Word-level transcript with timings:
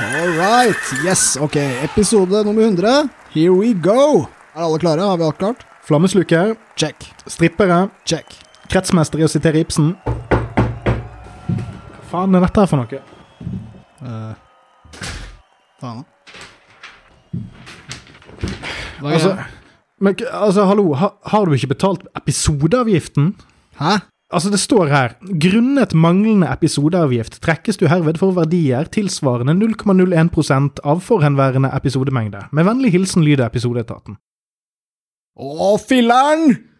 All 0.00 0.28
right. 0.38 0.76
Yes, 1.04 1.36
ok. 1.36 1.56
Episode 1.82 2.44
nummer 2.44 2.62
100. 2.62 3.08
Here 3.30 3.52
we 3.52 3.72
go. 3.74 4.26
Er 4.54 4.62
alle 4.66 4.78
klare? 4.78 5.00
Har 5.00 5.16
vi 5.16 5.22
alt 5.24 5.38
klart? 5.38 5.66
Flammesluker, 5.84 6.54
Check. 6.76 7.12
strippere, 7.26 7.88
Check. 8.06 8.24
kretsmester 8.72 9.18
i 9.20 9.24
å 9.26 9.28
sitere 9.28 9.60
Ibsen. 9.60 9.92
Hva 10.04 10.12
faen 12.10 12.34
er 12.34 12.40
dette 12.46 12.60
her 12.62 12.66
for 12.70 12.76
noe? 12.80 13.00
Uh, 14.00 14.34
faen. 15.82 16.04
Hva 19.00 19.08
er 19.10 19.14
Altså, 19.18 19.30
men, 20.00 20.12
altså 20.32 20.62
hallo, 20.70 20.84
ha, 20.98 21.08
har 21.30 21.42
du 21.44 21.52
ikke 21.54 21.72
betalt 21.74 22.02
episodeavgiften? 22.16 23.26
Hæ? 23.78 23.92
Altså, 24.34 24.50
det 24.50 24.58
står 24.58 24.90
her 24.90 25.14
Grunnet 25.40 25.94
manglende 25.94 26.48
episodeavgift 26.50 27.38
trekkes 27.44 27.78
du 27.78 27.86
herved 27.90 28.18
for 28.18 28.34
verdier 28.34 28.88
tilsvarende 28.90 29.54
0,01% 29.54 30.82
av 30.82 31.02
forhenværende 31.06 31.70
episodemengde. 31.76 32.48
Med 32.52 32.66
vennlig 32.66 32.90
hilsen 32.96 33.22
lyder 33.22 33.46
episodeetaten. 33.46 34.18
Å, 35.38 35.74
filler'n! 35.78 36.73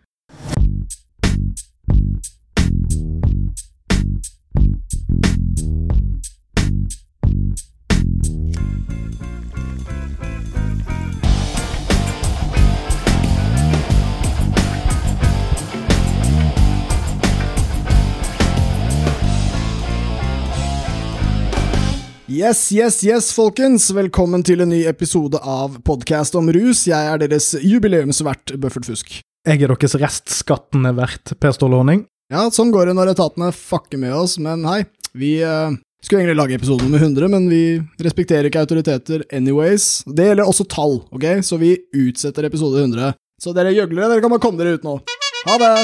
Yes, 22.35 22.73
yes, 22.73 23.05
yes, 23.05 23.29
folkens. 23.31 23.85
Velkommen 23.95 24.43
til 24.43 24.65
en 24.65 24.73
ny 24.73 24.81
episode 24.91 25.39
av 25.39 25.77
Podcast 25.87 26.35
om 26.35 26.49
rus. 26.51 26.81
Jeg 26.89 27.07
er 27.07 27.21
deres 27.23 27.53
jubileumsvert 27.63 28.57
Bøffert 28.59 28.89
Fusk. 28.89 29.13
Jeg 29.47 29.63
er 29.63 29.71
deres 29.71 29.95
restskattende 30.03 30.91
vert, 30.97 31.31
Per 31.39 31.55
Ståle 31.55 31.79
Honning. 31.79 32.03
Ja, 32.35 32.49
sånn 32.51 32.73
går 32.75 32.91
det 32.91 32.97
når 32.99 33.13
etatene 33.13 33.53
fucker 33.55 34.03
med 34.03 34.17
oss, 34.19 34.35
men 34.43 34.67
hei, 34.67 34.81
vi 35.15 35.37
eh, 35.47 35.79
skulle 36.03 36.25
egentlig 36.25 36.41
lage 36.41 36.59
episode 36.59 36.89
nummer 36.89 37.07
100, 37.07 37.31
men 37.37 37.47
vi 37.53 37.63
respekterer 38.03 38.51
ikke 38.51 38.67
autoriteter 38.67 39.23
anyways. 39.31 40.03
Det 40.11 40.33
gjelder 40.33 40.51
også 40.51 40.67
tall, 40.75 41.05
ok? 41.15 41.31
Så 41.47 41.61
vi 41.63 41.77
utsetter 41.95 42.51
episode 42.51 42.83
100. 42.83 43.15
Så 43.39 43.55
dere 43.55 43.77
gjøglere, 43.77 44.11
dere 44.11 44.25
kan 44.25 44.35
bare 44.35 44.43
komme 44.43 44.65
dere 44.65 44.81
ut 44.81 44.89
nå. 44.89 44.99
Ha 45.47 45.61
det! 45.63 45.75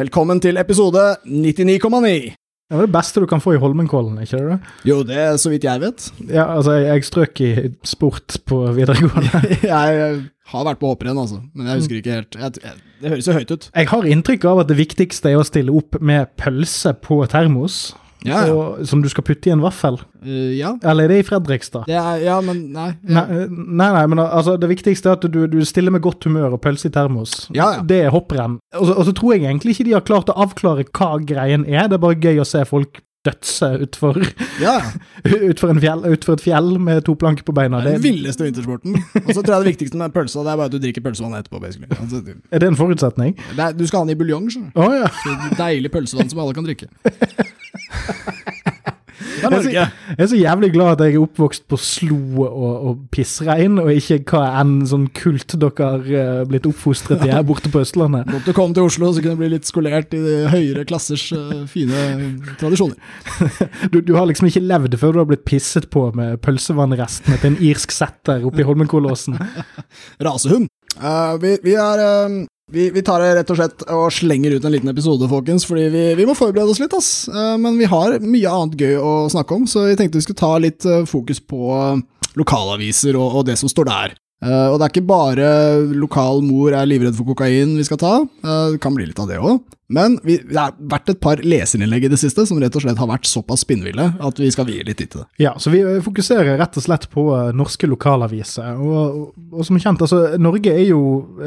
Velkommen 0.00 0.40
til 0.40 0.56
episode 0.64 1.10
99,9. 1.28 2.38
Det 2.68 2.76
var 2.76 2.84
det 2.84 2.92
beste 2.92 3.20
du 3.22 3.24
kan 3.24 3.40
få 3.40 3.54
i 3.56 3.58
Holmenkollen, 3.62 4.18
ikke 4.20 4.38
det? 4.44 4.56
Jo, 4.84 4.98
det 5.08 5.16
er 5.16 5.38
så 5.40 5.48
vidt 5.48 5.64
jeg 5.64 5.80
vet. 5.80 6.08
Ja, 6.28 6.42
altså, 6.52 6.74
jeg, 6.76 6.88
jeg 6.90 7.06
strøk 7.08 7.40
i 7.40 7.52
sport 7.88 8.36
på 8.44 8.58
videregående. 8.76 9.40
jeg 9.64 10.18
har 10.52 10.66
vært 10.68 10.82
på 10.82 10.90
hopprenn, 10.90 11.16
altså, 11.16 11.40
men 11.56 11.70
jeg 11.70 11.80
husker 11.80 11.96
ikke 12.02 12.18
helt. 12.18 12.36
Jeg, 12.36 12.60
jeg, 12.66 12.82
det 13.00 13.14
høres 13.14 13.30
jo 13.30 13.36
høyt 13.38 13.54
ut. 13.54 13.70
Jeg 13.72 13.88
har 13.94 14.10
inntrykk 14.12 14.44
av 14.52 14.60
at 14.64 14.68
det 14.68 14.76
viktigste 14.82 15.32
er 15.32 15.40
å 15.40 15.46
stille 15.48 15.72
opp 15.80 15.96
med 16.04 16.28
pølse 16.36 16.92
på 17.08 17.22
termos, 17.32 17.78
Ja, 18.26 18.42
ja. 18.46 18.54
og, 18.54 18.86
som 18.88 19.02
du 19.02 19.08
skal 19.10 19.24
putte 19.26 19.50
i 19.50 19.52
en 19.54 19.62
vaffel. 19.62 19.98
Uh, 20.24 20.52
ja. 20.56 20.72
Eller 20.82 21.06
er 21.06 21.14
det 21.14 21.18
i 21.22 21.26
Fredrikstad? 21.28 21.86
Det 21.86 21.96
er, 21.98 22.22
ja, 22.24 22.38
men 22.44 22.64
nei. 22.74 22.90
Nei, 23.06 23.26
nei, 23.48 23.90
nei, 23.94 24.04
men 24.10 24.22
altså, 24.24 24.56
det 24.58 24.70
viktigste 24.72 25.12
er 25.12 25.18
at 25.18 25.26
du, 25.30 25.40
du 25.50 25.58
stiller 25.68 25.94
med 25.94 26.02
godt 26.04 26.26
humør 26.26 26.56
og 26.56 26.62
pølse 26.64 26.90
i 26.90 26.94
termos. 26.94 27.44
Ja, 27.54 27.76
ja. 27.78 27.84
Det 27.86 28.02
er 28.06 28.14
hopprenn. 28.14 28.58
Og 28.78 28.94
og 28.98 29.04
så 29.06 29.14
tror 29.14 29.36
jeg 29.36 29.46
egentlig 29.46 29.76
ikke 29.76 29.86
de 29.86 29.94
har 29.94 30.06
klart 30.06 30.32
å 30.32 30.38
avklare 30.42 30.86
hva 30.88 31.12
greien 31.22 31.66
er. 31.68 31.86
Det 31.86 31.98
er 31.98 32.02
bare 32.02 32.18
gøy 32.18 32.42
å 32.42 32.48
se 32.48 32.64
folk 32.66 33.02
dødse 33.26 33.68
utfor, 33.82 34.18
Ja, 34.62 34.76
utfor, 35.50 35.72
en 35.74 35.80
fjell, 35.82 36.04
ut 36.06 36.28
et 36.28 36.44
fjell 36.44 36.78
med 36.78 37.02
to 37.08 37.14
planker 37.18 37.44
på 37.44 37.52
beina. 37.56 37.80
det 37.82 37.94
er 37.96 37.98
den 37.98 38.06
villeste 38.06 38.44
vintersporten. 38.46 38.94
Og 39.24 39.32
så 39.34 39.42
tror 39.42 39.54
jeg 39.58 39.64
det 39.64 39.72
viktigste 39.72 39.98
med 40.00 40.14
pølsa, 40.14 40.44
det 40.46 40.52
er 40.52 40.60
bare 40.62 40.70
at 40.70 40.76
du 40.76 40.78
drikker 40.78 41.04
pølsevann 41.04 41.34
etterpå, 41.40 41.60
basically. 41.62 41.90
Altså, 41.98 42.22
er 42.52 42.58
det 42.62 42.68
en 42.70 42.78
forutsetning? 42.78 43.36
er, 43.58 43.72
du 43.76 43.86
skal 43.86 43.98
ha 44.00 44.04
den 44.06 44.14
i 44.14 44.18
buljong, 44.22 44.48
skjønner 44.52 44.70
du. 44.72 44.80
Å 44.80 45.02
ja. 45.02 45.10
Så 45.24 45.56
Deilig 45.58 45.90
pølsevann 45.92 46.30
som 46.30 46.44
alle 46.44 46.54
kan 46.56 46.68
drikke. 46.68 46.90
Jeg 49.38 49.48
er, 49.48 49.62
så, 49.62 49.70
jeg 49.72 50.24
er 50.24 50.30
så 50.30 50.38
jævlig 50.38 50.70
glad 50.74 50.92
at 50.96 51.04
jeg 51.06 51.16
er 51.16 51.22
oppvokst 51.22 51.66
på 51.70 51.78
slo 51.80 52.18
og, 52.44 52.72
og 52.90 53.00
pissregn, 53.14 53.78
og 53.82 53.90
ikke 53.94 54.20
hva 54.32 54.42
enn 54.60 54.80
sånn 54.88 55.06
kult 55.16 55.54
dere 55.60 55.90
har 55.92 56.08
eh, 56.22 56.42
blitt 56.48 56.66
oppfostret 56.68 57.24
i 57.26 57.30
her 57.32 57.44
borte 57.46 57.70
på 57.72 57.82
Østlandet. 57.84 58.28
Godt 58.32 58.50
å 58.52 58.56
komme 58.56 58.76
til 58.76 58.88
Oslo, 58.88 59.12
så 59.14 59.24
kunne 59.24 59.38
du 59.38 59.42
bli 59.44 59.52
litt 59.54 59.68
skolert 59.68 60.14
i 60.16 60.22
de 60.24 60.36
høyere 60.52 60.84
klassers 60.88 61.28
uh, 61.34 61.64
fine 61.70 62.34
tradisjoner. 62.60 62.98
Du, 63.92 64.00
du 64.04 64.12
har 64.16 64.26
liksom 64.28 64.48
ikke 64.48 64.64
levd 64.64 64.96
før 65.00 65.14
du 65.14 65.20
har 65.20 65.28
blitt 65.28 65.44
pisset 65.48 65.86
på 65.92 66.02
med 66.16 66.40
pølsevannrestene 66.44 67.38
til 67.40 67.52
en 67.52 67.58
irsk 67.70 67.92
setter 67.94 68.44
oppi 68.46 68.66
Holmenkollåsen. 68.66 69.38
Rasehund. 70.26 70.68
Uh, 70.98 71.36
vi, 71.42 71.54
vi 71.62 71.76
er 71.78 72.02
eh, 72.02 72.38
vi, 72.70 72.90
vi 72.90 73.02
tar 73.02 73.22
det 73.22 73.32
rett 73.38 73.50
og 73.52 73.58
slett 73.58 73.84
og 73.94 74.06
slenger 74.12 74.56
ut 74.56 74.64
en 74.64 74.74
liten 74.74 74.92
episode, 74.92 75.28
folkens, 75.30 75.64
fordi 75.68 75.88
vi, 75.92 76.04
vi 76.18 76.26
må 76.28 76.36
forberede 76.36 76.68
oss 76.72 76.82
litt. 76.82 76.94
ass. 76.96 77.10
Eh, 77.32 77.56
men 77.60 77.78
vi 77.80 77.88
har 77.88 78.18
mye 78.20 78.54
annet 78.54 78.78
gøy 78.80 78.96
å 79.00 79.12
snakke 79.32 79.56
om, 79.56 79.66
så 79.70 79.86
vi 79.88 79.96
tenkte 79.98 80.20
vi 80.20 80.26
skulle 80.26 80.42
ta 80.42 80.54
litt 80.60 80.84
eh, 80.88 81.04
fokus 81.08 81.40
på 81.40 81.72
eh, 81.76 82.32
lokalaviser 82.38 83.16
og, 83.18 83.40
og 83.40 83.48
det 83.48 83.56
som 83.60 83.72
står 83.72 83.88
der. 83.88 84.16
Eh, 84.38 84.66
og 84.70 84.78
det 84.78 84.86
er 84.86 84.92
ikke 84.92 85.08
bare 85.08 85.48
lokal 85.98 86.44
mor 86.46 86.70
er 86.76 86.86
livredd 86.86 87.16
for 87.18 87.26
kokain 87.26 87.74
vi 87.74 87.86
skal 87.86 87.98
ta, 87.98 88.14
uh, 88.22 88.68
det 88.70 88.78
kan 88.82 88.94
bli 88.94 89.08
litt 89.08 89.18
av 89.18 89.26
det 89.30 89.40
òg. 89.42 89.58
Men 89.88 90.18
vi, 90.20 90.34
det 90.44 90.58
har 90.58 90.74
vært 90.76 91.08
et 91.08 91.20
par 91.24 91.40
leserinnlegg 91.40 92.04
i 92.04 92.10
det 92.12 92.18
siste 92.20 92.44
som 92.46 92.58
rett 92.60 92.74
og 92.76 92.82
slett 92.84 92.98
har 93.00 93.08
vært 93.08 93.24
såpass 93.26 93.62
spinnville 93.64 94.04
at 94.20 94.40
vi 94.40 94.50
skal 94.52 94.66
vie 94.68 94.84
litt 94.84 94.98
tid 95.00 95.14
til 95.14 95.22
det. 95.22 95.26
Ja, 95.40 95.54
så 95.56 95.72
vi 95.72 95.80
eh, 95.80 96.02
fokuserer 96.04 96.60
rett 96.60 96.76
og 96.76 96.84
slett 96.84 97.08
på 97.10 97.24
norske 97.56 97.88
lokalaviser. 97.88 98.76
Og, 98.76 99.00
og, 99.00 99.48
og 99.48 99.66
som 99.66 99.80
kjent, 99.80 100.04
altså, 100.04 100.36
Norge 100.38 100.76
er 100.76 100.84
jo 100.90 101.00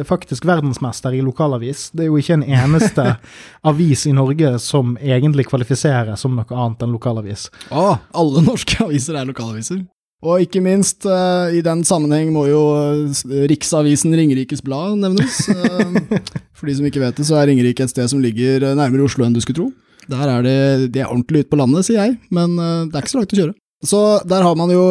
faktisk 0.10 0.50
verdensmester 0.50 1.14
i 1.14 1.22
lokalavis. 1.24 1.92
Det 1.94 2.08
er 2.08 2.10
jo 2.10 2.18
ikke 2.20 2.40
en 2.40 2.48
eneste 2.50 3.08
avis 3.72 4.08
i 4.10 4.18
Norge 4.18 4.56
som 4.60 4.98
egentlig 4.98 5.46
kvalifiserer 5.54 6.18
som 6.20 6.36
noe 6.42 6.50
annet 6.66 6.82
enn 6.82 6.98
lokalavis. 6.98 7.48
Å, 7.70 7.88
alle 8.18 8.44
norske 8.50 8.82
aviser 8.84 9.22
er 9.22 9.30
lokalaviser. 9.30 9.86
Og 10.22 10.44
ikke 10.44 10.62
minst, 10.62 11.06
eh, 11.10 11.58
i 11.58 11.62
den 11.66 11.82
sammenheng 11.88 12.30
må 12.34 12.46
jo 12.46 12.62
eh, 12.78 13.46
Riksavisen 13.50 14.14
Ringerikes 14.14 14.62
Blad 14.66 15.00
nevnes. 15.02 15.42
Eh, 15.52 16.30
for 16.58 16.70
de 16.70 16.76
som 16.78 16.86
ikke 16.86 17.02
vet 17.02 17.18
det, 17.18 17.26
så 17.26 17.38
er 17.40 17.48
Ringerike 17.50 17.86
et 17.86 17.92
sted 17.92 18.10
som 18.12 18.22
ligger 18.22 18.64
nærmere 18.78 19.06
Oslo 19.08 19.26
enn 19.26 19.34
du 19.34 19.40
skulle 19.42 19.58
tro. 19.58 19.68
Der 20.12 20.30
er 20.30 20.44
det, 20.46 20.92
de 20.94 21.02
er 21.02 21.10
ordentlig 21.10 21.44
ute 21.44 21.52
på 21.52 21.58
landet, 21.58 21.88
sier 21.88 21.98
jeg, 22.04 22.16
men 22.34 22.54
det 22.58 22.94
er 22.94 23.02
ikke 23.02 23.14
så 23.14 23.22
langt 23.22 23.34
å 23.34 23.40
kjøre. 23.40 23.56
Så 23.88 24.02
der 24.30 24.46
har 24.46 24.58
man 24.60 24.74
jo 24.74 24.84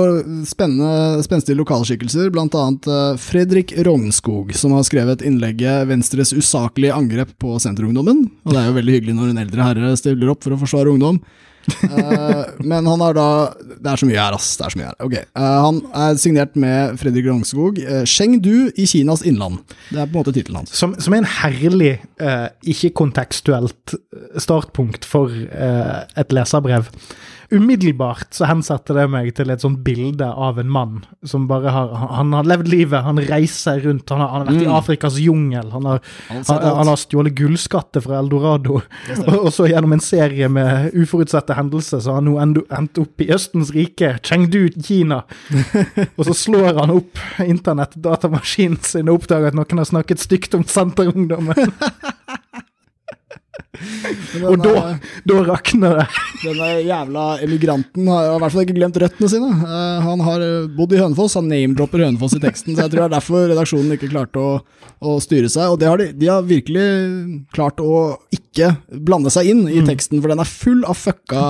spennende, 0.49 1.23
spenstige 1.23 1.59
lokalskikkelser, 1.61 2.33
blant 2.35 2.57
annet 2.59 2.89
Fredrik 3.23 3.75
Rognskog, 3.87 4.51
som 4.59 4.75
har 4.75 4.87
skrevet 4.87 5.23
innlegget 5.27 5.87
'Venstres 5.91 6.35
usaklige 6.35 6.97
angrep 6.97 7.37
på 7.39 7.55
Senterungdommen'. 7.63 8.27
Og 8.47 8.55
det 8.55 8.61
er 8.63 8.67
jo 8.71 8.79
veldig 8.81 8.97
hyggelig 8.97 9.19
når 9.21 9.31
en 9.31 9.45
eldre 9.45 9.69
herre 9.69 9.95
stiller 10.01 10.35
opp 10.35 10.43
for 10.47 10.57
å 10.57 10.61
forsvare 10.63 10.91
ungdom. 10.91 11.23
Eh, 11.69 12.45
men 12.65 12.87
han 12.87 13.03
har 13.05 13.15
da 13.17 13.27
Det 13.61 13.89
er 13.93 14.01
så 14.01 14.09
mye 14.09 14.19
her, 14.19 14.37
ass. 14.37 14.53
Det 14.59 14.67
er 14.67 14.75
så 14.75 14.81
mye 14.81 14.89
her. 14.91 14.97
Okay. 15.07 15.25
eh, 15.37 15.57
han 15.67 15.81
er 16.05 16.21
signert 16.21 16.57
med 16.61 16.99
Fredrik 17.01 17.29
Rognskog. 17.29 17.81
Uh, 17.81 18.03
Chengdu 18.09 18.71
i 18.77 18.87
Kinas 18.91 19.25
innland. 19.27 19.61
Det 19.91 20.01
er 20.01 20.09
på 20.09 20.15
en 20.15 20.21
måte 20.23 20.35
tittelen 20.37 20.63
hans. 20.63 20.75
Som, 20.77 20.97
som 21.01 21.15
er 21.15 21.23
en 21.23 21.33
herlig, 21.41 21.93
eh, 22.23 22.47
ikke-kontekstuelt 22.75 23.97
startpunkt 24.41 25.09
for 25.09 25.33
eh, 25.33 25.99
et 26.21 26.35
leserbrev. 26.37 26.91
Umiddelbart 27.51 28.35
så 28.37 28.47
hensetter 28.47 28.95
det 28.95 29.07
meg 29.11 29.33
til 29.35 29.51
et 29.51 29.63
sånt 29.63 29.81
bilde 29.87 30.27
av 30.27 30.61
en 30.63 30.71
mann 30.71 31.01
som 31.27 31.49
bare 31.51 31.73
har 31.75 31.89
Han, 32.15 32.33
har 32.37 32.47
levd 32.47 32.69
livet, 32.71 33.03
han 33.03 33.19
reiser 33.19 33.81
rundt, 33.85 34.11
han 34.11 34.23
har, 34.23 34.29
han 34.29 34.45
har 34.45 34.53
vært 34.53 34.63
i 34.63 34.69
Mm. 34.71 34.77
Afrikas 34.77 35.17
jungel, 35.19 35.71
han 35.73 35.87
har, 35.89 36.01
Han 36.29 36.45
han, 36.47 36.87
har 36.87 36.97
stjålet 36.97 37.35
gullskatter 37.35 38.01
fra 38.05 38.19
Eldorado. 38.21 38.81
Og, 39.27 39.35
og 39.35 39.51
så 39.53 39.67
gjennom 39.67 39.93
en 39.97 40.03
serie 40.05 40.49
med 40.49 40.95
uforutsette 40.95 41.57
hendelser 41.59 42.01
så 42.01 42.15
har 42.15 42.21
han 42.21 42.29
nå 42.55 42.65
endt 42.71 43.01
opp 43.03 43.25
i 43.25 43.31
Østens 43.35 43.73
rike, 43.75 44.13
Chengdu, 44.23 44.69
Kina. 44.83 45.23
Og 46.19 46.25
så 46.29 46.35
slår 46.37 46.79
han 46.79 46.93
opp 46.95 47.19
internett-datamaskinen 47.43 48.81
sin 48.85 49.11
og 49.11 49.23
oppdager 49.23 49.51
at 49.51 49.59
noen 49.59 49.83
har 49.83 49.89
snakket 49.89 50.23
stygt 50.23 50.55
om 50.59 50.65
senterungdommen. 50.69 51.75
Og 54.51 54.61
da, 54.63 54.83
da 55.29 55.39
rakner 55.47 56.01
det. 56.01 56.07
Denne 56.43 56.69
jævla 56.87 57.25
emigranten 57.45 58.09
har 58.11 58.29
i 58.35 58.41
hvert 58.43 58.55
fall 58.55 58.65
ikke 58.65 58.77
glemt 58.79 58.99
røttene 59.03 59.31
sine. 59.33 59.51
Uh, 59.63 60.01
han 60.05 60.25
har 60.27 60.45
eh, 60.45 60.69
bodd 60.77 60.95
i 60.97 61.01
Hønefoss, 61.01 61.37
han 61.39 61.51
name-dropper 61.51 62.05
Hønefoss 62.07 62.37
i 62.39 62.43
teksten, 62.43 62.75
så 62.75 62.87
jeg 62.87 62.95
tror 62.95 63.05
det 63.05 63.09
er 63.09 63.17
derfor 63.17 63.49
redaksjonen 63.53 63.97
ikke 63.97 64.11
klarte 64.13 64.43
å, 64.43 64.53
å 65.01 65.17
styre 65.23 65.51
seg. 65.53 65.73
Og 65.73 65.81
det 65.81 65.91
har 65.91 66.01
de, 66.01 66.11
de 66.17 66.31
har 66.31 66.47
virkelig 66.47 66.87
klart 67.55 67.83
å 67.85 68.19
ikke 68.35 68.50
ikke 68.51 68.99
blande 69.07 69.31
seg 69.31 69.47
inn 69.53 69.63
i 69.71 69.81
teksten, 69.87 70.19
for 70.19 70.33
den 70.33 70.43
er 70.43 70.49
full 70.49 70.81
av 70.89 70.99
fucka 70.99 71.43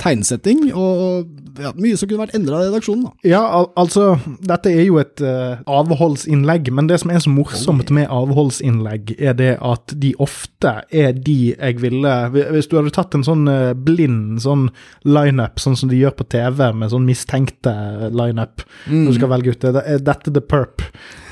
tegnsetting, 0.00 0.70
og 0.72 1.26
ja, 1.60 1.72
mye 1.76 1.98
som 1.98 2.08
kunne 2.08 2.24
vært 2.24 2.36
endra 2.38 2.62
i 2.62 2.68
redaksjonen. 2.70 3.04
da. 3.08 3.28
Ja, 3.28 3.42
al 3.44 3.68
altså, 3.76 4.16
dette 4.48 4.72
er 4.72 4.86
jo 4.86 4.96
et 5.00 5.20
uh, 5.24 5.60
avholdsinnlegg, 5.68 6.70
men 6.72 6.88
det 6.88 7.00
som 7.02 7.12
er 7.12 7.20
så 7.22 7.32
morsomt 7.32 7.92
med 7.94 8.08
avholdsinnlegg, 8.12 9.14
er 9.20 9.36
det 9.36 9.52
at 9.60 9.96
de 10.00 10.14
ofte 10.22 10.72
er 10.90 11.12
de 11.16 11.36
jeg 11.56 11.80
ville 11.80 12.12
Hvis 12.32 12.68
du 12.70 12.76
hadde 12.78 12.92
tatt 12.94 13.14
en 13.16 13.24
sånn 13.26 13.44
uh, 13.50 13.74
blind 13.76 14.40
sånn 14.44 14.68
lineup, 15.04 15.60
sånn 15.60 15.76
som 15.78 15.92
de 15.92 16.00
gjør 16.00 16.16
på 16.16 16.28
TV, 16.32 16.64
med 16.72 16.92
sånn 16.92 17.06
mistenkte 17.08 17.76
lineup, 18.14 18.64
mm. 18.86 19.04
når 19.04 19.12
du 19.12 19.20
skal 19.20 19.32
velge 19.36 19.54
ut 19.54 19.68
det, 19.76 20.00
dette 20.06 20.32
the 20.32 20.42
perp. 20.42 20.84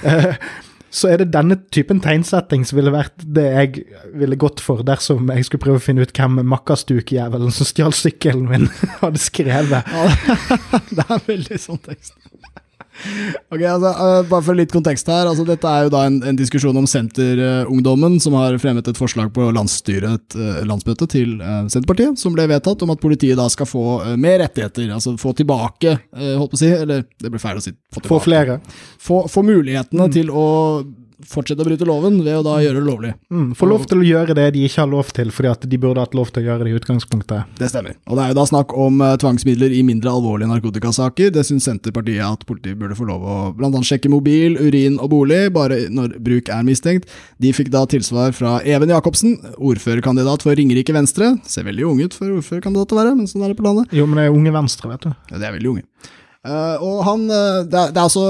Så 0.94 1.11
er 1.11 1.19
det 1.19 1.32
denne 1.35 1.56
typen 1.75 1.99
tegnsetting 2.02 2.62
som 2.67 2.79
ville 2.79 2.93
vært 2.94 3.25
det 3.37 3.44
jeg 3.44 3.85
ville 4.14 4.38
gått 4.38 4.62
for 4.62 4.85
dersom 4.87 5.32
jeg 5.35 5.49
skulle 5.49 5.64
prøve 5.64 5.81
å 5.81 5.82
finne 5.82 6.06
ut 6.06 6.14
hvem 6.14 6.38
Makkastuk-jævelen 6.52 7.55
som 7.55 7.67
stjal 7.67 7.96
sykkelen 7.99 8.46
min, 8.50 8.69
hadde 9.02 9.23
skrevet. 9.23 9.91
Ja, 9.91 10.05
det 10.96 11.08
er 11.08 11.26
veldig 11.26 11.58
sånn 11.61 11.82
tekst. 11.82 12.14
Ok, 13.50 13.61
altså, 13.61 13.91
uh, 13.91 14.20
Bare 14.29 14.44
for 14.46 14.58
litt 14.58 14.73
kontekst 14.75 15.08
her. 15.11 15.29
altså 15.31 15.46
Dette 15.49 15.69
er 15.70 15.87
jo 15.87 15.93
da 15.94 16.05
en, 16.08 16.20
en 16.26 16.38
diskusjon 16.38 16.76
om 16.79 16.87
Senterungdommen, 16.88 18.19
som 18.23 18.37
har 18.38 18.56
fremmet 18.62 18.88
et 18.91 19.00
forslag 19.00 19.32
på 19.35 19.50
landsstyret, 19.55 20.38
uh, 20.38 20.62
landsmøtet 20.69 21.14
til 21.17 21.37
uh, 21.43 21.64
Senterpartiet, 21.73 22.20
som 22.20 22.37
ble 22.37 22.49
vedtatt 22.50 22.85
om 22.87 22.94
at 22.94 23.02
politiet 23.02 23.38
da 23.41 23.49
skal 23.52 23.69
få 23.69 23.85
mer 24.20 24.41
rettigheter. 24.44 24.88
Altså 24.94 25.17
få 25.20 25.35
tilbake, 25.37 25.99
holdt 26.14 26.52
på 26.52 26.58
å 26.58 26.61
si, 26.61 26.70
eller 26.75 27.06
det 27.20 27.31
blir 27.32 27.43
feil 27.43 27.61
å 27.61 27.64
si 27.64 27.75
Få, 27.94 28.00
få 28.08 28.17
flere. 28.25 28.56
Få, 28.99 29.20
få 29.31 29.44
mulighetene 29.46 30.08
mm. 30.08 30.12
til 30.14 30.31
å 30.35 30.46
fortsette 31.31 31.63
å 31.63 31.67
bryte 31.69 31.87
loven 31.89 32.19
ved 32.25 32.37
å 32.41 32.45
da 32.47 32.57
gjøre 32.63 32.81
det 32.81 32.87
lovlig. 32.89 33.13
Mm, 33.31 33.51
Få 33.59 33.69
lov 33.71 33.85
til 33.91 34.01
å 34.03 34.07
gjøre 34.07 34.35
det 34.37 34.47
de 34.57 34.65
ikke 34.67 34.83
har 34.83 34.91
lov 34.91 35.13
til, 35.15 35.31
fordi 35.35 35.51
at 35.53 35.67
de 35.71 35.79
burde 35.81 36.03
hatt 36.03 36.17
lov 36.17 36.33
til 36.35 36.43
å 36.43 36.47
gjøre 36.49 36.67
det 36.67 36.73
i 36.73 36.79
utgangspunktet. 36.79 37.53
Det 37.61 37.69
stemmer. 37.71 37.95
Og 38.09 38.19
det 38.19 38.25
er 38.25 38.33
jo 38.35 38.39
da 38.41 38.47
snakk 38.51 38.75
om 38.77 38.99
uh, 39.05 39.15
tvangsmidler 39.21 39.75
i 39.77 39.83
mindre 39.87 40.11
alvorlige 40.13 40.51
narkotikasaker. 40.51 41.31
Det 41.35 41.45
syns 41.47 41.69
Senterpartiet 41.69 42.25
at 42.27 42.45
politiet 42.49 42.81
burde 42.81 42.99
få 42.99 43.07
lov 43.09 43.23
å 43.25 43.37
bl.a. 43.57 43.71
sjekke 43.87 44.11
mobil, 44.13 44.59
urin 44.61 44.99
og 44.99 45.13
bolig, 45.15 45.43
bare 45.55 45.85
når 45.95 46.19
bruk 46.25 46.51
er 46.53 46.67
mistenkt. 46.67 47.09
De 47.43 47.55
fikk 47.57 47.71
da 47.75 47.85
tilsvar 47.91 48.35
fra 48.37 48.59
Even 48.67 48.93
Jacobsen, 48.93 49.39
ordførerkandidat 49.57 50.45
for 50.45 50.57
Ringerike 50.59 50.95
Venstre. 50.97 51.35
Ser 51.49 51.67
veldig 51.69 51.89
ung 51.89 52.03
ut 52.05 52.17
for 52.17 52.35
ordførerkandidat 52.41 52.93
å 52.95 53.01
være, 53.01 53.17
men 53.19 53.31
sånn 53.31 53.47
er 53.47 53.55
det 53.55 53.61
på 53.61 53.67
landet. 53.67 53.95
Jo, 53.95 54.07
men 54.09 54.21
det 54.21 54.29
er 54.29 54.37
Unge 54.37 54.53
Venstre, 54.55 54.91
vet 54.93 55.09
du. 55.09 55.15
Ja, 55.33 55.39
det 55.41 55.49
er 55.49 55.57
veldig 55.57 55.75
unge. 55.77 55.87
Uh, 56.44 56.76
og 56.85 56.99
han, 57.06 57.23
uh, 57.31 57.62
det, 57.64 57.73
er, 57.73 57.93
det, 57.94 57.96
er, 57.96 58.02
altså 58.05 58.25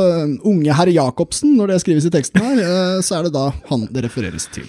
unge 0.46 0.74
herr 0.78 0.90
Jacobsen, 0.94 1.56
når 1.58 1.72
det 1.72 1.80
skrives 1.82 2.04
i 2.06 2.12
teksten 2.14 2.44
her, 2.44 2.60
uh, 2.62 2.98
så 3.02 3.18
er 3.18 3.26
det 3.26 3.32
da 3.34 3.48
han 3.72 3.88
det 3.90 4.04
refereres 4.06 4.46
til. 4.54 4.68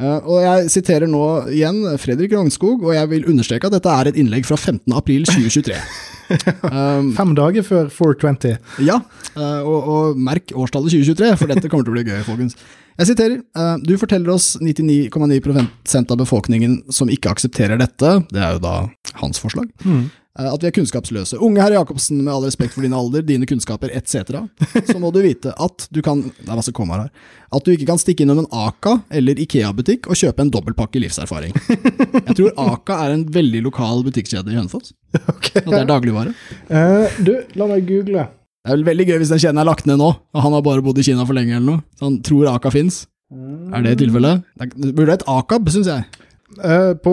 og 0.00 0.38
jeg 0.40 0.70
siterer 0.72 1.04
nå 1.10 1.24
igjen 1.52 1.82
Fredrik 2.00 2.32
Rognskog, 2.32 2.86
og 2.86 2.94
jeg 2.94 3.08
vil 3.10 3.26
understreke 3.28 3.68
at 3.68 3.74
dette 3.74 3.92
er 3.92 4.08
et 4.08 4.20
innlegg 4.22 4.46
fra 4.48 4.56
15. 4.56 4.94
april 4.96 5.26
2023. 5.28 5.76
um, 6.72 7.10
Fem 7.18 7.34
dager 7.36 7.66
før 7.66 7.90
420. 7.92 8.54
Ja, 8.86 8.96
og, 9.36 9.76
og, 9.76 10.22
merk 10.30 10.54
årstallet 10.56 10.94
2023, 10.94 11.34
for 11.36 11.52
dette 11.52 11.68
kommer 11.68 11.84
til 11.84 11.92
å 11.92 11.98
bli 11.98 12.06
gøy, 12.06 12.22
folkens. 12.24 12.56
Jeg 13.00 13.10
siterer. 13.10 13.42
Du 13.84 13.92
forteller 14.00 14.32
oss 14.32 14.54
99,9% 14.62 16.14
av 16.14 16.22
befolkningen 16.22 16.80
som 16.88 17.12
ikke 17.12 17.34
aksepterer 17.34 17.80
dette, 17.82 18.14
det 18.32 18.40
er 18.40 18.56
jo 18.56 18.64
da 18.64 18.74
hans 19.20 19.42
forslag. 19.42 19.68
Mm. 19.84 20.08
Eh, 20.38 20.46
at 20.46 20.62
vi 20.62 20.68
er 20.68 20.74
kunnskapsløse. 20.76 21.38
Unge 21.42 21.62
herr 21.62 21.74
Jacobsen, 21.74 22.20
med 22.22 22.32
all 22.32 22.44
respekt 22.46 22.76
for 22.76 22.86
din 22.86 22.94
alder, 22.94 23.24
dine 23.26 23.48
kunnskaper 23.50 23.90
etc., 23.98 24.44
så 24.86 24.96
må 25.02 25.10
du 25.14 25.20
vite 25.24 25.50
at 25.58 25.88
du 25.90 25.98
kan 26.06 26.22
Det 26.22 26.46
er 26.46 26.58
masse 26.58 26.74
kommaer 26.76 27.06
her. 27.06 27.10
At 27.56 27.66
du 27.66 27.72
ikke 27.74 27.88
kan 27.88 27.98
stikke 27.98 28.22
innom 28.22 28.44
en 28.44 28.50
Aka 28.54 29.00
eller 29.10 29.40
Ikea-butikk 29.42 30.06
og 30.06 30.18
kjøpe 30.20 30.44
en 30.44 30.52
dobbeltpakke 30.54 31.02
livserfaring. 31.02 31.54
Jeg 32.30 32.36
tror 32.38 32.52
Aka 32.62 33.00
er 33.06 33.16
en 33.16 33.24
veldig 33.34 33.64
lokal 33.66 34.04
butikkjede 34.06 34.54
i 34.54 34.58
Hønefoss. 34.60 34.94
Okay. 35.40 35.64
Og 35.66 35.72
det 35.72 35.78
er 35.80 35.88
dagligvare. 35.88 36.30
Uh, 36.68 37.16
du, 37.26 37.32
la 37.58 37.66
meg 37.66 37.82
google. 37.88 38.22
Det 38.62 38.70
er 38.70 38.76
vel 38.76 38.84
veldig 38.86 39.06
gøy 39.08 39.16
hvis 39.18 39.32
den 39.32 39.40
kjeden 39.42 39.58
er 39.58 39.66
lagt 39.66 39.88
ned 39.88 39.98
nå, 39.98 40.10
og 40.14 40.44
han 40.44 40.54
har 40.54 40.62
bare 40.62 40.84
bodd 40.86 41.00
i 41.00 41.04
Kina 41.06 41.24
for 41.26 41.34
lenge 41.34 41.56
eller 41.56 41.66
noe. 41.66 41.82
Så 41.98 42.06
han 42.06 42.20
tror 42.22 42.52
Aka 42.52 42.70
fins. 42.70 43.00
Er 43.74 43.82
det 43.86 43.96
tilfellet? 44.00 44.42
Det 44.58 44.92
burde 44.94 45.14
et 45.14 45.26
Akab, 45.30 45.68
syns 45.70 45.90
jeg. 45.90 46.06
Uh, 46.58 46.98
på 46.98 47.12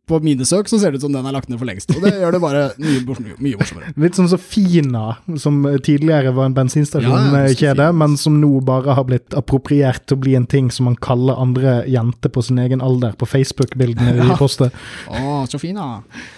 på 0.06 0.20
mine 0.22 0.46
søk, 0.46 0.68
så 0.70 0.78
ser 0.78 0.92
det 0.94 1.00
ut 1.00 1.06
som 1.08 1.16
den 1.16 1.26
er 1.26 1.34
lagt 1.34 1.50
ned 1.50 1.58
for 1.58 1.66
lengst. 1.66 1.90
Og 1.90 2.04
det 2.04 2.12
gjør 2.14 2.36
det 2.36 2.40
bare 2.44 2.60
mye, 2.78 3.00
mye, 3.42 3.58
morsommere. 3.58 3.90
Litt 4.04 4.20
sånn 4.20 4.30
som 4.30 4.38
Fina, 4.38 5.16
som 5.42 5.58
tidligere 5.82 6.30
var 6.36 6.46
en 6.46 6.54
bensinstasjonkjede, 6.54 7.88
ja, 7.90 7.96
men 8.04 8.14
som 8.20 8.36
nå 8.38 8.52
bare 8.68 8.94
har 8.94 9.08
blitt 9.08 9.34
appropriert 9.34 10.06
til 10.06 10.20
å 10.20 10.22
bli 10.22 10.36
en 10.38 10.46
ting 10.46 10.70
som 10.70 10.86
man 10.86 10.98
kaller 11.02 11.42
andre 11.42 11.80
jenter 11.90 12.30
på 12.30 12.46
sin 12.46 12.62
egen 12.62 12.84
alder 12.86 13.18
på 13.18 13.26
Facebook-bildene 13.32 14.14
ja. 14.14 14.28
de 14.30 14.38
poster. 14.38 14.70
Å, 15.10 15.42
så 15.50 15.58
fina. 15.58 15.88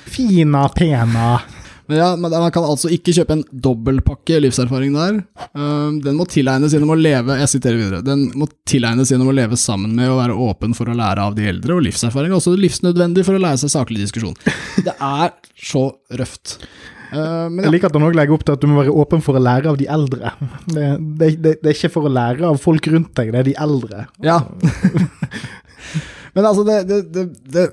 Fina 0.08 0.64
pena. 0.72 1.34
Men 1.86 1.98
ja, 2.00 2.10
Man 2.16 2.52
kan 2.54 2.64
altså 2.64 2.90
ikke 2.92 3.14
kjøpe 3.16 3.36
en 3.36 3.44
dobbeltpakke 3.52 4.40
livserfaring 4.44 4.94
der. 4.96 5.20
Um, 5.52 6.00
den 6.04 6.16
må 6.18 6.26
tilegnes 6.30 6.74
gjennom 6.74 6.94
å 6.94 6.98
leve 6.98 7.36
Jeg 7.42 7.52
siterer 7.56 7.80
videre. 7.80 8.00
Den 8.06 8.26
må 8.38 8.48
tilegnes 8.68 9.12
gjennom 9.12 9.30
å 9.32 9.36
leve 9.36 9.58
sammen 9.60 9.92
med 9.96 10.12
og 10.12 10.20
være 10.22 10.38
åpen 10.48 10.76
for 10.76 10.90
å 10.90 10.96
lære 10.96 11.28
av 11.28 11.36
de 11.36 11.48
eldre, 11.50 11.76
og 11.76 11.84
livserfaring 11.86 12.32
er 12.32 12.38
også 12.38 12.56
livsnødvendig 12.56 13.26
for 13.26 13.36
å 13.36 13.44
lære 13.44 13.60
seg 13.64 13.74
saklig 13.74 14.04
diskusjon. 14.04 14.36
Det 14.84 14.96
er 14.96 15.34
så 15.60 15.86
røft. 16.18 16.58
Uh, 17.14 17.46
ja. 17.46 17.66
Jeg 17.66 17.74
liker 17.76 17.92
at 17.92 17.98
han 17.98 18.06
òg 18.08 18.16
legger 18.16 18.34
opp 18.34 18.46
til 18.46 18.56
at 18.56 18.62
du 18.62 18.70
må 18.70 18.80
være 18.80 18.94
åpen 19.04 19.22
for 19.22 19.38
å 19.38 19.42
lære 19.42 19.70
av 19.70 19.76
de 19.78 19.86
eldre. 19.92 20.32
Det, 20.66 20.88
det, 21.20 21.28
det, 21.44 21.52
det 21.60 21.70
er 21.70 21.76
ikke 21.76 21.92
for 21.94 22.08
å 22.08 22.14
lære 22.14 22.48
av 22.48 22.58
folk 22.62 22.88
rundt 22.90 23.12
deg, 23.20 23.30
det 23.34 23.42
er 23.42 23.50
de 23.50 23.58
eldre. 23.66 24.06
Ja. 24.24 24.40
Men 26.34 26.48
altså, 26.48 26.64
det, 26.66 27.00
det, 27.14 27.24
det, 27.54 27.64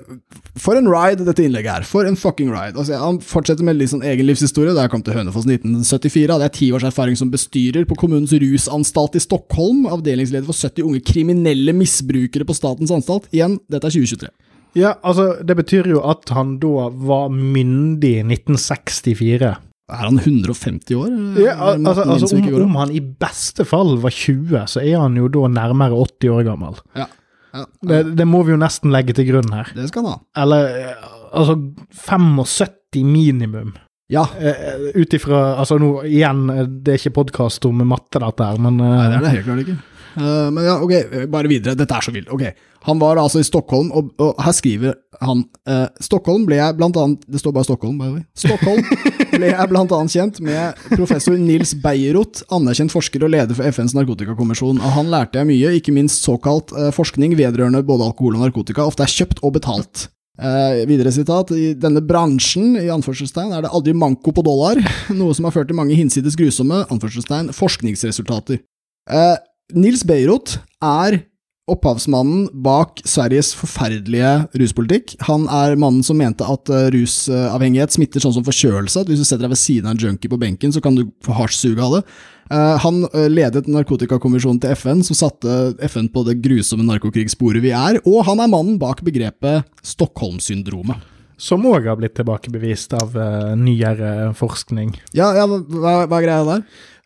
For 0.62 0.78
en 0.78 0.86
ride 0.90 1.26
dette 1.26 1.42
innlegget 1.42 1.82
er. 1.82 1.86
For 1.88 2.06
en 2.06 2.18
fucking 2.18 2.52
ride. 2.52 2.76
Altså, 2.78 2.98
han 3.00 3.18
fortsetter 3.26 3.66
med 3.66 3.80
litt 3.80 3.90
sånn 3.90 4.04
egen 4.06 4.28
livshistorie. 4.28 4.74
Da 4.76 4.86
jeg 4.86 4.92
kom 4.94 5.02
til 5.06 5.16
Hønefoss 5.18 5.48
1974, 5.48 6.30
hadde 6.30 6.48
jeg 6.48 6.56
ti 6.58 6.70
års 6.76 6.86
erfaring 6.86 7.18
som 7.18 7.32
bestyrer 7.32 7.88
på 7.90 7.98
kommunens 7.98 8.34
rusanstalt 8.44 9.18
i 9.18 9.24
Stockholm. 9.24 9.84
Avdelingsleder 9.90 10.46
for 10.46 10.58
70 10.58 10.86
unge 10.86 11.02
kriminelle 11.06 11.74
misbrukere 11.76 12.46
på 12.46 12.56
statens 12.56 12.94
anstalt. 12.94 13.26
Igjen, 13.34 13.58
dette 13.72 13.90
er 13.90 13.98
2023. 13.98 14.32
Ja, 14.78 14.94
altså, 15.04 15.34
det 15.44 15.58
betyr 15.58 15.90
jo 15.90 16.00
at 16.08 16.30
han 16.32 16.56
da 16.62 16.88
var 16.88 17.28
myndig 17.34 18.14
i 18.22 18.24
1964. 18.24 19.52
Er 19.92 20.06
han 20.08 20.20
150 20.22 20.96
år? 20.96 21.10
Ja, 21.42 21.56
altså, 21.74 22.06
altså 22.06 22.36
om, 22.38 22.62
om, 22.62 22.78
han 22.80 22.94
i 22.94 23.02
beste 23.02 23.66
fall 23.68 23.98
var 24.00 24.14
20, 24.14 24.54
så 24.70 24.80
er 24.80 25.02
han 25.02 25.18
jo 25.18 25.28
da 25.32 25.50
nærmere 25.52 25.98
80 26.06 26.32
år 26.32 26.46
gammel. 26.46 26.78
Ja. 26.96 27.10
Ja, 27.52 27.66
det, 27.88 28.02
det, 28.16 28.26
må 28.28 28.42
vi 28.46 28.54
jo 28.54 28.60
nesten 28.60 28.92
legge 28.94 29.14
til 29.16 29.28
grunn 29.28 29.52
her. 29.52 29.70
Det 29.76 29.88
skal 29.90 30.06
han 30.06 30.14
ha. 30.14 30.20
Eller 30.42 30.94
altså 31.32 31.56
75 32.04 33.04
minimum. 33.04 33.74
Ja. 34.12 34.26
Uh, 34.36 34.90
Ut 34.98 35.14
ifra 35.16 35.54
Altså 35.60 35.78
nå, 35.80 35.94
igjen, 36.04 36.44
det 36.84 36.94
er 36.94 37.00
ikke 37.00 37.16
podkast 37.22 37.64
om 37.68 37.80
matte, 37.88 38.20
dette 38.20 38.48
her, 38.50 38.60
men 38.60 38.80
uh, 38.82 38.90
Nei, 38.92 39.06
det 39.08 39.16
er 39.16 39.24
det 39.24 39.34
helt 39.36 39.48
klart 39.48 39.64
ikke. 39.64 39.78
Uh, 40.16 40.50
men 40.52 40.66
ja, 40.66 40.76
ok, 40.82 41.26
bare 41.32 41.50
videre. 41.50 41.76
Dette 41.78 41.96
er 41.96 42.04
så 42.04 42.14
vilt. 42.14 42.30
Ok, 42.32 42.44
Han 42.86 42.98
var 42.98 43.20
altså 43.20 43.38
i 43.38 43.46
Stockholm, 43.46 43.92
og, 43.94 44.10
og 44.22 44.38
her 44.42 44.54
skriver 44.56 44.96
han 45.22 45.44
uh, 45.70 45.86
Stockholm 46.02 46.46
ble 46.48 46.58
jeg 46.58 46.74
blant 46.74 46.96
annet 46.98 47.22
Det 47.30 47.38
står 47.38 47.54
bare 47.54 47.68
Stockholm, 47.68 47.98
by 48.00 48.08
the 48.08 48.14
way. 48.16 48.24
Stockholm 48.34 48.82
ble 49.36 49.52
jeg 49.52 49.68
blant 49.70 49.94
annet 49.94 50.16
kjent 50.16 50.40
med 50.42 50.80
professor 50.96 51.36
Nils 51.38 51.76
Beierot, 51.84 52.42
anerkjent 52.52 52.94
forsker 52.94 53.22
og 53.22 53.34
leder 53.34 53.58
for 53.58 53.68
FNs 53.70 53.94
narkotikakommisjon. 53.98 54.82
Av 54.82 54.96
han 54.98 55.12
lærte 55.12 55.40
jeg 55.40 55.50
mye, 55.52 55.76
ikke 55.78 55.94
minst 55.94 56.26
såkalt 56.26 56.74
uh, 56.74 56.90
forskning 56.94 57.36
vedrørende 57.38 57.84
både 57.86 58.10
alkohol 58.10 58.40
og 58.40 58.46
narkotika, 58.46 58.88
ofte 58.88 59.06
er 59.06 59.14
kjøpt 59.20 59.44
og 59.46 59.56
betalt. 59.60 60.08
Eh, 60.40 60.86
videre 60.88 61.12
sitat. 61.12 61.52
I 61.52 61.72
denne 61.78 62.00
bransjen 62.02 62.74
i 62.80 62.88
anførselstegn, 62.92 63.52
er 63.52 63.66
det 63.66 63.72
aldri 63.72 63.92
manko 63.94 64.32
på 64.32 64.44
dollar, 64.46 64.80
noe 65.20 65.36
som 65.36 65.46
har 65.46 65.54
ført 65.54 65.68
til 65.70 65.78
mange 65.78 65.96
hinsides 65.98 66.38
grusomme 66.38 66.82
anførselstegn, 66.88 67.52
forskningsresultater. 67.56 68.62
Uh, 69.10 69.34
Nils 69.74 70.02
Beirot 70.06 70.58
er 70.82 71.22
opphavsmannen 71.70 72.48
bak 72.64 73.00
Sveriges 73.06 73.52
forferdelige 73.54 74.32
ruspolitikk. 74.58 75.14
Han 75.28 75.46
er 75.46 75.78
mannen 75.80 76.02
som 76.04 76.18
mente 76.18 76.46
at 76.48 76.70
eh, 76.72 76.88
rusavhengighet 76.94 77.94
smitter 77.94 78.22
sånn 78.22 78.34
som 78.34 78.46
forkjølelse. 78.46 79.04
At 79.04 79.10
hvis 79.10 79.22
du 79.22 79.26
setter 79.28 79.46
deg 79.46 79.54
ved 79.54 79.62
siden 79.62 79.88
av 79.88 79.94
en 79.94 80.02
junkie 80.02 80.32
på 80.32 80.40
benken, 80.42 80.74
så 80.74 80.82
kan 80.82 80.98
du 80.98 81.06
få 81.24 81.36
hasjsuge 81.38 81.84
av 81.84 81.96
det. 81.96 82.02
Eh, 82.50 82.74
han 82.82 83.00
eh, 83.12 83.30
ledet 83.30 83.70
narkotikakommisjonen 83.70 84.60
til 84.64 84.74
FN, 84.74 85.04
som 85.06 85.18
satte 85.18 85.76
FN 85.86 86.10
på 86.12 86.26
det 86.28 86.40
grusomme 86.42 86.86
narkokrigssporet 86.88 87.64
vi 87.64 87.74
er. 87.78 88.02
Og 88.02 88.24
han 88.28 88.42
er 88.42 88.50
mannen 88.52 88.76
bak 88.82 89.04
begrepet 89.06 89.68
Stockholm-syndromet. 89.86 91.08
som 91.42 91.64
òg 91.66 91.88
har 91.88 91.96
blitt 91.98 92.14
tilbakebevist 92.14 92.92
av 92.94 93.16
nyere 93.58 94.30
forskning. 94.38 94.92
Ja, 95.10 95.32
ja 95.34 95.46
hva, 95.48 96.04
hva 96.06 96.18
er 96.20 96.22
greia 96.22 96.44
der? 96.46 96.60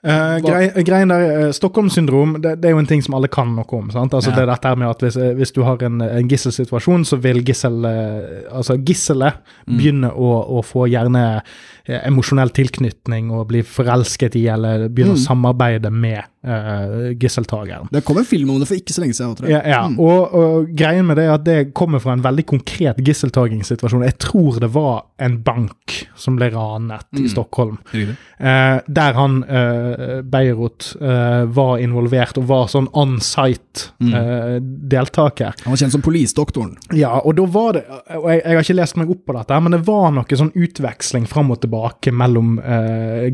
Uh, 0.07 0.37
grei, 0.45 0.69
greien 0.87 1.11
der, 1.11 1.25
uh, 1.49 1.53
Stockholm-syndrom 1.57 2.37
det, 2.39 2.53
det, 2.63 2.69
er 2.69 2.77
jo 2.77 2.83
en 2.83 2.87
ting 2.87 3.01
som 3.03 3.17
alle 3.19 3.31
kan 3.33 3.51
noe 3.57 3.67
om. 3.75 3.89
sant? 3.91 4.15
Altså 4.15 4.31
ja. 4.31 4.37
det 4.37 4.45
er 4.45 4.53
dette 4.53 4.75
med 4.79 4.91
at 4.93 5.03
Hvis, 5.03 5.17
hvis 5.41 5.55
du 5.57 5.65
har 5.67 5.83
en, 5.83 5.99
en 6.05 6.31
gisselsituasjon, 6.31 7.07
så 7.09 7.19
vil 7.23 7.43
gissel, 7.47 7.83
altså 7.87 8.79
gisselet 8.79 9.41
mm. 9.67 9.75
begynne 9.75 10.13
å, 10.15 10.31
å, 10.59 10.63
få 10.67 10.87
gjerne 10.93 11.25
emosjonell 11.87 12.55
tilknytning 12.55 13.33
og 13.35 13.49
bli 13.51 13.65
forelsket 13.67 14.39
i, 14.39 14.47
eller 14.53 14.87
begynne 14.87 15.17
mm. 15.17 15.21
å 15.21 15.27
samarbeide 15.27 15.91
med 15.91 16.23
uh, 16.47 17.13
gisseltakeren. 17.19 17.89
Det 17.91 18.03
kom 18.07 18.19
en 18.19 18.25
film 18.25 18.51
om 18.51 18.61
det 18.61 18.69
for 18.71 18.79
ikke 18.79 18.95
så 18.95 19.03
lenge 19.03 19.17
siden. 19.17 19.35
Tror 19.37 19.51
jeg. 19.51 19.57
Ja, 19.57 19.63
ja. 19.71 19.83
Mm. 19.89 19.99
Og, 20.01 20.35
og, 20.35 20.71
greien 20.77 21.07
med 21.09 21.19
det 21.19 21.27
er 21.27 21.35
at 21.35 21.47
det 21.47 21.59
kommer 21.77 22.03
fra 22.03 22.15
en 22.17 22.25
veldig 22.25 22.47
konkret 22.49 23.01
gisseltakingssituasjon. 23.05 24.05
Jeg 24.07 24.19
tror 24.23 24.61
det 24.63 24.71
var 24.75 25.07
en 25.23 25.39
bank 25.45 25.97
som 26.19 26.37
ble 26.39 26.51
ranet 26.55 27.07
mm. 27.11 27.25
i 27.25 27.33
Stockholm. 27.33 27.79
Uh, 27.93 28.79
der 28.87 29.17
han 29.17 29.41
uh, 29.49 30.21
Beirut 30.27 30.93
var 31.57 31.79
involvert 31.81 32.37
og 32.41 32.47
var 32.49 32.69
sånn 32.71 32.87
on 32.97 33.17
site 33.23 33.91
mm. 34.03 34.65
deltaker. 34.91 35.55
Han 35.65 35.73
var 35.73 35.81
kjent 35.81 35.95
som 35.95 36.03
polisdoktoren. 36.05 36.75
Ja, 36.97 37.15
og 37.21 37.37
da 37.39 37.47
var 37.51 37.77
det 37.77 37.83
og 37.87 38.27
jeg, 38.31 38.41
jeg, 38.41 38.57
har 38.57 38.65
ikke 38.65 38.77
lest 38.77 38.99
meg 39.01 39.11
opp 39.13 39.23
på 39.29 39.37
dette, 39.37 39.59
men 39.63 39.77
det 39.77 39.81
var 39.87 40.11
noe 40.15 40.39
sånn 40.41 40.53
utveksling 40.55 41.27
fram 41.31 41.53
og 41.55 41.61
tilbake 41.63 42.13
mellom 42.15 42.57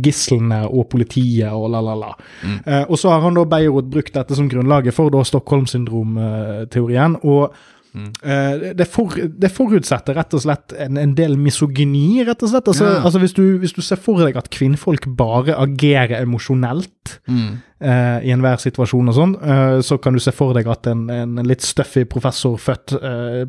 gislene 0.05 0.63
og 0.69 0.89
politiet 0.93 1.51
og 1.53 1.71
la-la-la. 1.75 2.13
Mm. 2.43 2.59
og 2.87 3.02
så 3.03 3.13
har 3.13 3.23
han 3.27 3.37
da 3.39 3.45
Beirut 3.49 3.91
brukt 3.93 4.15
dette 4.15 4.39
som 4.39 4.49
grunnlaget 4.51 4.97
for 4.97 5.13
da 5.13 5.25
Stockholm-syndrom-teorien. 5.27 7.21
og 7.23 7.55
Mm. 7.93 8.09
Uh, 8.25 8.73
det, 8.73 8.87
for, 8.89 9.13
det, 9.13 9.51
forutsetter 9.53 10.17
rett 10.17 10.33
og 10.33 10.41
slett 10.41 10.73
en, 10.81 10.97
en 10.97 11.11
del 11.17 11.35
misogyni, 11.37 12.23
rett 12.25 12.41
og 12.41 12.49
slett. 12.49 12.71
Altså, 12.73 12.87
ja. 12.89 13.03
altså 13.05 13.21
hvis, 13.21 13.35
du, 13.37 13.43
hvis, 13.61 13.75
du, 13.77 13.83
ser 13.85 14.01
for 14.01 14.23
deg 14.25 14.39
at 14.41 14.49
kvinnfolk 14.53 15.11
bare 15.19 15.59
agerer 15.61 16.23
emosjonelt 16.23 17.19
mm. 17.29 17.51
Uh, 17.83 18.19
i 18.25 18.33
enhver 18.35 18.63
situasjon 18.63 19.13
og 19.13 19.19
sånn, 19.19 19.37
uh, 19.43 19.79
så 19.85 19.99
kan 20.03 20.17
du 20.17 20.23
se 20.23 20.35
for 20.35 20.57
deg 20.57 20.71
at 20.71 20.89
en, 20.91 21.07
en 21.13 21.43
litt 21.47 21.65
stuffy 21.67 22.07
professor 22.09 22.59
født 22.61 22.97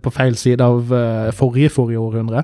på 0.04 0.12
feil 0.14 0.36
side 0.40 0.64
av 0.64 0.90
forrige 1.36 1.72
forrige 1.74 2.02
århundre 2.02 2.44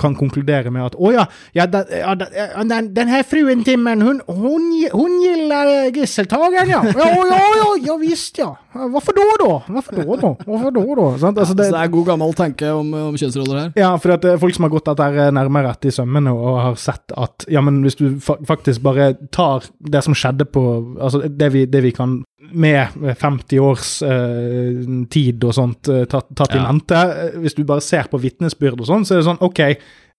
kan 0.00 0.16
konkludere 0.16 0.72
med 0.72 0.86
at 0.88 0.96
å 0.96 1.12
ja, 1.14 1.26
ja, 1.56 1.66
den, 1.70 1.92
ja 1.92 2.14
den, 2.16 2.90
den, 2.96 3.10
her 3.12 3.24
fruen 3.26 3.64
Timmen, 3.66 4.02
hun, 4.04 4.20
hun, 4.26 4.70
hun 4.94 5.16
gilder 5.20 5.90
gisseltakeren, 5.94 6.72
ja. 6.72 6.80
Ja, 7.00 7.08
ja, 7.12 7.40
ja, 7.60 7.68
ja 7.90 7.96
visst, 8.00 8.40
ja. 8.40 8.50
Hvorfor 8.70 9.16
da, 9.16 9.26
da? 9.40 9.50
Hvorfor 9.66 9.98
da, 9.98 10.04
da? 10.22 10.30
Hvorfor 10.46 10.74
da, 10.76 10.84
da? 11.00 11.06
Sant? 11.20 11.40
Altså, 11.42 11.56
det, 11.58 11.68
så 11.68 11.74
det 11.74 11.82
er 11.82 11.92
god 11.92 12.06
gammel 12.12 12.34
tanke 12.38 12.70
om, 12.72 12.92
om 13.10 13.18
kjønnsroller 13.18 13.58
her? 13.58 13.72
Ja, 13.78 13.90
for 14.00 14.14
at 14.14 14.26
eh, 14.28 14.38
folk 14.40 14.56
som 14.56 14.66
har 14.66 14.72
gått 14.72 14.88
dette 14.88 15.26
nærmere 15.34 15.74
etter 15.74 15.90
i 15.90 15.94
sømmene 15.94 16.32
og 16.34 16.60
har 16.62 16.78
sett 16.80 17.14
at 17.18 17.48
ja, 17.50 17.62
men 17.66 17.82
hvis 17.84 17.98
du 17.98 18.06
faktisk 18.22 18.84
bare 18.86 19.12
tar 19.34 19.66
det 19.80 20.04
som 20.06 20.16
skjedde 20.16 20.46
på 20.50 20.62
Altså 21.00 21.22
det 21.38 21.52
vi, 21.54 21.64
det 21.70 21.84
vi 21.84 21.94
kan 21.94 22.20
med 22.50 22.88
50 23.18 23.60
års 23.62 24.02
eh, 24.02 24.82
tid 25.12 25.44
og 25.46 25.54
sånt 25.54 25.90
eh, 25.92 26.04
tatt, 26.10 26.30
tatt 26.36 26.54
ja. 26.56 26.60
i 26.60 26.66
mente. 26.66 27.00
Hvis 27.42 27.56
du 27.58 27.64
bare 27.68 27.84
ser 27.84 28.10
på 28.10 28.20
vitnesbyrd 28.20 28.80
og 28.80 28.88
sånn, 28.88 29.06
så 29.06 29.16
er 29.16 29.20
det 29.20 29.28
sånn 29.28 29.44
OK, 29.44 29.60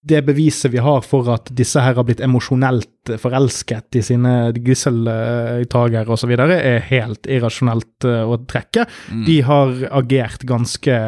det 0.02 0.24
beviset 0.26 0.72
vi 0.72 0.80
har 0.82 1.04
for 1.06 1.28
at 1.30 1.52
disse 1.54 1.78
her 1.82 1.94
har 1.94 2.06
blitt 2.06 2.22
emosjonelt 2.24 3.12
forelsket 3.22 3.98
i 3.98 4.02
sine 4.02 4.32
gisseltagere 4.56 6.10
osv., 6.10 6.32
er 6.42 6.82
helt 6.88 7.28
irrasjonelt 7.30 8.08
eh, 8.08 8.24
å 8.26 8.40
trekke. 8.50 8.88
Mm. 9.12 9.22
De 9.28 9.38
har 9.46 9.76
agert 10.02 10.46
ganske 10.48 10.98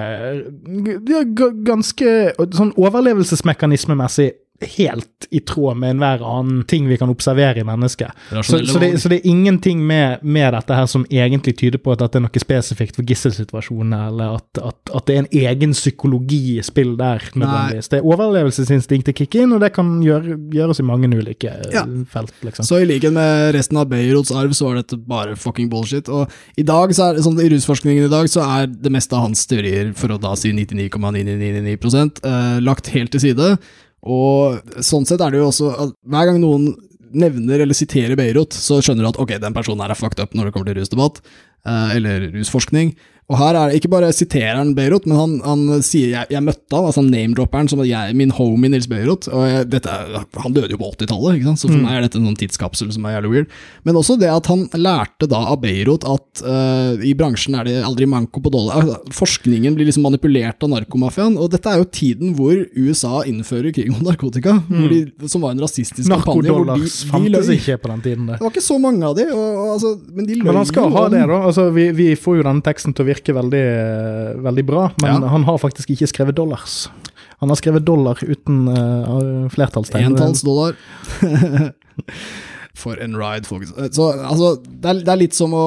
Ganske 1.65 2.09
sånn 2.55 2.73
overlevelsesmekanismemessig 2.79 4.31
helt 4.61 5.27
i 5.31 5.41
tråd 5.41 5.77
med 5.77 5.91
enhver 5.91 6.23
annen 6.23 6.65
ting 6.65 6.87
vi 6.89 6.97
kan 6.97 7.11
observere 7.11 7.61
i 7.61 7.65
mennesket. 7.67 8.11
Så, 8.31 8.43
så, 8.43 8.79
det, 8.79 9.01
så, 9.01 9.09
det, 9.09 9.17
er 9.17 9.27
ingenting 9.27 9.87
med, 9.87 10.23
med, 10.23 10.53
dette 10.55 10.77
her 10.79 10.87
som 10.87 11.07
egentlig 11.11 11.57
tyder 11.59 11.81
på 11.83 11.95
at 11.95 12.05
det 12.05 12.21
er 12.21 12.25
noe 12.25 12.43
spesifikt 12.43 12.99
for 12.99 13.09
gisselsituasjonene, 13.09 14.01
eller 14.13 14.37
at, 14.39 14.61
at, 14.63 14.79
at, 14.93 15.07
det 15.09 15.17
er 15.17 15.25
en 15.25 15.31
egen 15.51 15.75
psykologi 15.75 16.59
i 16.59 16.65
spill 16.65 16.95
der, 17.01 17.25
nødvendigvis. 17.35 17.91
Det 17.91 17.99
er 17.99 18.09
overlevelsesinstinktet 18.15 19.19
kicker 19.19 19.45
inn, 19.45 19.57
og 19.57 19.65
det 19.65 19.73
kan 19.75 19.91
gjøre, 20.05 20.39
gjøres 20.55 20.81
i 20.81 20.87
mange 20.87 21.11
ulike 21.11 21.57
ja. 21.75 21.85
felt. 22.11 22.35
liksom. 22.47 22.69
Så 22.69 22.83
i 22.83 22.89
likhet 22.89 23.15
med 23.17 23.51
resten 23.59 23.81
av 23.81 23.91
Beirots 23.91 24.33
arv, 24.35 24.55
så 24.57 24.71
var 24.71 24.83
dette 24.83 25.01
bare 25.03 25.35
fucking 25.41 25.71
bullshit. 25.73 26.09
Og 26.09 26.31
i 26.61 26.67
dag, 26.67 26.95
så 26.95 27.11
er, 27.11 27.23
sånn, 27.27 27.41
i 27.43 27.51
rusforskningen 27.53 28.07
i 28.07 28.13
dag, 28.13 28.31
så 28.31 28.47
er 28.47 28.71
det 28.71 28.95
meste 28.95 29.19
av 29.19 29.27
hans 29.27 29.43
teorier, 29.51 29.91
for 29.99 30.15
å 30.15 30.21
da 30.21 30.37
si 30.39 30.55
99,999 30.55 32.23
uh, 32.23 32.63
lagt 32.63 32.95
helt 32.95 33.13
til 33.15 33.27
side. 33.29 33.57
Og 34.05 34.83
sånn 34.85 35.07
sett 35.09 35.23
er 35.25 35.33
det 35.33 35.41
jo 35.41 35.49
også 35.49 35.71
at 35.73 35.95
hver 36.13 36.29
gang 36.29 36.41
noen 36.43 36.75
nevner 37.15 37.63
eller 37.63 37.77
siterer 37.79 38.19
Beirut, 38.19 38.55
så 38.57 38.81
skjønner 38.83 39.07
du 39.07 39.11
at 39.13 39.21
ok, 39.23 39.37
den 39.43 39.55
personen 39.57 39.85
her 39.85 39.95
er 39.95 39.99
fucked 39.99 40.21
up 40.23 40.35
når 40.35 40.49
det 40.49 40.55
kommer 40.55 40.71
til 40.71 40.81
rusdebatt, 40.81 41.21
eh, 41.65 41.97
eller 41.97 42.29
rusforskning. 42.35 42.95
Og 43.33 43.39
her 43.41 43.57
er 43.57 43.71
det 43.71 43.79
ikke 43.79 43.89
bare 43.95 44.11
siterer 44.13 44.59
han 44.59 44.75
Beirut, 44.77 45.07
men 45.09 45.17
han, 45.17 45.35
han 45.47 45.85
sier 45.85 46.11
jeg, 46.13 46.29
jeg, 46.35 46.45
møtte 46.45 46.77
han, 46.77 46.89
altså 46.91 47.05
name-dropperen 47.07 47.71
som 47.73 47.81
jeg, 47.87 48.17
min 48.19 48.33
homie 48.37 48.69
Nils 48.69 48.89
Beirut. 48.91 49.31
og 49.33 49.47
jeg, 49.49 49.69
dette, 49.73 49.95
Han 50.43 50.53
døde 50.57 50.75
jo 50.75 50.81
på 50.83 50.91
80-tallet, 50.93 51.41
så 51.57 51.71
for 51.71 51.79
mm. 51.79 51.87
meg 51.87 51.97
er 51.97 52.05
dette 52.05 52.21
en 52.21 52.37
tidskapsel 52.37 52.91
som 52.93 53.07
er 53.09 53.17
jævlig 53.17 53.31
weird. 53.33 53.55
Men 53.89 53.97
også 54.01 54.19
det 54.21 54.29
at 54.29 54.51
han 54.53 54.67
lærte 54.77 55.29
da 55.31 55.41
av 55.55 55.63
Beirut 55.63 56.05
at 56.05 56.45
uh, 56.45 57.01
i 57.01 57.15
bransjen 57.17 57.57
er 57.57 57.69
det 57.69 57.79
aldri 57.87 58.09
manko 58.11 58.43
på 58.45 58.53
dollar. 58.53 58.85
Altså, 58.85 59.17
forskningen 59.17 59.79
blir 59.79 59.89
liksom 59.89 60.05
manipulert 60.05 60.61
av 60.61 60.75
narkomafiaen, 60.75 61.41
og 61.41 61.49
dette 61.55 61.73
er 61.73 61.81
jo 61.81 61.89
tiden 61.89 62.37
hvor 62.37 62.61
USA 62.77 63.23
innfører 63.25 63.73
krig 63.73 63.89
om 63.89 64.05
narkotika, 64.05 64.59
mm. 64.69 64.85
de, 64.93 65.01
som 65.33 65.47
var 65.47 65.57
en 65.57 65.65
rasistisk 65.65 66.05
kampanje. 66.11 66.45
Narkodollars 66.51 67.01
fantes 67.09 67.53
ikke 67.57 67.81
på 67.81 67.95
den 67.95 68.05
tiden. 68.05 68.29
Det. 68.29 68.37
det 68.37 68.45
var 68.45 68.53
ikke 68.53 68.67
så 68.69 68.79
mange 68.85 69.09
av 69.09 69.17
de, 69.17 69.31
og, 69.33 69.65
altså, 69.79 69.97
men 70.13 70.29
de 70.29 70.39
løy 70.43 70.51
Men 70.51 70.61
han 70.61 70.69
skal 70.69 70.93
ha 70.93 71.09
det, 71.17 71.25
da. 71.33 71.41
Altså, 71.49 71.71
vi, 71.73 71.89
vi 71.97 72.13
får 72.21 72.43
jo 72.43 72.49
denne 72.51 72.69
teksten 72.69 72.93
til 72.93 73.07
å 73.07 73.14
virker 73.15 73.39
veldig, 73.39 73.65
veldig 74.45 74.65
bra, 74.69 74.89
men 75.03 75.23
ja. 75.25 75.33
han 75.33 75.47
har 75.49 75.61
faktisk 75.63 75.95
ikke 75.95 76.11
skrevet 76.11 76.37
dollars. 76.39 76.85
Han 77.43 77.53
har 77.53 77.61
skrevet 77.61 77.85
dollar 77.87 78.19
uten 78.23 78.67
uh, 78.71 79.47
flertallstegn. 79.53 80.13
Entallsdollar. 80.13 80.77
For 82.75 82.99
en 82.99 83.15
ride, 83.15 83.47
folkens. 83.47 83.75
Så, 83.95 84.09
altså, 84.13 84.57
det, 84.67 84.89
er, 84.89 85.01
det, 85.05 85.11
er, 85.13 85.19
litt 85.21 85.37
som 85.37 85.53
å 85.55 85.67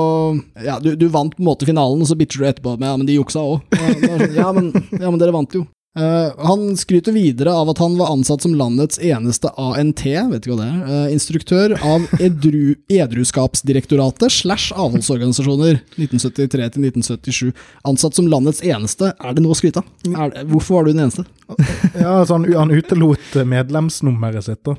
Ja, 0.59 0.75
du, 0.83 0.91
du, 0.99 1.07
vant 1.11 1.31
på 1.37 1.39
en 1.39 1.47
måte 1.47 1.67
finalen, 1.67 2.01
og 2.03 2.09
så 2.09 2.17
bitcher 2.19 2.43
du 2.43 2.49
etterpå 2.49 2.75
med 2.75 2.89
ja, 2.89 2.97
men 2.99 3.07
de 3.07 3.15
juksa 3.15 3.43
òg. 3.47 3.63
Ja, 3.71 4.17
ja, 4.27 4.49
ja, 4.51 5.07
men 5.07 5.21
dere 5.21 5.35
vant 5.35 5.55
jo. 5.55 5.63
Uh, 5.97 6.45
han 6.45 6.77
skryter 6.77 7.11
videre 7.11 7.53
av 7.57 7.71
at 7.71 7.79
han 7.81 7.95
var 7.97 8.11
ansatt 8.13 8.43
som 8.45 8.53
landets 8.55 8.99
eneste 9.01 9.49
ANT, 9.57 10.03
vet 10.05 10.45
ikke 10.45 10.53
hva 10.53 10.59
det 10.59 10.67
er, 10.69 10.81
uh, 10.85 11.13
instruktør 11.13 11.73
av 11.81 12.05
edru, 12.21 12.75
Edruskapsdirektoratet 12.93 14.35
slash 14.35 14.75
avholdsorganisasjoner 14.77 15.79
1973 15.97 16.69
til 16.75 16.85
1977. 16.91 17.49
Ansatt 17.89 18.19
som 18.19 18.29
landets 18.29 18.61
eneste, 18.61 19.09
er 19.17 19.33
det 19.33 19.41
noe 19.41 19.57
å 19.57 19.57
skryte 19.57 19.81
av? 19.81 20.37
Hvorfor 20.51 20.77
var 20.77 20.85
du 20.85 20.93
den 20.93 21.07
eneste? 21.07 21.25
ja, 21.97 22.19
altså 22.19 22.37
han, 22.37 22.45
han 22.53 22.75
utelot 22.77 23.41
medlemsnummeret 23.49 24.51
sitt, 24.51 24.61
da. 24.67 24.77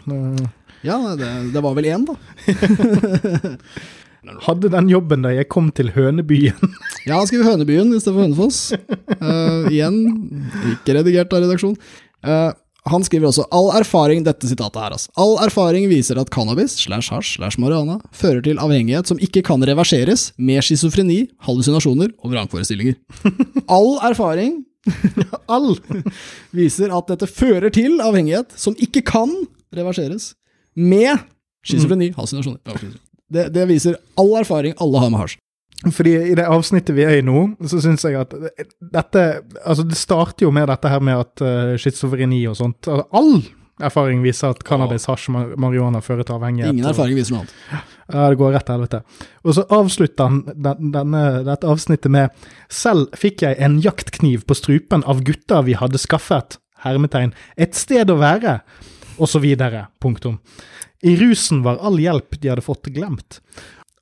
Ja, 0.87 1.01
det, 1.19 1.33
det 1.51 1.65
var 1.65 1.75
vel 1.75 1.91
én, 1.91 2.07
da. 2.07 2.15
Hadde 4.45 4.71
den 4.73 4.91
jobben 4.93 5.25
da 5.27 5.33
jeg 5.35 5.49
kom 5.53 5.73
til 5.75 5.93
Hønebyen. 5.95 6.73
ja, 7.09 7.17
han 7.17 7.29
skriver 7.29 7.53
Hønebyen 7.53 7.93
istedenfor 7.97 8.27
Hønefoss. 8.27 8.63
Uh, 9.19 9.69
igjen, 9.73 10.01
ikke 10.75 10.99
redigert 10.99 11.35
av 11.35 11.45
redaksjon. 11.45 11.77
Uh, 12.27 12.51
han 12.89 13.05
skriver 13.05 13.29
også 13.29 13.45
all 13.55 13.69
erfaring 13.77 14.23
dette 14.25 14.49
sitatet 14.49 14.81
her, 14.81 14.95
altså. 14.97 15.11
All 15.21 15.35
erfaring 15.45 15.89
viser 15.91 16.21
at 16.21 16.31
cannabis 16.33 16.77
slash 16.81 17.13
hasj 17.13 17.35
slash 17.37 17.61
marihuana 17.61 17.99
fører 18.17 18.41
til 18.45 18.61
avhengighet 18.63 19.11
som 19.11 19.21
ikke 19.23 19.43
kan 19.47 19.65
reverseres, 19.67 20.31
med 20.39 20.65
schizofreni, 20.65 21.27
hallusinasjoner 21.45 22.15
og 22.23 22.33
vrangforestillinger. 22.33 22.97
All 23.77 23.99
erfaring 24.09 24.63
all 25.53 25.75
viser 26.55 26.93
at 26.97 27.11
dette 27.11 27.29
fører 27.29 27.69
til 27.75 27.99
avhengighet 28.01 28.55
som 28.57 28.77
ikke 28.81 29.03
kan 29.05 29.35
reverseres, 29.75 30.33
med 30.79 31.19
schizofreni, 31.67 32.13
hallusinasjoner. 32.17 32.63
Det, 33.29 33.49
det 33.55 33.69
viser 33.69 33.99
all 34.21 34.33
erfaring 34.41 34.75
alle 34.81 35.05
har 35.05 35.13
med 35.13 35.23
hasj. 35.25 35.39
Fordi 35.95 36.15
i 36.33 36.35
det 36.35 36.47
avsnittet 36.51 36.97
vi 36.97 37.05
er 37.07 37.21
i 37.21 37.23
nå, 37.23 37.45
så 37.71 37.79
syns 37.83 38.03
jeg 38.03 38.17
at 38.19 38.33
dette 38.35 39.23
Altså, 39.63 39.85
det 39.87 39.99
starter 39.99 40.49
jo 40.49 40.51
med 40.55 40.67
dette 40.73 40.91
her 40.91 41.05
med 41.05 41.23
at 41.23 41.45
uh, 41.45 41.77
schizofreni 41.79 42.41
og 42.51 42.57
sånt 42.59 42.89
altså, 42.91 43.07
All 43.15 43.37
erfaring 43.79 44.25
viser 44.25 44.51
at 44.51 44.65
cannabis, 44.67 45.07
hasj, 45.07 45.29
marihuana 45.31 46.01
fører 46.03 46.27
til 46.27 46.35
avhengighet. 46.35 46.75
Ingen 46.75 46.89
erfaring 46.91 47.15
viser 47.15 47.37
noe 47.37 47.45
annet. 47.45 47.53
Ja, 48.11 48.25
det 48.33 48.39
går 48.41 48.55
rett 48.57 48.67
til 48.67 48.75
helvete. 48.75 49.01
Og 49.45 49.55
så 49.55 49.65
avslutter 49.77 50.31
han 50.31 50.41
den, 50.51 50.89
denne, 50.95 51.21
dette 51.47 51.71
avsnittet 51.71 52.11
med 52.11 52.49
Selv 52.73 53.15
fikk 53.19 53.45
jeg 53.47 53.59
en 53.63 53.79
jaktkniv 53.85 54.43
på 54.49 54.57
strupen 54.59 55.05
av 55.07 55.23
gutta 55.27 55.61
vi 55.67 55.79
hadde 55.79 56.01
skaffet, 56.03 56.59
hermetegn, 56.83 57.31
et 57.55 57.79
sted 57.79 58.11
å 58.11 58.19
være, 58.19 58.59
og 59.19 59.31
så 59.31 59.43
videre, 59.43 59.89
punktum. 60.03 60.41
I 61.07 61.15
rusen 61.21 61.63
var 61.63 61.81
all 61.85 61.99
hjelp 62.01 62.39
de 62.41 62.51
hadde 62.51 62.65
fått, 62.65 62.91
glemt. 62.95 63.41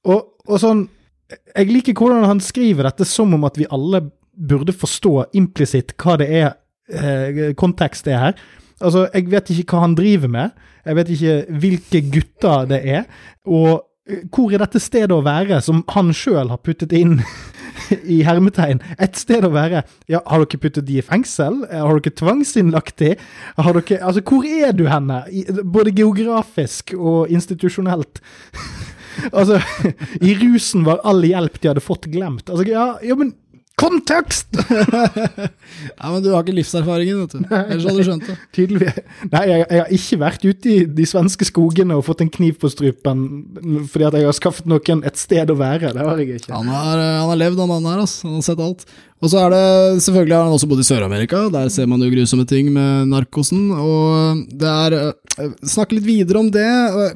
Og, 0.06 0.22
og 0.46 0.60
sånn 0.62 0.86
Jeg 1.26 1.72
liker 1.72 1.96
hvordan 1.98 2.22
han 2.28 2.40
skriver 2.44 2.86
dette 2.86 3.04
som 3.08 3.32
om 3.34 3.44
at 3.48 3.56
vi 3.58 3.66
alle 3.74 4.04
burde 4.36 4.74
forstå 4.76 5.32
implisitt 5.34 5.96
hva 5.98 6.14
det 6.20 6.28
er 6.30 6.48
eh, 6.92 7.56
kontekst 7.58 8.06
er 8.06 8.20
her. 8.20 8.36
Altså, 8.78 9.06
jeg 9.10 9.30
vet 9.32 9.50
ikke 9.50 9.74
hva 9.74 9.86
han 9.86 9.96
driver 9.98 10.30
med. 10.30 10.66
Jeg 10.86 10.98
vet 10.98 11.12
ikke 11.14 11.36
hvilke 11.62 12.02
gutter 12.12 12.68
det 12.70 12.80
er. 12.84 13.06
Og 13.48 13.85
hvor 14.06 14.52
er 14.54 14.62
dette 14.62 14.80
stedet 14.82 15.14
å 15.14 15.24
være, 15.26 15.58
som 15.64 15.82
han 15.90 16.12
sjøl 16.14 16.52
har 16.52 16.60
puttet 16.62 16.92
inn 16.94 17.18
i 18.16 18.20
hermetegn? 18.26 18.80
Et 19.02 19.18
sted 19.18 19.46
å 19.46 19.52
være. 19.54 19.82
Ja, 20.10 20.20
har 20.30 20.44
dere 20.44 20.62
puttet 20.62 20.86
de 20.86 21.00
i 21.00 21.04
fengsel? 21.04 21.64
Har 21.72 21.98
dere 21.98 22.14
tvangsinnlagt 22.14 22.98
de? 23.02 23.14
Har 23.58 23.80
dere 23.80 24.02
Altså, 24.06 24.22
hvor 24.26 24.46
er 24.46 24.76
du 24.76 24.86
henne? 24.90 25.24
Både 25.64 25.94
geografisk 25.96 26.94
og 26.96 27.32
institusjonelt. 27.34 28.22
altså, 29.38 29.58
i 30.20 30.36
rusen 30.38 30.86
var 30.86 31.02
all 31.06 31.26
hjelp 31.26 31.58
de 31.60 31.72
hadde 31.72 31.84
fått, 31.84 32.06
glemt. 32.12 32.46
Altså, 32.46 32.68
ja, 32.70 32.92
ja 33.02 33.18
men 33.18 33.34
Kontekst! 33.76 34.48
ja, 36.00 36.08
men 36.08 36.22
du 36.24 36.30
har 36.32 36.40
ikke 36.40 36.54
livserfaringen, 36.56 37.18
vet 37.26 37.34
du. 37.34 37.42
Ellers 37.44 37.84
hadde 37.84 38.00
du 38.00 38.06
skjønt 38.06 38.24
det. 38.24 38.36
Tydelig. 38.56 38.92
Nei, 39.28 39.42
jeg, 39.50 39.58
jeg, 39.66 39.80
har 39.82 39.92
ikke 39.98 40.18
vært 40.22 40.46
ute 40.46 40.70
i 40.72 40.76
de 40.96 41.06
svenske 41.10 41.48
skogene 41.50 41.98
og 41.98 42.06
fått 42.06 42.24
en 42.24 42.32
kniv 42.32 42.56
på 42.62 42.70
strupen 42.72 43.26
fordi 43.92 44.08
at 44.08 44.16
jeg 44.16 44.30
har 44.30 44.38
skaffet 44.38 44.70
noen 44.72 45.04
et 45.04 45.20
sted 45.20 45.52
å 45.52 45.58
være. 45.60 45.92
Det 45.92 46.08
har 46.08 46.24
jeg 46.24 46.40
ikke. 46.40 46.54
Han 46.56 46.72
har, 46.72 47.04
han 47.04 47.28
har 47.34 47.42
levd, 47.42 47.60
han 47.60 47.72
mannen 47.74 47.92
her. 47.92 48.02
Altså. 48.06 48.24
Han 48.30 48.40
har 48.40 48.48
sett 48.48 48.64
alt. 48.64 48.88
Og 49.20 49.32
så 49.32 49.44
er 49.44 49.52
det, 49.52 49.62
selvfølgelig 50.08 50.38
har 50.38 50.48
han 50.48 50.56
også 50.56 50.72
bodd 50.72 50.80
i 50.80 50.88
Sør-Amerika. 50.88 51.46
Der 51.52 51.68
ser 51.72 51.92
man 51.92 52.00
jo 52.00 52.12
grusomme 52.16 52.48
ting 52.48 52.72
med 52.72 53.12
narkosen. 53.12 53.70
Og 53.76 54.44
det 54.56 54.72
er 54.72 55.00
eh, 55.02 55.56
Snakke 55.68 55.98
litt 55.98 56.08
videre 56.08 56.40
om 56.40 56.48
det. 56.48 56.68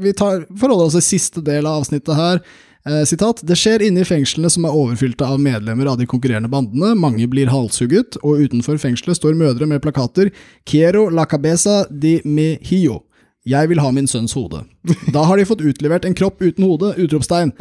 Vi 0.05 0.13
tar, 0.13 0.45
forholder 0.61 0.91
oss 0.91 1.01
til 1.01 1.09
siste 1.09 1.41
del 1.45 1.65
av 1.65 1.81
avsnittet 1.81 2.21
her. 2.21 2.45
Eh, 2.89 3.05
sitat, 3.05 3.43
Det 3.45 3.57
skjer 3.61 3.83
inne 3.85 4.01
i 4.01 4.09
fengslene 4.09 4.49
som 4.49 4.65
er 4.65 4.73
overfylte 4.73 5.27
av 5.27 5.41
medlemmer 5.43 5.91
av 5.91 5.99
de 6.01 6.07
konkurrerende 6.09 6.49
bandene, 6.49 6.95
mange 6.97 7.27
blir 7.29 7.51
halshugget, 7.53 8.17
og 8.25 8.41
utenfor 8.41 8.81
fengselet 8.81 9.19
står 9.19 9.37
mødre 9.37 9.67
med 9.69 9.83
plakater 9.85 10.31
'Quiero 10.65 11.11
la 11.11 11.27
cabeza 11.27 11.85
de 11.91 12.21
mi 12.25 12.57
hio'. 12.63 13.03
Jeg 13.45 13.69
vil 13.69 13.81
ha 13.81 13.91
min 13.91 14.07
sønns 14.07 14.33
hode. 14.33 14.65
Da 15.13 15.25
har 15.25 15.37
de 15.37 15.45
fått 15.45 15.61
utlevert 15.61 16.05
en 16.05 16.15
kropp 16.15 16.41
uten 16.41 16.65
hode! 16.65 16.95
utropstegn. 16.97 17.53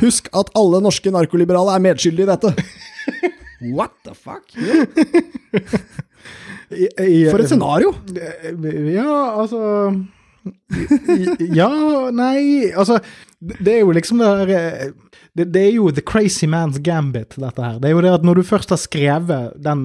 Husk 0.00 0.28
at 0.34 0.50
alle 0.54 0.80
norske 0.80 1.10
narkoliberale 1.10 1.74
er 1.76 1.80
medskyldige 1.80 2.24
i 2.24 2.32
dette! 2.36 2.54
What 3.76 3.92
the 4.04 4.14
fuck? 4.14 4.44
For 7.30 7.40
et 7.40 7.48
scenario! 7.48 7.94
Ja, 8.92 9.40
altså 9.40 10.04
Ja, 11.56 11.70
nei 12.14 12.70
Altså, 12.72 13.00
det 13.38 13.72
er 13.72 13.80
jo 13.84 13.94
liksom 13.96 14.22
det 14.22 14.32
der 14.40 14.52
eh, 14.56 14.92
det, 15.36 15.50
det, 15.52 15.62
er 15.62 15.74
jo 15.76 15.90
the 15.92 16.04
crazy 16.04 16.48
man's 16.48 16.78
gambit, 16.80 17.36
dette 17.36 17.60
her. 17.60 17.80
Det 17.80 17.90
er 17.90 17.92
jo 17.92 18.04
det 18.04 18.14
at 18.16 18.24
når 18.24 18.38
du 18.38 18.46
først 18.48 18.72
har 18.72 18.80
skrevet 18.80 19.58
den 19.60 19.82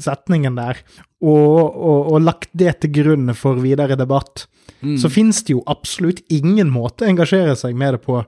setningen 0.00 0.58
der, 0.58 0.82
og, 1.24 1.56
og, 1.76 2.10
og 2.12 2.20
lagt 2.24 2.50
det 2.56 2.74
til 2.82 2.92
grunn 3.00 3.32
for 3.36 3.60
videre 3.64 3.96
debatt, 3.96 4.44
mm. 4.80 4.98
så 5.00 5.10
finnes 5.12 5.40
det 5.46 5.56
jo 5.56 5.64
absolutt 5.72 6.20
ingen 6.32 6.68
måte 6.72 7.06
å 7.06 7.10
engasjere 7.10 7.56
seg 7.58 7.76
med 7.80 7.96
det 7.96 8.02
på 8.04 8.20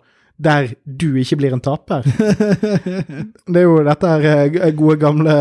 der 0.45 0.73
du 0.85 1.15
ikke 1.21 1.37
blir 1.37 1.55
en 1.55 1.63
taper. 1.63 2.07
det 3.53 3.61
er 3.61 3.67
jo 3.67 3.83
dette 3.87 4.13
her 4.13 4.57
eh, 4.59 4.73
gode 4.77 4.97
gamle 5.03 5.37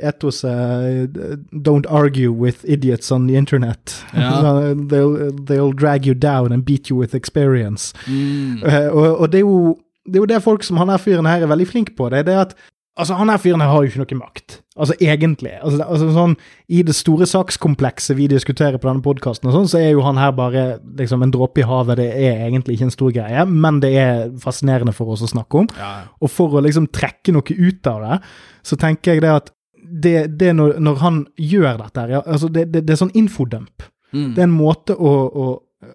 etoset 0.00 1.16
eh, 1.16 1.38
Don't 1.52 1.88
argue 1.88 2.32
with 2.32 2.64
idiots 2.64 3.12
on 3.12 3.26
the 3.28 3.36
internet. 3.36 4.04
Ja. 4.14 4.30
they'll, 4.90 5.32
they'll, 5.46 5.72
drag 5.76 6.06
you 6.06 6.14
down 6.14 6.52
and 6.52 6.64
beat 6.64 6.90
you 6.90 6.96
with 6.96 7.14
experience. 7.14 7.94
Mm. 8.06 8.62
Og, 8.92 9.18
og 9.20 9.32
det, 9.32 9.38
er 9.38 9.46
jo, 9.46 9.76
det, 10.06 10.16
er 10.16 10.20
jo, 10.20 10.30
det 10.30 10.42
folk 10.42 10.62
som 10.62 10.76
han 10.76 10.88
her 10.88 11.02
fyren 11.02 11.26
her 11.26 11.42
er 11.42 11.50
veldig 11.50 11.68
flink 11.68 11.96
på. 11.96 12.08
Det 12.08 12.18
er 12.18 12.28
det 12.30 12.40
at 12.40 12.56
Altså, 12.96 13.14
Han 13.14 13.28
her 13.28 13.40
fyren 13.40 13.60
her 13.60 13.68
har 13.68 13.84
jo 13.84 13.90
ikke 13.90 14.00
noe 14.02 14.18
makt. 14.22 14.60
Altså, 14.76 14.94
egentlig. 15.04 15.52
Altså, 15.60 15.82
altså, 15.84 16.06
sånn, 16.12 16.36
I 16.72 16.82
det 16.86 16.94
store 16.96 17.28
sakskomplekset 17.28 18.16
vi 18.16 18.28
diskuterer 18.32 18.80
på 18.80 18.88
denne 18.88 19.04
podkasten, 19.04 19.50
sånn, 19.52 19.68
så 19.68 19.80
er 19.80 19.90
jo 19.90 20.04
han 20.06 20.20
her 20.20 20.32
bare 20.36 20.64
liksom 20.96 21.24
en 21.24 21.34
dråpe 21.34 21.60
i 21.60 21.66
havet. 21.68 22.00
Det 22.00 22.08
er 22.08 22.46
egentlig 22.46 22.76
ikke 22.78 22.88
en 22.88 22.94
stor 22.94 23.12
greie, 23.16 23.44
men 23.50 23.82
det 23.84 23.92
er 24.00 24.30
fascinerende 24.40 24.96
for 24.96 25.12
oss 25.12 25.24
å 25.24 25.30
snakke 25.32 25.64
om. 25.64 25.68
Ja. 25.76 25.92
Og 26.20 26.32
for 26.32 26.56
å 26.56 26.64
liksom 26.64 26.88
trekke 26.94 27.36
noe 27.36 27.56
ut 27.56 27.92
av 27.92 28.06
det, 28.06 28.18
så 28.66 28.80
tenker 28.80 29.14
jeg 29.14 29.26
det 29.26 29.34
at 29.34 29.52
det, 29.86 30.16
det 30.40 30.54
når, 30.56 30.78
når, 30.82 30.98
han 31.04 31.20
gjør 31.38 31.76
dette 31.84 32.02
her, 32.02 32.16
ja, 32.16 32.24
altså 32.24 32.48
det, 32.50 32.66
det, 32.72 32.86
det, 32.88 32.96
er 32.96 33.04
sånn 33.04 33.14
infodump. 33.14 33.84
Mm. 34.10 34.32
Det 34.34 34.42
er 34.42 34.48
en 34.48 34.56
måte 34.56 34.96
å, 34.96 35.14
å 35.28 35.46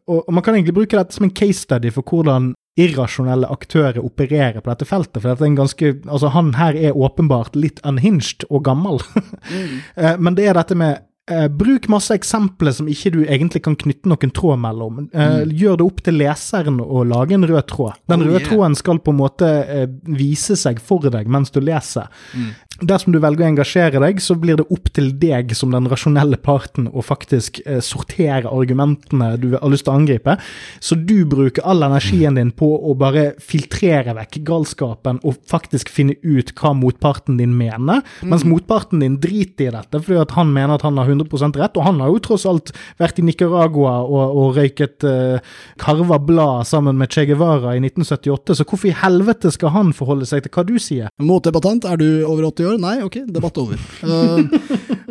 og, 0.08 0.28
Man 0.32 0.44
kan 0.46 0.56
egentlig 0.56 0.76
bruke 0.78 0.98
dette 0.98 1.16
som 1.16 1.26
en 1.26 1.34
case 1.34 1.66
study 1.66 1.90
for 1.92 2.06
hvordan 2.06 2.54
irrasjonelle 2.80 3.50
aktører 3.52 4.00
opererer 4.00 4.62
på 4.62 4.72
dette 4.72 4.88
feltet. 4.88 5.20
For 5.20 5.30
dette 5.30 5.44
er 5.44 5.52
en 5.52 5.60
ganske, 5.60 5.94
altså 6.08 6.32
han 6.36 6.54
her 6.60 6.78
er 6.78 6.98
åpenbart 6.98 7.58
litt 7.60 7.82
unhinged 7.88 8.48
og 8.50 8.64
gammel. 8.68 9.02
mm. 9.52 9.80
Eh, 9.96 10.20
men 10.20 10.38
det 10.38 10.48
er 10.48 10.60
dette 10.60 10.78
med 10.80 11.04
eh, 11.32 11.48
bruk 11.52 11.90
masse 11.92 12.16
eksempler 12.16 12.74
som 12.76 12.88
ikke 12.92 13.12
du 13.16 13.20
egentlig 13.26 13.64
kan 13.68 13.76
knytte 13.80 14.10
noen 14.12 14.34
tråd 14.36 14.62
mellom. 14.64 15.04
Eh, 15.12 15.36
mm. 15.42 15.54
Gjør 15.60 15.82
det 15.82 15.88
opp 15.90 16.02
til 16.08 16.20
leseren 16.22 16.80
å 16.84 17.04
lage 17.08 17.36
en 17.36 17.48
rød 17.50 17.68
tråd. 17.74 18.00
Den 18.12 18.24
oh, 18.24 18.30
røde 18.30 18.40
yeah. 18.40 18.50
tråden 18.50 18.80
skal 18.80 19.04
på 19.04 19.14
en 19.14 19.22
måte 19.22 19.52
eh, 19.66 19.88
vise 20.08 20.58
seg 20.60 20.80
for 20.84 21.12
deg 21.12 21.32
mens 21.32 21.52
du 21.52 21.60
leser. 21.64 22.08
Mm. 22.32 22.52
Dersom 22.82 23.14
du 23.14 23.20
velger 23.22 23.46
å 23.46 23.50
engasjere 23.52 24.00
deg, 24.02 24.22
så 24.24 24.34
blir 24.40 24.58
det 24.58 24.66
opp 24.74 24.90
til 24.96 25.12
deg 25.22 25.54
som 25.58 25.74
den 25.74 25.86
rasjonelle 25.92 26.40
parten 26.42 26.88
å 26.90 27.04
faktisk 27.06 27.60
eh, 27.66 27.78
sortere 27.86 28.50
argumentene 28.50 29.36
du 29.42 29.52
har 29.54 29.70
lyst 29.70 29.86
til 29.86 29.94
å 29.94 30.00
angripe. 30.00 30.36
Så 30.82 30.98
du 30.98 31.22
bruker 31.30 31.66
all 31.68 31.86
energien 31.86 32.40
din 32.40 32.50
på 32.58 32.72
å 32.74 32.96
bare 32.98 33.36
filtrere 33.42 34.16
vekk 34.18 34.40
galskapen 34.48 35.20
og 35.28 35.38
faktisk 35.50 35.92
finne 35.94 36.18
ut 36.24 36.54
hva 36.58 36.74
motparten 36.78 37.38
din 37.38 37.54
mener, 37.58 38.02
mm. 38.02 38.32
mens 38.34 38.48
motparten 38.48 39.04
din 39.04 39.20
driter 39.22 39.70
i 39.70 39.76
dette 39.76 40.02
fordi 40.02 40.18
at 40.24 40.34
han 40.34 40.50
mener 40.50 40.80
at 40.80 40.86
han 40.88 40.98
har 40.98 41.10
100% 41.12 41.62
rett. 41.62 41.78
Og 41.78 41.86
han 41.86 42.02
har 42.02 42.10
jo 42.10 42.24
tross 42.26 42.48
alt 42.50 42.74
vært 43.02 43.22
i 43.22 43.28
Nicaragua 43.28 44.00
og, 44.02 44.38
og 44.42 44.58
røyket 44.58 45.06
eh, 45.06 45.54
karva 45.82 46.18
blad 46.18 46.66
sammen 46.70 46.98
med 46.98 47.14
Che 47.14 47.28
Guevara 47.30 47.76
i 47.78 47.84
1978, 47.84 48.58
så 48.58 48.66
hvorfor 48.66 48.90
i 48.90 48.98
helvete 49.04 49.52
skal 49.54 49.76
han 49.76 49.94
forholde 49.96 50.26
seg 50.30 50.46
til 50.46 50.56
hva 50.56 50.66
du 50.66 50.76
sier? 50.82 51.12
Motdebattant, 51.22 51.86
er 51.86 52.02
du 52.02 52.08
over 52.26 52.50
80 52.50 52.71
år? 52.71 52.71
År? 52.74 52.82
Nei, 52.82 52.96
ok, 53.06 53.18
debatt 53.32 53.58
over. 53.62 53.80
Uh, 54.04 54.42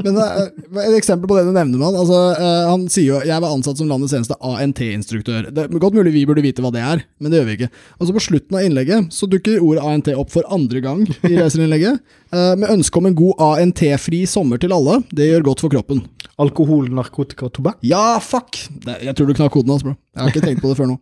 men 0.04 0.18
uh, 0.18 0.46
et 0.84 0.96
eksempel 0.98 1.30
på 1.30 1.38
det 1.38 1.46
du 1.48 1.52
nevner, 1.54 1.80
mann. 1.80 1.96
Altså, 1.98 2.18
uh, 2.36 2.68
han 2.70 2.86
sier 2.92 3.08
jo 3.08 3.20
jeg 3.26 3.44
var 3.44 3.54
ansatt 3.54 3.80
som 3.80 3.90
landets 3.90 4.14
eneste 4.16 4.38
ANT-instruktør. 4.38 5.50
Det 5.50 5.66
er 5.66 5.80
Godt 5.80 5.96
mulig 5.96 6.14
vi 6.14 6.26
burde 6.28 6.44
vite 6.44 6.64
hva 6.64 6.72
det 6.74 6.84
er, 6.84 7.04
men 7.20 7.32
det 7.32 7.40
gjør 7.40 7.48
vi 7.48 7.58
ikke. 7.58 7.70
Og 7.98 8.08
så 8.08 8.16
På 8.16 8.24
slutten 8.24 8.58
av 8.58 8.66
innlegget 8.66 9.12
så 9.16 9.28
dukker 9.30 9.62
ordet 9.64 9.84
ANT 9.86 10.10
opp 10.12 10.32
for 10.34 10.46
andre 10.52 10.82
gang 10.84 11.04
i 11.08 11.36
reiserinnlegget. 11.38 12.00
med 12.30 12.70
ønske 12.70 12.98
om 13.00 13.08
en 13.08 13.16
god 13.16 13.40
ANT-fri 13.46 14.24
sommer 14.28 14.60
til 14.60 14.74
alle. 14.76 15.00
Det 15.10 15.30
gjør 15.30 15.46
godt 15.50 15.64
for 15.64 15.72
kroppen. 15.72 16.04
Alkohol, 16.40 16.88
narkotika 16.94 17.50
tobakk? 17.52 17.80
Ja, 17.84 18.18
fuck! 18.22 18.56
Det, 18.84 19.00
jeg 19.04 19.16
tror 19.16 19.28
du 19.28 19.36
knakk 19.36 19.52
koden 19.52 19.74
hans, 19.74 19.84
bro. 19.84 19.96
Jeg 20.16 20.22
har 20.22 20.32
ikke 20.32 20.46
tenkt 20.46 20.62
på 20.64 20.70
det 20.70 20.78
før 20.78 20.92
nå. 20.94 20.98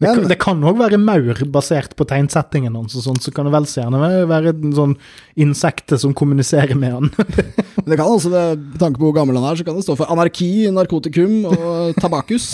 Men, 0.00 0.22
det, 0.30 0.38
kan 0.40 0.62
òg 0.64 0.78
være 0.80 0.98
maur 1.00 1.42
basert 1.52 1.92
på 1.98 2.06
tegnsettingen 2.08 2.76
hans, 2.78 2.94
og 2.96 3.04
sånt, 3.04 3.20
så 3.24 3.32
kan 3.36 3.44
det 3.44 3.52
vel 3.52 3.66
så 3.68 3.82
gjerne 3.82 4.00
være 4.30 4.54
en 4.54 4.72
sånn 4.76 4.94
insekte 5.44 5.98
som 6.00 6.14
kommuniserer 6.16 6.72
med 6.78 6.94
han. 6.96 7.10
Men 7.18 7.84
det 7.90 7.98
kan 8.00 8.06
også, 8.06 8.32
med 8.32 8.80
tanke 8.80 8.96
på 8.96 9.10
hvor 9.10 9.18
gammel 9.18 9.36
han 9.36 9.50
er, 9.50 9.60
så 9.60 9.66
kan 9.66 9.76
det 9.76 9.84
stå 9.84 9.98
for 10.00 10.12
anarki, 10.12 10.70
narkotikum 10.72 11.44
og 11.52 12.00
tabakus. 12.00 12.48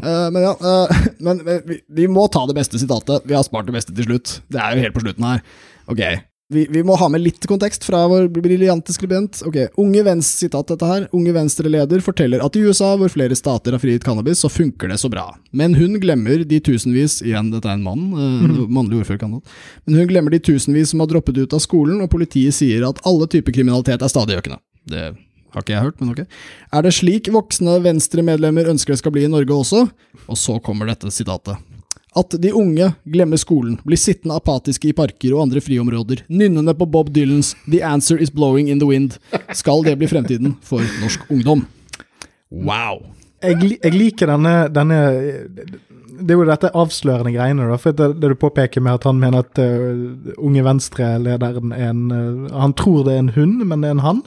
uh, 0.00 0.28
men 0.32 0.40
ja, 0.46 0.56
uh, 0.56 1.06
men 1.20 1.44
vi, 1.68 1.82
vi, 2.00 2.08
må 2.08 2.24
ta 2.32 2.46
det 2.48 2.56
beste 2.56 2.80
sitatet. 2.80 3.28
Vi 3.28 3.36
har 3.36 3.44
spart 3.44 3.68
det 3.68 3.76
beste 3.76 3.92
til 3.92 4.08
slutt. 4.08 4.38
Det 4.48 4.62
er 4.62 4.72
jo 4.72 4.86
helt 4.86 4.96
på 4.96 5.04
slutten 5.04 5.28
her. 5.34 5.44
Ok, 5.92 6.00
vi, 6.52 6.66
vi, 6.70 6.82
må 6.86 6.96
ha 7.00 7.08
med 7.12 7.22
litt 7.24 7.46
kontekst 7.48 7.84
fra 7.86 8.04
vår 8.10 8.28
briljante 8.34 8.94
skribent. 8.94 9.40
Ok, 9.48 9.58
Unge 9.80 10.04
Venstre, 10.06 10.46
sitat 10.46 10.70
dette 10.72 10.88
her. 10.88 11.08
Unge 11.16 11.34
Venstre-leder 11.36 12.04
forteller 12.04 12.44
at 12.44 12.56
i 12.58 12.62
USA, 12.66 12.92
hvor 13.00 13.12
flere 13.12 13.36
stater 13.38 13.74
har 13.74 13.82
frigitt 13.82 14.06
cannabis, 14.06 14.42
så 14.44 14.50
funker 14.52 14.92
det 14.92 15.00
så 15.02 15.10
bra. 15.12 15.26
Men 15.50 15.76
hun 15.78 15.98
glemmer 16.02 16.44
de 16.48 16.60
tusenvis 16.60 17.20
Igjen, 17.22 17.50
dette 17.52 17.68
er 17.68 17.78
en 17.78 17.84
mann. 17.86 18.06
Eh, 18.12 18.38
ordfører 18.46 18.70
Mannlig 18.78 19.02
ordførerkandidat. 19.02 19.58
Men 19.86 20.00
hun 20.00 20.08
glemmer 20.10 20.34
de 20.34 20.40
tusenvis 20.42 20.92
som 20.92 21.02
har 21.02 21.10
droppet 21.10 21.38
ut 21.42 21.56
av 21.56 21.62
skolen, 21.64 22.00
og 22.02 22.10
politiet 22.12 22.56
sier 22.56 22.86
at 22.88 23.02
alle 23.08 23.28
typer 23.30 23.54
kriminalitet 23.54 24.02
er 24.02 24.12
stadig 24.12 24.38
økende. 24.40 24.60
Det 24.88 25.04
har 25.52 25.64
ikke 25.64 25.74
jeg 25.74 25.84
hørt, 25.84 26.00
men 26.00 26.14
ok. 26.14 26.22
Er 26.72 26.86
det 26.86 26.94
slik 26.96 27.28
voksne 27.32 27.76
Venstre-medlemmer 27.84 28.70
ønsker 28.72 28.94
det 28.94 29.02
skal 29.02 29.14
bli 29.14 29.26
i 29.26 29.32
Norge 29.32 29.52
også? 29.54 29.84
Og 30.26 30.38
så 30.40 30.56
kommer 30.64 30.88
dette 30.88 31.12
sitatet. 31.12 31.60
At 32.12 32.34
de 32.36 32.50
unge 32.52 32.90
glemmer 33.08 33.40
skolen, 33.40 33.78
blir 33.88 33.96
sittende 33.96 34.36
apatiske 34.36 34.90
i 34.90 34.96
parker 34.96 35.32
og 35.32 35.46
andre 35.46 35.62
friområder, 35.64 36.26
nynnende 36.28 36.74
på 36.76 36.84
Bob 36.92 37.08
Dylans 37.14 37.54
The 37.64 37.80
Answer 37.88 38.20
Is 38.20 38.32
Blowing 38.32 38.68
In 38.68 38.82
The 38.82 38.88
Wind. 38.88 39.16
Skal 39.56 39.80
det 39.86 39.96
bli 40.00 40.10
fremtiden 40.10 40.58
for 40.60 40.84
norsk 41.00 41.24
ungdom? 41.32 41.64
Wow! 42.52 43.00
Jeg, 43.42 43.78
jeg 43.78 43.94
liker 43.96 44.28
denne, 44.28 44.52
denne, 44.70 44.98
Det 46.20 46.34
er 46.34 46.36
jo 46.36 46.44
dette 46.46 46.70
avslørende 46.78 47.32
greiene. 47.34 47.70
Da, 47.70 47.80
for 47.80 47.96
det, 47.96 48.10
det, 48.20 48.34
du 48.34 48.38
påpeker 48.38 48.84
med 48.84 49.00
at 49.00 49.08
han 49.08 49.18
mener 49.18 49.42
at 49.42 49.62
uh, 49.64 50.36
unge 50.36 50.66
Venstre-lederen 50.68 51.72
er 51.72 51.88
en 51.88 52.04
uh, 52.12 52.52
Han 52.60 52.76
tror 52.78 53.08
det 53.08 53.16
er 53.16 53.24
en 53.24 53.34
hund, 53.38 53.64
men 53.64 53.82
det 53.82 53.88
er 53.88 53.96
en 53.96 54.04
han. 54.04 54.22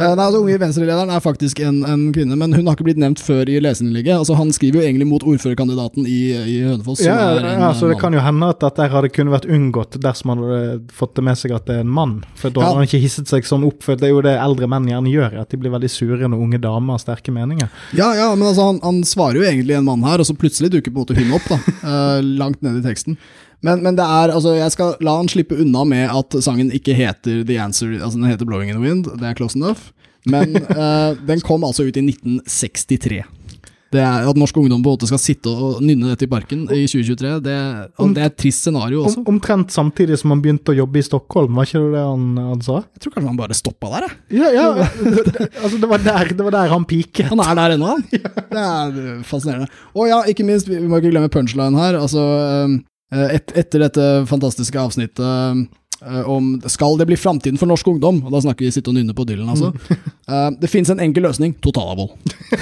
Eh, 0.00 0.14
nei, 0.16 0.26
altså 0.26 0.40
Unge 0.40 0.58
Venstre-lederen 0.62 1.12
er 1.12 1.22
faktisk 1.24 1.60
en, 1.64 1.80
en, 1.86 2.06
kvinne, 2.14 2.36
men 2.40 2.54
hun 2.56 2.68
har 2.68 2.76
ikke 2.76 2.86
blitt 2.88 3.00
nevnt 3.00 3.20
før 3.22 3.50
i 3.50 3.58
leserinnlegget. 3.62 4.16
Altså, 4.16 4.36
han 4.38 4.52
skriver 4.54 4.80
jo 4.80 4.86
egentlig 4.86 5.08
mot 5.10 5.26
ordførerkandidaten 5.26 6.06
i, 6.08 6.20
i 6.38 6.56
Hønefoss. 6.64 7.02
Ja, 7.04 7.18
ja, 7.36 7.72
så 7.76 7.90
det 7.90 7.98
kan 8.00 8.16
jo 8.16 8.22
hende 8.24 8.50
at 8.54 8.62
dette 8.64 8.88
hadde 8.92 9.12
kunne 9.12 9.34
vært 9.34 9.48
unngått 9.50 9.98
dersom 10.02 10.34
han 10.34 10.44
hadde 10.46 10.94
fått 10.96 11.16
det 11.18 11.26
med 11.28 11.40
seg 11.40 11.54
at 11.56 11.68
det 11.68 11.80
er 11.80 11.84
en 11.84 11.92
mann. 12.00 12.16
For 12.40 12.54
da 12.54 12.64
ja. 12.64 12.70
hadde 12.70 12.82
han 12.82 12.90
ikke 12.90 13.02
hisset 13.04 13.30
seg 13.30 13.48
sånn 13.48 13.66
opp, 13.68 13.84
for 13.86 14.00
det 14.00 14.08
er 14.08 14.14
jo 14.14 14.24
det 14.24 14.36
eldre 14.40 14.70
menn 14.70 14.88
gjerne 14.90 15.12
gjør, 15.12 15.36
at 15.44 15.52
de 15.52 15.60
blir 15.60 15.74
veldig 15.74 15.92
sure 15.92 16.30
når 16.30 16.46
unge 16.48 16.62
damer 16.62 16.96
har 16.96 17.04
sterke 17.04 17.34
meninger. 17.34 17.70
Ja, 17.96 18.12
ja, 18.16 18.32
men 18.34 18.48
altså, 18.48 18.70
han, 18.72 18.80
han 18.84 19.04
svarer 19.08 19.42
jo 19.42 19.46
egentlig 19.48 19.76
en 19.78 19.86
mann 19.88 20.06
her, 20.06 20.22
og 20.22 20.28
så 20.28 20.36
plutselig 20.38 20.72
dukker 20.76 20.94
på 20.94 21.00
en 21.00 21.04
måte 21.04 21.18
hun 21.18 21.36
opp, 21.38 21.50
da. 21.50 21.60
Uh, 21.84 22.18
langt 22.40 22.64
nede 22.64 22.82
i 22.82 22.86
teksten. 22.86 23.20
Men, 23.66 23.82
men, 23.84 23.96
det 23.98 24.04
er, 24.04 24.32
altså, 24.32 24.54
jeg 24.56 24.72
skal 24.72 24.94
la 25.04 25.18
han 25.18 25.28
slippe 25.28 25.58
unna 25.60 25.84
med 25.88 26.06
at 26.08 26.36
sangen 26.44 26.70
ikke 26.72 26.96
heter 26.96 27.42
The 27.44 27.58
Answer, 27.60 27.92
altså 27.98 28.16
den 28.16 28.30
heter 28.30 28.48
Blowing 28.48 28.72
in 28.72 28.78
the 28.78 28.84
Wind, 28.84 29.10
det 29.20 29.26
er 29.28 29.36
close 29.36 29.58
enough. 29.58 29.90
Men 30.28 30.56
uh, 30.56 31.12
den 31.30 31.44
kom 31.44 31.64
altså 31.64 31.84
ut 31.88 31.96
i 31.96 32.06
1963. 32.06 33.22
Det 33.90 33.98
er 33.98 34.28
At 34.30 34.38
norsk 34.38 34.54
ungdom 34.60 34.84
på 34.84 34.92
en 34.92 34.94
måte 34.94 35.08
skal 35.10 35.18
sitte 35.18 35.50
og 35.50 35.80
nynne 35.82 36.12
dette 36.12 36.22
i 36.22 36.30
parken 36.30 36.62
i 36.70 36.84
2023, 36.86 37.32
det, 37.42 37.56
om, 37.98 38.12
det 38.14 38.22
er 38.22 38.28
et 38.30 38.36
trist 38.38 38.62
scenario 38.62 39.00
også. 39.02 39.24
Om, 39.24 39.32
omtrent 39.32 39.74
samtidig 39.74 40.20
som 40.20 40.30
han 40.30 40.42
begynte 40.44 40.70
å 40.70 40.76
jobbe 40.78 41.00
i 41.00 41.02
Stockholm, 41.02 41.58
var 41.58 41.66
ikke 41.66 41.82
det 41.82 41.96
det 41.96 42.04
han, 42.06 42.28
han 42.52 42.62
sa? 42.62 42.76
Jeg 42.86 43.02
tror 43.02 43.16
kanskje 43.16 43.32
han 43.32 43.40
bare 43.40 43.56
stoppa 43.58 43.90
der, 43.96 44.06
jeg. 44.06 44.38
Ja, 44.38 44.52
ja, 44.54 44.68
altså 45.64 45.80
det 45.82 45.90
var, 45.90 46.04
der, 46.06 46.30
det 46.30 46.46
var 46.46 46.54
der 46.54 46.70
han 46.70 46.86
piket. 46.86 47.32
Han 47.32 47.42
er 47.42 47.58
der 47.58 47.74
ennå, 47.74 47.96
han. 47.96 48.06
Det 48.54 48.62
er 48.62 49.26
fascinerende. 49.26 49.66
Og 49.94 50.06
ja, 50.06 50.22
ikke 50.30 50.46
minst, 50.46 50.70
vi 50.70 50.78
må 50.86 51.02
ikke 51.02 51.10
glemme 51.10 51.32
punchline 51.32 51.82
her. 51.82 51.98
altså... 51.98 52.22
Um, 52.70 52.78
Eh, 52.78 52.89
et, 53.10 53.52
etter 53.58 53.82
dette 53.82 54.06
fantastiske 54.30 54.78
avsnittet 54.78 55.20
uh, 55.24 56.22
om 56.30 56.52
skal 56.70 56.96
det 57.00 57.08
bli 57.10 57.18
framtiden 57.18 57.58
for 57.60 57.70
norsk 57.70 57.90
ungdom, 57.90 58.22
og 58.24 58.32
da 58.34 58.42
snakker 58.44 58.66
vi 58.66 58.72
sitte 58.74 58.92
og 58.92 58.96
nynne 58.96 59.16
på 59.16 59.26
Dylan, 59.28 59.50
altså. 59.50 59.72
Uh, 60.30 60.48
det 60.60 60.70
fins 60.70 60.92
en 60.92 61.02
enkel 61.02 61.26
løsning 61.26 61.56
totalavhold. 61.64 62.14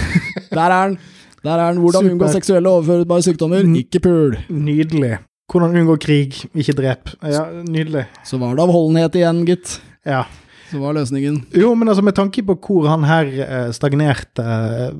Der 0.56 0.64
er 0.64 0.88
den. 0.88 0.98
Der 1.44 1.54
er 1.54 1.72
den. 1.72 1.82
Hvordan 1.84 2.02
Super. 2.02 2.14
unngå 2.14 2.28
seksuelle 2.32 2.70
overførbare 2.72 3.22
sykdommer. 3.22 3.66
Ikke 3.78 4.00
pul. 4.02 4.38
Nydelig. 4.48 5.18
Hvordan 5.52 5.76
unngå 5.76 5.94
krig, 6.02 6.34
ikke 6.56 6.74
drep. 6.76 7.12
Ja, 7.22 7.44
nydelig. 7.62 8.08
Så 8.26 8.40
var 8.40 8.56
det 8.56 8.64
avholdenhet 8.64 9.14
igjen, 9.16 9.44
gitt. 9.48 9.76
Ja. 10.08 10.24
Så 10.68 10.80
var 10.82 10.96
løsningen. 10.96 11.38
Jo, 11.56 11.70
men 11.78 11.88
altså 11.88 12.02
med 12.04 12.16
tanke 12.16 12.42
på 12.44 12.56
hvor 12.64 12.88
han 12.90 13.06
her 13.08 13.70
stagnerte 13.72 14.44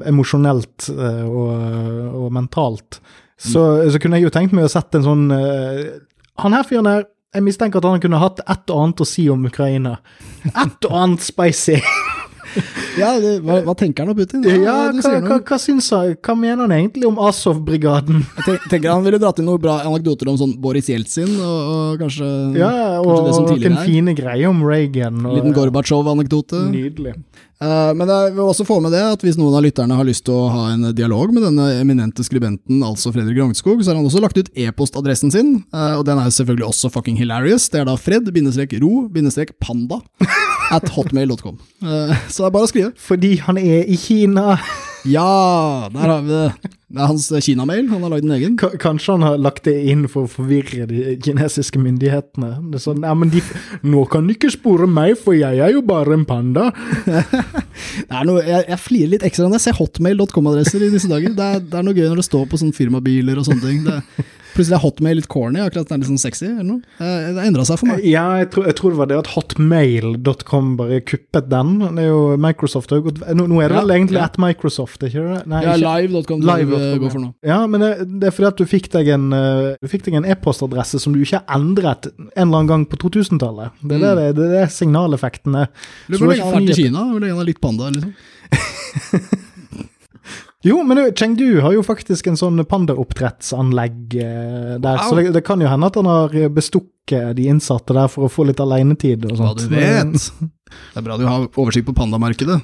emosjonelt 0.09 0.89
og, 0.93 1.51
og 2.23 2.31
mentalt, 2.37 3.01
så, 3.39 3.65
så, 3.87 4.03
kunne 4.03 4.19
jeg 4.19 4.29
jo 4.29 4.35
tenkt 4.35 4.55
meg 4.57 4.67
å 4.67 4.73
sette 4.73 4.99
en 4.99 5.07
sånn 5.07 5.25
uh, 5.31 5.83
Han 6.43 6.57
her 6.57 6.67
fyren 6.67 6.91
her, 6.91 7.07
jeg 7.35 7.45
mistenker 7.47 7.79
at 7.83 7.87
han 7.87 8.03
kunne 8.03 8.21
hatt 8.23 8.41
et 8.43 8.73
og 8.73 8.85
annet 8.85 9.03
å 9.05 9.07
si 9.07 9.29
om 9.31 9.45
Ukraina. 9.47 9.99
Et 10.49 10.89
og 10.89 10.95
annet 10.97 11.23
spicy. 11.23 11.77
ja, 13.01 13.11
det, 13.21 13.35
hva, 13.45 13.59
hva, 13.67 13.75
tenker 13.79 14.05
han 14.05 14.15
om 14.15 14.19
Putin? 14.19 14.45
Ja, 14.49 14.57
ja 14.65 14.77
hva, 14.97 15.13
hva, 15.27 15.39
hva, 15.51 15.59
syns 15.61 15.91
han? 15.95 16.15
Hva 16.25 16.35
mener 16.39 16.65
han 16.65 16.75
egentlig 16.79 17.05
om 17.09 17.21
Azov-brigaden? 17.29 18.23
jeg 18.39 18.63
tenker 18.71 18.91
Han 18.95 19.05
ville 19.07 19.21
dratt 19.21 19.43
inn 19.43 19.49
noen 19.49 19.63
bra 19.63 19.79
anekdoter 19.85 20.31
om 20.33 20.39
sånn 20.41 20.57
Boris 20.63 20.89
Jeltsin, 20.91 21.35
og, 21.37 21.59
og 21.75 22.03
kanskje, 22.03 22.31
ja, 22.59 22.73
og, 23.03 23.11
kanskje 23.11 23.27
det 23.27 23.37
som. 23.37 23.51
Og 23.53 23.69
en 23.73 23.79
fine 23.85 24.17
greie 24.19 24.49
om 24.49 24.65
Reagan. 24.65 25.21
Og, 25.25 25.39
Liten 25.39 25.57
Gorbatsjov-anekdote. 25.59 26.65
Nydelig. 26.73 27.19
Uh, 27.59 27.91
men 27.99 28.07
jeg 28.07 28.35
vil 28.37 28.47
også 28.47 28.63
få 28.69 28.77
med 28.85 28.93
det 28.95 29.01
at 29.03 29.23
hvis 29.27 29.35
noen 29.39 29.57
av 29.59 29.65
lytterne 29.65 29.97
har 29.99 30.07
lyst 30.07 30.23
til 30.29 30.37
å 30.37 30.51
ha 30.53 30.69
en 30.77 30.93
dialog 30.95 31.33
med 31.35 31.43
denne 31.43 31.65
eminente 31.81 32.23
skribenten, 32.23 32.85
altså 32.87 33.11
Fredrik 33.15 33.41
Rognskog, 33.41 33.83
så 33.83 33.91
har 33.91 33.99
han 33.99 34.07
også 34.07 34.23
lagt 34.23 34.39
ut 34.39 34.53
e-postadressen 34.55 35.33
sin, 35.35 35.51
uh, 35.75 35.99
og 35.99 36.07
den 36.07 36.21
er 36.23 36.31
selvfølgelig 36.31 36.69
også 36.69 36.93
fucking 36.95 37.19
hilarious. 37.19 37.67
Det 37.73 37.83
er 37.83 37.91
da 37.91 37.97
fred-ro-panda 37.99 39.99
at 40.77 40.87
hotmail.com. 40.95 41.59
Uh, 41.83 42.15
så 42.31 42.45
det 42.45 42.49
er 42.49 42.55
bare 42.55 42.69
å 42.69 42.71
skrive. 42.71 42.93
Fordi 43.09 43.35
han 43.43 43.59
er 43.59 43.91
i 43.91 43.99
Kina. 43.99 44.61
Ja, 45.09 45.89
der 45.95 46.15
har 46.15 46.23
vi 46.23 46.35
det. 46.35 46.78
Det 46.89 47.03
er 47.03 47.11
hans 47.11 47.27
Kina-mail. 47.45 47.91
Han 47.91 48.05
har 48.07 48.13
lagd 48.15 48.25
en 48.25 48.33
egen. 48.33 48.55
K 48.57 48.71
kanskje 48.81 49.19
han 49.19 49.25
har 49.27 49.41
lagt 49.45 49.67
det 49.69 49.75
inn 49.93 50.07
for 50.09 50.25
å 50.25 50.31
forvirre 50.33 50.87
de 50.89 51.19
kinesiske 51.21 51.81
myndighetene. 51.83 52.49
Det 52.73 52.79
er 52.79 52.85
sånn, 52.87 53.05
ja, 53.05 53.13
men 53.13 53.29
de, 53.35 53.43
Nå 53.85 54.07
kan 54.09 54.25
du 54.25 54.33
ikke 54.33 54.49
spore 54.55 54.89
meg, 54.89 55.19
for 55.21 55.37
jeg 55.37 55.61
er 55.61 55.75
jo 55.75 55.83
bare 55.85 56.17
en 56.17 56.25
panda. 56.29 56.71
det 58.09 58.23
noe, 58.25 58.41
jeg, 58.41 58.65
jeg 58.73 58.81
flirer 58.81 59.13
litt 59.13 59.29
ekstra 59.29 59.51
når 59.51 59.59
jeg 59.59 59.67
ser 59.67 59.79
hotmail.com-adresser 59.83 60.87
i 60.87 60.91
disse 60.95 61.13
dager. 61.13 61.37
Det 61.37 61.51
er, 61.59 61.61
det 61.61 61.77
er, 61.77 61.85
noe 61.85 61.99
gøy 61.99 62.09
når 62.09 62.23
det 62.23 62.29
står 62.31 62.49
på 62.49 62.63
sånne 62.63 62.81
firmabiler 62.81 63.37
og 63.37 63.51
sånne 63.51 63.69
ting. 63.69 63.85
Det, 63.85 64.25
Plutselig 64.59 64.75
er 64.75 64.83
hotmail 64.83 65.21
litt 65.21 65.29
corny, 65.31 65.61
akkurat 65.63 65.87
den 65.87 65.95
er 65.95 66.01
litt 66.03 66.11
sånn 66.11 66.19
sexy, 66.19 66.49
eller 66.51 66.67
noe. 66.67 66.81
Det 66.99 67.45
endra 67.47 67.63
seg 67.69 67.79
for 67.79 67.93
meg. 67.93 68.01
Ja, 68.03 68.25
jeg 68.41 68.49
tror, 68.51 68.65
jeg 68.67 68.75
tror, 68.81 68.91
det 68.91 68.99
var 68.99 69.11
det 69.13 69.19
at 69.21 69.31
hotmail.com 69.37 70.73
bare 70.81 70.99
kuppet 71.07 71.47
den. 71.53 71.77
Det 71.85 72.03
er 72.03 72.09
jo 72.11 72.23
Microsoft 72.43 72.91
har 72.91 73.05
gått 73.05 73.21
Nå, 73.23 73.47
nå 73.53 73.61
er 73.63 73.71
det 73.71 73.79
vel 73.79 73.95
egentlig 73.95 74.19
ja. 74.19 74.27
at 74.27 74.39
Microsoft, 74.43 75.07
ikke 75.07 75.23
det? 75.23 75.39
Nei, 75.53 75.63
ja, 75.63 75.79
live.com 75.79 76.43
live 76.43 76.83
går 76.99 77.15
for 77.15 77.23
nå. 77.23 77.31
Ja, 77.47 77.61
men 77.71 77.85
det, 77.85 77.93
det, 78.17 78.33
er 78.33 78.35
fordi 78.35 78.51
at 78.51 78.59
du 78.59 78.67
fikk 78.75 78.91
deg 78.97 79.13
en 79.15 79.31
eh, 79.37 79.79
Du 79.79 79.91
fikk 79.93 80.09
deg 80.09 80.19
en 80.19 80.27
e-postadresse 80.27 80.99
som 81.03 81.15
du 81.15 81.23
ikke 81.23 81.39
har 81.39 81.61
endret 81.61 82.11
en 82.11 82.27
eller 82.35 82.65
annen 82.65 82.73
gang 82.73 82.87
på 82.91 82.99
2000-tallet. 83.07 83.79
Det 83.79 84.01
er 84.01 84.03
mm. 84.03 84.19
det, 84.19 84.31
det, 84.43 84.63
er 84.65 84.73
signaleffektene. 84.75 85.69
er. 85.69 85.93
Lurer 86.11 86.19
på 86.19 86.25
hvor 86.25 86.35
lenge 86.35 86.49
han 86.49 86.57
har 86.57 86.65
vært 86.65 86.75
i 86.75 86.83
Kina, 86.83 87.11
hvor 87.13 87.23
lenge 87.23 87.37
han 87.37 87.45
har 87.45 87.53
litt 87.53 87.63
panda, 87.63 87.93
liksom. 87.95 89.45
Jo, 90.67 90.81
men 90.83 90.99
Chengdu 91.15 91.61
har 91.63 91.75
jo 91.77 91.85
faktisk 91.87 92.27
en 92.27 92.39
sånn 92.39 92.59
pandaoppdrettsanlegg 92.67 94.17
eh, 94.19 94.73
der, 94.83 94.97
wow. 94.99 95.05
så 95.07 95.19
det, 95.19 95.29
det, 95.37 95.45
kan 95.47 95.63
jo 95.63 95.69
hende 95.71 95.87
at 95.87 95.99
han 96.01 96.09
har 96.11 96.35
bestukket 96.51 97.37
de 97.39 97.47
innsatte 97.53 97.95
der 97.95 98.11
for 98.11 98.27
å 98.27 98.33
få 98.33 98.49
litt 98.49 98.63
alenetid 98.63 99.29
og 99.29 99.37
sånt. 99.39 99.63
Ja, 99.63 99.69
du 99.69 99.77
vet. 99.77 100.33
Det 100.93 101.01
er 101.01 101.05
bra 101.07 101.15
du 101.17 101.25
har 101.25 101.47
oversikt 101.57 101.87
på 101.87 101.95
pandamarkedet. 101.97 102.59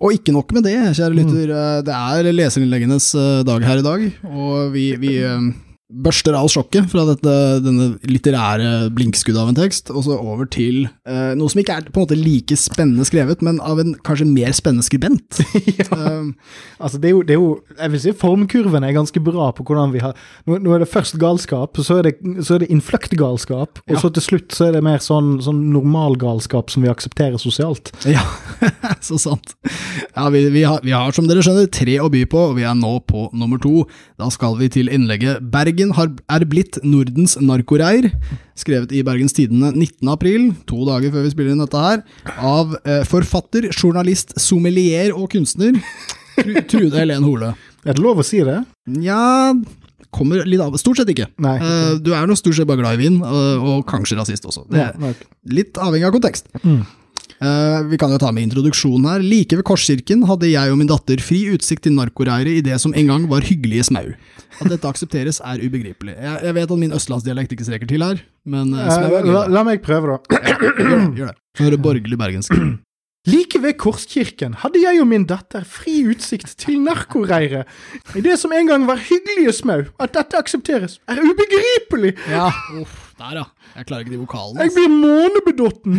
Og 0.00 0.16
ikke 0.16 0.32
nok 0.34 0.50
med 0.56 0.64
det, 0.66 0.78
kjære 0.96 1.14
lytter. 1.14 1.50
Mm. 1.52 1.84
Det 1.86 1.94
er 1.94 2.30
leserinnleggenes 2.32 3.10
eh, 3.20 3.44
dag 3.46 3.66
her 3.68 3.82
i 3.82 3.84
dag, 3.84 4.06
og 4.32 4.72
vi, 4.72 4.88
vi 4.98 5.12
eh, 5.20 5.44
børster 5.92 6.32
av 6.32 6.48
sjokket 6.48 6.88
fra 6.88 7.02
dette, 7.10 7.32
denne 7.60 7.90
litterære 8.08 8.88
blinkskuddet 8.96 9.40
av 9.40 9.50
en 9.50 9.58
tekst, 9.58 9.90
og 9.92 10.06
så 10.06 10.16
over 10.16 10.48
til 10.48 10.86
uh, 11.04 11.34
noe 11.36 11.52
som 11.52 11.60
ikke 11.60 11.76
er 11.76 11.90
på 11.90 12.00
en 12.00 12.06
måte 12.06 12.16
like 12.16 12.56
spennende 12.56 13.04
skrevet, 13.04 13.42
men 13.44 13.60
av 13.60 13.82
en 13.82 13.92
kanskje 14.06 14.26
mer 14.30 14.54
spennende 14.56 14.86
skribent. 14.86 15.42
ja. 15.78 15.86
uh, 15.92 16.32
altså 16.80 17.00
det 17.02 17.10
er, 17.10 17.12
jo, 17.12 17.20
det 17.28 17.36
er, 17.36 17.42
jo, 17.42 17.50
Jeg 17.76 17.92
vil 17.92 18.02
si 18.02 18.14
formkurven 18.16 18.86
er 18.86 18.96
ganske 18.96 19.20
bra 19.24 19.50
på 19.54 19.66
hvordan 19.66 19.92
vi 19.92 20.00
har 20.02 20.16
Nå, 20.48 20.56
nå 20.62 20.72
er 20.74 20.82
det 20.82 20.88
først 20.88 21.18
galskap, 21.20 21.76
så 21.84 22.00
er 22.00 22.08
det, 22.08 22.14
så 22.46 22.56
er 22.56 22.64
det 22.64 22.70
innfløktgalskap, 22.72 23.82
og 23.84 23.92
ja. 23.92 24.00
så 24.00 24.10
til 24.16 24.24
slutt 24.24 24.56
så 24.56 24.70
er 24.70 24.78
det 24.78 24.84
mer 24.86 25.04
sånn, 25.04 25.36
sånn 25.44 25.60
normalgalskap 25.74 26.72
som 26.72 26.84
vi 26.84 26.92
aksepterer 26.92 27.36
sosialt. 27.40 27.92
Ja, 28.08 28.24
så 29.04 29.20
sant. 29.20 29.54
Ja, 30.14 30.30
vi, 30.32 30.46
vi, 30.54 30.64
har, 30.64 30.80
vi 30.84 30.96
har, 30.96 31.12
som 31.12 31.28
dere 31.28 31.44
skjønner, 31.44 31.68
tre 31.68 31.98
å 32.00 32.08
by 32.12 32.24
på, 32.30 32.40
og 32.50 32.58
vi 32.58 32.64
er 32.64 32.76
nå 32.78 32.96
på 33.08 33.28
nummer 33.36 33.60
to. 33.60 33.84
Da 34.20 34.30
skal 34.32 34.56
vi 34.60 34.70
til 34.72 34.90
innlegget 34.92 35.44
Bergen 35.74 35.94
har, 35.96 36.10
er 36.30 36.44
blitt 36.46 36.78
Nordens 36.86 37.34
narkoreir, 37.42 38.12
skrevet 38.54 38.92
i 38.94 39.02
Bergens 39.02 39.34
Tidende 39.34 39.72
19.4, 39.74 40.52
to 40.70 40.84
dager 40.86 41.10
før 41.10 41.24
vi 41.24 41.32
spiller 41.32 41.54
inn 41.54 41.62
dette 41.64 41.80
her, 41.82 42.04
av 42.38 42.76
eh, 42.84 43.02
forfatter, 43.08 43.66
journalist, 43.74 44.36
sommelier 44.38 45.10
og 45.16 45.32
kunstner 45.34 45.74
Trude 46.70 46.94
Helen 46.94 47.26
Hole. 47.26 47.50
Er 47.82 47.96
det 47.96 48.04
lov 48.04 48.22
å 48.22 48.26
si 48.26 48.44
det? 48.46 48.60
Nja 48.86 49.50
kommer 50.14 50.46
litt 50.46 50.62
av 50.62 50.76
Stort 50.78 51.00
sett 51.00 51.10
ikke. 51.10 51.26
Nei, 51.42 51.56
uh, 51.58 51.96
du 51.98 52.12
er 52.14 52.28
nå 52.30 52.36
stort 52.38 52.54
sett 52.54 52.68
bare 52.70 52.78
glad 52.78 53.00
i 53.00 53.08
vin, 53.08 53.18
uh, 53.18 53.58
og 53.58 53.82
kanskje 53.90 54.20
rasist 54.20 54.46
også. 54.46 54.62
Det 54.70 54.78
er 54.78 55.24
litt 55.50 55.80
avhengig 55.82 56.06
av 56.06 56.14
kontekst. 56.14 56.46
Mm. 56.62 56.84
Uh, 57.44 57.82
vi 57.90 57.98
kan 58.00 58.12
jo 58.12 58.18
ta 58.20 58.30
med 58.32 58.46
introduksjonen 58.46 59.08
her. 59.10 59.24
Like 59.24 59.58
ved 59.58 59.66
Korskirken 59.68 60.22
hadde 60.28 60.48
jeg 60.48 60.72
og 60.72 60.78
min 60.80 60.88
datter 60.88 61.20
fri 61.20 61.42
utsikt 61.52 61.84
til 61.84 61.96
narkoreiret 61.96 62.60
i 62.60 62.62
det 62.64 62.78
som 62.80 62.94
en 62.96 63.10
gang 63.10 63.26
var 63.28 63.44
hyggelige 63.44 63.84
smau. 63.90 64.14
At 64.62 64.70
dette 64.70 64.88
aksepteres, 64.88 65.42
er 65.44 65.60
ubegripelig. 65.60 66.14
Jeg, 66.14 66.54
vet 66.56 66.72
at 66.72 66.80
min 66.80 66.94
østlandsdialekt 66.96 67.52
ikke 67.52 67.66
strekker 67.68 67.90
til 67.90 68.06
her, 68.06 68.22
men 68.48 68.72
uh, 68.72 68.88
smau 68.88 69.18
er 69.20 69.28
la, 69.28 69.44
la, 69.52 69.66
meg 69.66 69.84
prøve, 69.84 70.16
da. 70.16 70.40
Ja, 70.40 70.56
gjør, 70.56 71.06
gjør 71.20 71.32
det. 71.34 71.38
Høre 71.60 71.80
borgerlig 71.84 72.20
bergensk. 72.20 72.56
Like 73.24 73.56
ved 73.62 73.78
Korskirken 73.80 74.56
hadde 74.60 74.82
jeg 74.82 75.00
og 75.00 75.06
min 75.08 75.22
datter 75.24 75.64
fri 75.64 76.02
utsikt 76.12 76.58
til 76.60 76.82
narkoreiret. 76.84 77.68
I 78.12 78.20
det 78.24 78.36
som 78.40 78.52
en 78.52 78.68
gang 78.68 78.84
var 78.88 79.00
hyggelige 79.00 79.54
smau. 79.56 79.86
At 79.96 80.12
dette 80.16 80.36
aksepteres, 80.36 80.98
er 81.08 81.22
ubegripelig! 81.24 82.12
Ja, 82.28 82.50
uff, 82.82 83.14
der 83.20 83.40
ja. 83.40 83.46
Jeg 83.74 83.88
klarer 83.88 84.04
ikke 84.04 84.14
de 84.14 84.20
vokalene. 84.20 84.64
Jeg 84.64 84.74
blir 84.76 84.92
månebedotten. 84.92 85.98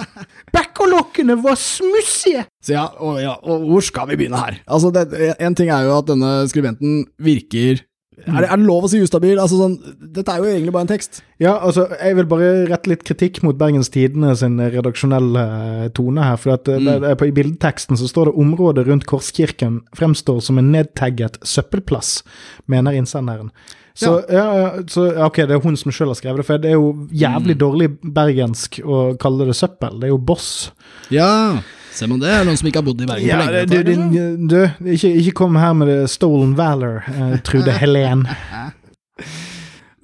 Bekkolokkene 0.56 1.38
var 1.44 1.56
smussige! 1.60 2.44
Så 2.64 2.76
ja 2.76 2.84
og, 2.98 3.18
ja, 3.22 3.34
og 3.40 3.64
hvor 3.70 3.84
skal 3.84 4.10
vi 4.10 4.20
begynne 4.20 4.40
her? 4.40 4.60
Altså, 4.66 4.92
det, 4.92 5.34
En 5.40 5.56
ting 5.56 5.72
er 5.72 5.88
jo 5.88 5.98
at 5.98 6.08
denne 6.10 6.36
skribenten 6.52 7.04
virker 7.22 7.84
er 8.14 8.44
det, 8.44 8.46
er 8.46 8.60
det, 8.60 8.66
lov 8.68 8.86
å 8.86 8.88
si 8.90 9.00
ustabil? 9.02 9.38
Altså 9.42 9.56
sånn, 9.58 9.74
dette 10.14 10.30
er 10.30 10.38
jo 10.38 10.46
egentlig 10.46 10.72
bare 10.74 10.86
en 10.86 10.90
tekst. 10.92 11.18
Ja, 11.42 11.56
altså, 11.56 11.88
jeg 11.98 12.14
vil 12.20 12.28
bare 12.30 12.50
rette 12.70 12.90
litt 12.92 13.02
kritikk 13.06 13.40
mot 13.44 13.58
Bergens 13.58 13.90
Tidende 13.92 14.30
sin 14.38 14.54
redaksjonelle 14.60 15.44
eh, 15.44 15.88
tone 15.98 16.22
her. 16.22 16.38
for 16.40 16.54
at 16.54 16.70
mm. 16.70 16.86
det, 16.86 16.94
det, 17.02 17.14
på, 17.18 17.28
I 17.28 17.34
bildeteksten 17.34 17.98
så 17.98 18.08
står 18.10 18.30
det 18.30 18.36
'området 18.38 18.86
rundt 18.86 19.08
Korskirken 19.10 19.80
fremstår 19.98 20.38
som 20.46 20.62
en 20.62 20.70
nedtagget 20.70 21.40
søppelplass', 21.42 22.22
mener 22.70 22.94
innsenderen. 22.94 23.50
Så, 23.94 24.16
ja. 24.26 24.44
ja. 24.58 24.82
så 24.90 25.06
ok, 25.26 25.44
det 25.46 25.54
er 25.54 25.62
hun 25.62 25.78
som 25.78 25.92
sjøl 25.94 26.10
har 26.10 26.18
skrevet 26.18 26.42
det, 26.42 26.48
for 26.48 26.62
det 26.62 26.72
er 26.72 26.78
jo 26.80 27.08
jævlig 27.14 27.54
mm. 27.54 27.60
dårlig 27.62 27.88
bergensk 28.02 28.80
å 28.82 29.00
kalle 29.22 29.46
det 29.46 29.54
søppel. 29.58 30.00
Det 30.02 30.10
er 30.10 30.14
jo 30.14 30.20
boss. 30.32 30.50
Ja, 31.14 31.62
Ser 31.94 32.10
man 32.10 32.18
det? 32.18 32.30
Er 32.34 32.42
noen 32.42 32.58
som 32.58 32.66
ikke 32.66 32.80
har 32.80 32.86
bodd 32.88 33.02
i 33.04 33.06
Bergen 33.06 33.28
Ja, 33.28 33.36
på 33.44 33.52
lenge? 33.54 33.68
du, 33.70 34.46
du, 34.50 34.56
du, 34.82 34.90
ikke, 34.96 35.12
ikke 35.20 35.34
kom 35.44 35.54
her 35.62 35.76
med 35.78 35.92
det 35.92 36.00
stolen 36.10 36.56
valor, 36.58 37.04
eh, 37.06 37.36
Trude 37.46 37.74
Helen. 37.80 38.26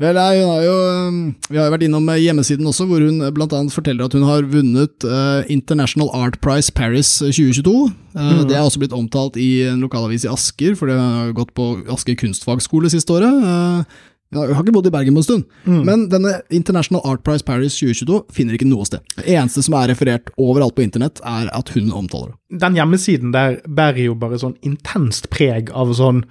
Vel, 0.01 0.17
hun 0.17 0.49
har 0.49 0.63
jo, 0.65 0.75
um, 1.11 1.17
Vi 1.51 1.59
har 1.59 1.67
jo 1.69 1.73
vært 1.75 1.83
innom 1.85 2.07
eh, 2.09 2.21
hjemmesiden 2.25 2.65
også, 2.71 2.87
hvor 2.89 3.03
hun 3.05 3.19
bl.a. 3.21 3.31
blant 3.37 3.53
annet 3.53 3.75
forteller 3.75 4.07
at 4.09 4.15
hun 4.17 4.25
har 4.25 4.47
vunnet 4.49 5.05
eh, 5.05 5.51
International 5.53 6.09
Art 6.17 6.39
Prize 6.41 6.73
Paris 6.73 7.19
2022. 7.21 7.75
Eh, 8.17 8.21
Mhm. 8.21 8.47
Det 8.49 8.57
er 8.57 8.65
også 8.65 8.81
blitt 8.81 8.97
omtalt 8.97 9.37
i 9.37 9.63
en 9.69 9.81
lokalavis 9.85 10.25
i 10.25 10.33
Asker, 10.33 10.75
for 10.75 10.89
det 10.89 10.97
har 10.99 11.33
gått 11.37 11.53
på 11.55 11.69
Asker 11.93 12.17
kunstfagskole 12.17 12.89
siste 12.91 13.13
året. 13.13 13.29
Eh, 13.29 13.85
hun 14.33 14.41
har- 14.55 14.63
ikke 14.65 14.73
bodd 14.73 14.87
i 14.87 14.91
Bergen 14.91 15.15
på 15.15 15.19
en 15.19 15.23
stund. 15.29 15.45
Mm. 15.67 15.85
Men 15.85 16.09
denne 16.09 16.41
International 16.51 17.03
Art 17.05 17.23
Prize 17.23 17.43
Paris 17.45 17.75
2022 17.77 18.25
finner 18.33 18.55
ikke 18.57 18.67
noe 18.71 18.85
sted. 18.87 19.01
Det 19.17 19.27
eneste 19.27 19.63
som 19.63 19.75
er 19.75 19.89
referert 19.93 20.31
overalt 20.39 20.75
på 20.77 20.83
internett, 20.87 21.21
er 21.27 21.51
at 21.53 21.69
hun 21.77 21.91
omtaler 21.93 22.33
det. 22.33 22.59
Den 22.61 22.75
hjemmesiden 22.75 23.33
der 23.33 23.61
bærer 23.69 24.05
jo 24.07 24.15
bare 24.15 24.39
sånn 24.39 24.57
intenst 24.63 25.29
preg 25.31 25.71
av 25.75 25.89
sånn 25.95 26.25
eh, 26.25 26.29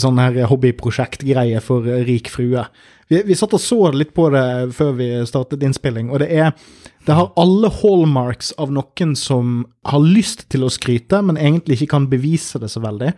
sånn 0.00 0.20
her 0.20 0.44
hobbyprosjektgreie 0.50 1.60
for 1.64 1.88
eh, 1.88 2.04
rik 2.06 2.30
frue. 2.32 2.66
Vi, 3.14 3.22
vi 3.30 3.38
satt 3.38 3.54
og 3.54 3.62
så 3.62 3.80
litt 3.94 4.14
på 4.16 4.28
det 4.34 4.46
før 4.74 4.96
vi 4.98 5.10
startet 5.28 5.62
innspilling, 5.64 6.10
og 6.10 6.22
det 6.24 6.32
er 6.34 6.52
det 7.04 7.12
har 7.12 7.32
alle 7.36 7.68
hallmarks 7.68 8.54
av 8.60 8.70
noen 8.72 9.12
som 9.18 9.64
har 9.84 10.00
lyst 10.00 10.46
til 10.52 10.64
å 10.64 10.70
skryte, 10.72 11.18
men 11.20 11.36
egentlig 11.36 11.76
ikke 11.76 11.90
kan 11.92 12.06
bevise 12.08 12.56
det 12.62 12.70
så 12.72 12.80
veldig. 12.80 13.10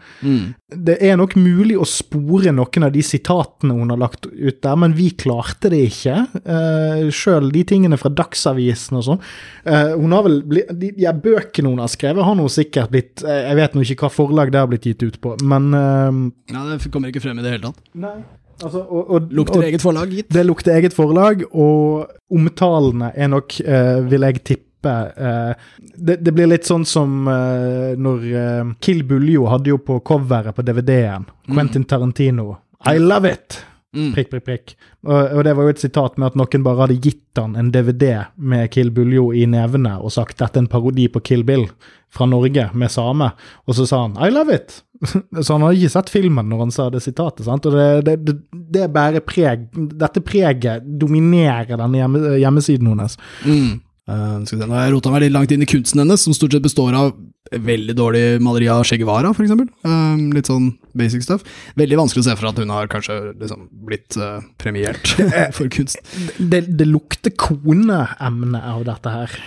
Det 0.66 0.96
er 1.06 1.18
nok 1.20 1.37
mulig 1.38 1.76
å 1.78 1.87
spore 1.87 2.50
noen 2.54 2.88
av 2.88 2.94
de 2.96 3.04
sitatene 3.06 3.76
hun 3.78 3.92
har 3.94 4.00
lagt 4.00 4.26
ut 4.26 4.59
der, 4.64 4.80
men 4.82 4.96
vi 4.98 5.12
klarte 5.14 5.70
det 5.70 5.85
ikke. 5.92 6.16
Uh, 6.42 7.06
Sjøl 7.14 7.52
de 7.54 7.62
tingene 7.68 7.98
fra 8.00 8.11
Dagsavisen 8.11 8.98
og 8.98 9.06
sånn. 9.06 9.22
Uh, 9.62 9.94
hun 9.94 10.16
har 10.16 10.26
vel 10.26 10.40
blitt, 10.46 10.72
De, 10.80 10.90
ja, 11.04 11.14
bøkene 11.14 11.70
hun 11.70 11.85
har 11.85 11.92
skrevet, 11.92 12.26
har 12.26 12.35
nå 12.38 12.48
sikkert 12.50 12.90
blitt 12.90 13.22
eh, 13.24 13.46
Jeg 13.46 13.56
vet 13.59 13.74
nå 13.76 13.85
ikke 13.85 14.06
hva 14.06 14.11
forlag 14.12 14.50
det 14.52 14.61
har 14.61 14.68
blitt 14.70 14.88
gitt 14.88 15.04
ut 15.06 15.20
på, 15.22 15.37
men 15.46 15.70
uh, 15.70 16.11
Nei, 16.11 16.64
Det 16.72 16.90
kommer 16.90 17.14
ikke 17.14 17.22
frem 17.22 17.38
i 17.38 17.46
det 17.46 17.54
hele 17.54 17.70
tatt. 17.70 17.87
Nei. 18.02 18.18
Altså, 18.62 18.80
og, 18.80 19.10
og, 19.10 19.32
Lukter 19.36 19.60
og, 19.60 19.66
eget 19.68 19.82
forlag, 19.84 20.12
gitt. 20.12 20.30
det 20.32 20.46
lukter 20.46 20.78
eget 20.78 20.94
forlag, 20.96 21.42
og 21.52 22.06
omtalene 22.32 23.10
er 23.14 23.28
nok, 23.28 23.58
eh, 23.60 23.98
vil 24.10 24.28
jeg 24.30 24.44
tippe 24.44 24.64
Uh, 24.86 25.50
det, 25.98 26.20
det 26.22 26.30
blir 26.30 26.46
litt 26.46 26.68
sånn 26.68 26.84
som 26.86 27.24
uh, 27.26 27.96
når 27.98 28.26
uh, 28.30 28.68
Kill 28.78 29.00
Buljo 29.08 29.48
hadde 29.50 29.72
jo 29.72 29.80
på 29.82 29.96
coveret 30.06 30.54
på 30.54 30.62
DVD-en 30.62 31.24
Quentin 31.48 31.82
Tarantino. 31.90 32.52
I 32.86 33.00
love 33.02 33.26
it! 33.26 33.56
Mm. 33.96 34.11
Prikk, 34.12 34.30
prikk, 34.35 34.44
prikk. 34.44 34.74
Og, 35.06 35.20
og 35.38 35.44
det 35.46 35.54
var 35.56 35.66
jo 35.66 35.74
et 35.74 35.82
sitat 35.82 36.18
med 36.20 36.30
at 36.30 36.38
noen 36.38 36.64
bare 36.66 36.85
hadde 36.85 36.98
gitt 37.00 37.40
han 37.40 37.56
en 37.56 37.70
DVD 37.72 38.26
med 38.37 38.68
Kill 38.74 38.92
Buljo 38.94 39.30
i 39.32 39.46
nevene 39.48 39.96
og 39.96 40.12
sagt 40.14 40.38
dette 40.42 40.61
er 40.61 40.66
en 40.66 40.72
parodi 40.72 41.09
på 41.12 41.22
Kill 41.24 41.46
Bill 41.48 41.66
fra 42.12 42.28
Norge 42.28 42.68
med 42.72 42.92
same, 42.92 43.30
og 43.66 43.76
så 43.76 43.87
sa 43.88 44.02
han 44.06 44.18
I 44.22 44.30
love 44.32 44.54
it! 44.54 44.82
Så 45.42 45.52
han 45.52 45.61
hadde 45.61 45.76
ikke 45.76 45.92
sett 45.92 46.09
filmen 46.09 46.46
når 46.48 46.61
han 46.62 46.70
sa 46.72 46.87
det 46.88 47.02
sitatet, 47.04 47.44
sant? 47.44 47.66
og 47.68 47.74
det, 47.76 47.88
det, 48.06 48.14
det, 48.24 48.37
det 48.72 48.87
bærer 48.94 49.20
preg 49.20 49.66
Dette 49.74 50.22
preget 50.24 50.87
dominerer 51.00 51.76
denne 51.76 52.00
hjemme, 52.00 52.22
hjemmesiden 52.40 52.88
hennes. 52.94 53.18
Mm. 53.44 53.74
Se, 54.06 54.54
nå 54.54 54.70
har 54.70 54.86
jeg 54.86 54.92
rota 54.94 55.10
meg 55.10 55.24
litt 55.24 55.34
langt 55.34 55.50
inn 55.50 55.64
i 55.64 55.66
kunsten 55.66 55.98
hennes, 55.98 56.22
som 56.22 56.34
stort 56.36 56.54
sett 56.54 56.62
består 56.62 56.94
av 56.94 57.16
veldig 57.50 57.94
dårlig 57.96 58.24
maleri 58.42 58.68
av 58.70 58.84
Che 58.86 58.98
Guevara, 59.00 59.32
for 59.34 59.44
eksempel. 59.44 59.68
Eh, 59.86 60.22
litt 60.34 60.50
sånn 60.50 60.72
basic 60.98 61.26
stuff. 61.26 61.44
Veldig 61.78 61.98
vanskelig 62.00 62.24
å 62.24 62.28
se 62.28 62.36
for 62.38 62.50
at 62.50 62.60
hun 62.62 62.72
har 62.74 62.90
kanskje 62.90 63.18
liksom 63.34 63.68
blitt 63.86 64.16
uh, 64.18 64.40
premiert 64.62 65.14
for 65.56 65.70
kunst. 65.72 66.00
Det, 66.38 66.64
det 66.78 66.88
lukter 66.88 67.34
koneemne 67.34 68.62
av 68.62 68.86
dette 68.88 69.14
her. 69.14 69.38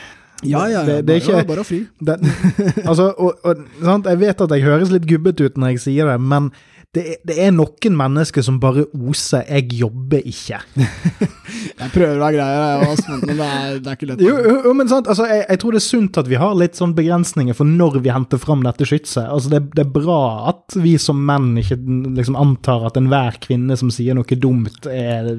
Ja, 0.43 0.65
ja, 0.67 0.79
ja. 0.79 0.83
Det- 0.85 1.05
det 1.05 1.21
bare, 1.25 1.43
ikke- 1.43 1.47
bare 1.47 1.63
fri. 1.67 1.79
Den, 1.99 2.19
altså, 2.85 3.13
og, 3.17 3.39
og? 3.43 3.63
Jeg 4.05 4.19
vet 4.19 4.41
at 4.41 4.49
jeg 4.55 4.63
høres 4.63 4.91
litt 4.91 5.07
gubbete 5.09 5.45
ut 5.49 5.57
når 5.57 5.73
jeg 5.75 5.79
sier 5.79 6.05
det, 6.13 6.19
men 6.21 6.51
det, 6.95 7.19
det 7.27 7.35
er 7.37 7.51
noen 7.53 7.93
mennesker 7.93 8.41
som 8.41 8.55
bare 8.59 8.87
oser 8.97 9.43
'jeg 9.45 9.67
jobber 9.77 10.23
ikke'. 10.25 10.61
Jeg 11.79 11.91
prøver 11.93 12.17
å 12.17 12.21
være 12.21 12.33
grei, 12.35 13.25
men 13.27 13.37
det 13.37 13.45
er, 13.45 13.79
det 13.79 13.87
er 13.87 13.95
ikke 13.95 14.07
lett. 14.09 14.21
Jo, 14.21 14.33
jo, 14.65 14.73
men 14.73 14.87
sant, 14.89 15.07
altså, 15.07 15.25
jeg, 15.29 15.45
jeg 15.49 15.59
tror 15.59 15.71
det 15.71 15.79
er 15.79 15.85
sunt 15.85 16.17
at 16.17 16.27
vi 16.27 16.35
har 16.35 16.53
litt 16.55 16.75
sånn 16.75 16.93
begrensninger 16.97 17.55
for 17.55 17.65
når 17.65 17.99
vi 18.03 18.09
henter 18.11 18.37
fram 18.41 18.61
dette 18.65 18.85
skytset. 18.85 19.25
Altså, 19.31 19.49
det, 19.53 19.61
det 19.75 19.85
er 19.85 19.91
bra 19.95 20.49
at 20.51 20.75
vi 20.75 20.97
som 21.01 21.21
menn 21.25 21.55
ikke 21.61 21.77
liksom 22.17 22.35
antar 22.35 22.85
at 22.89 22.97
enhver 22.99 23.37
kvinne 23.41 23.77
som 23.79 23.89
sier 23.89 24.13
noe 24.17 24.25
dumt, 24.39 24.85
er 24.91 25.29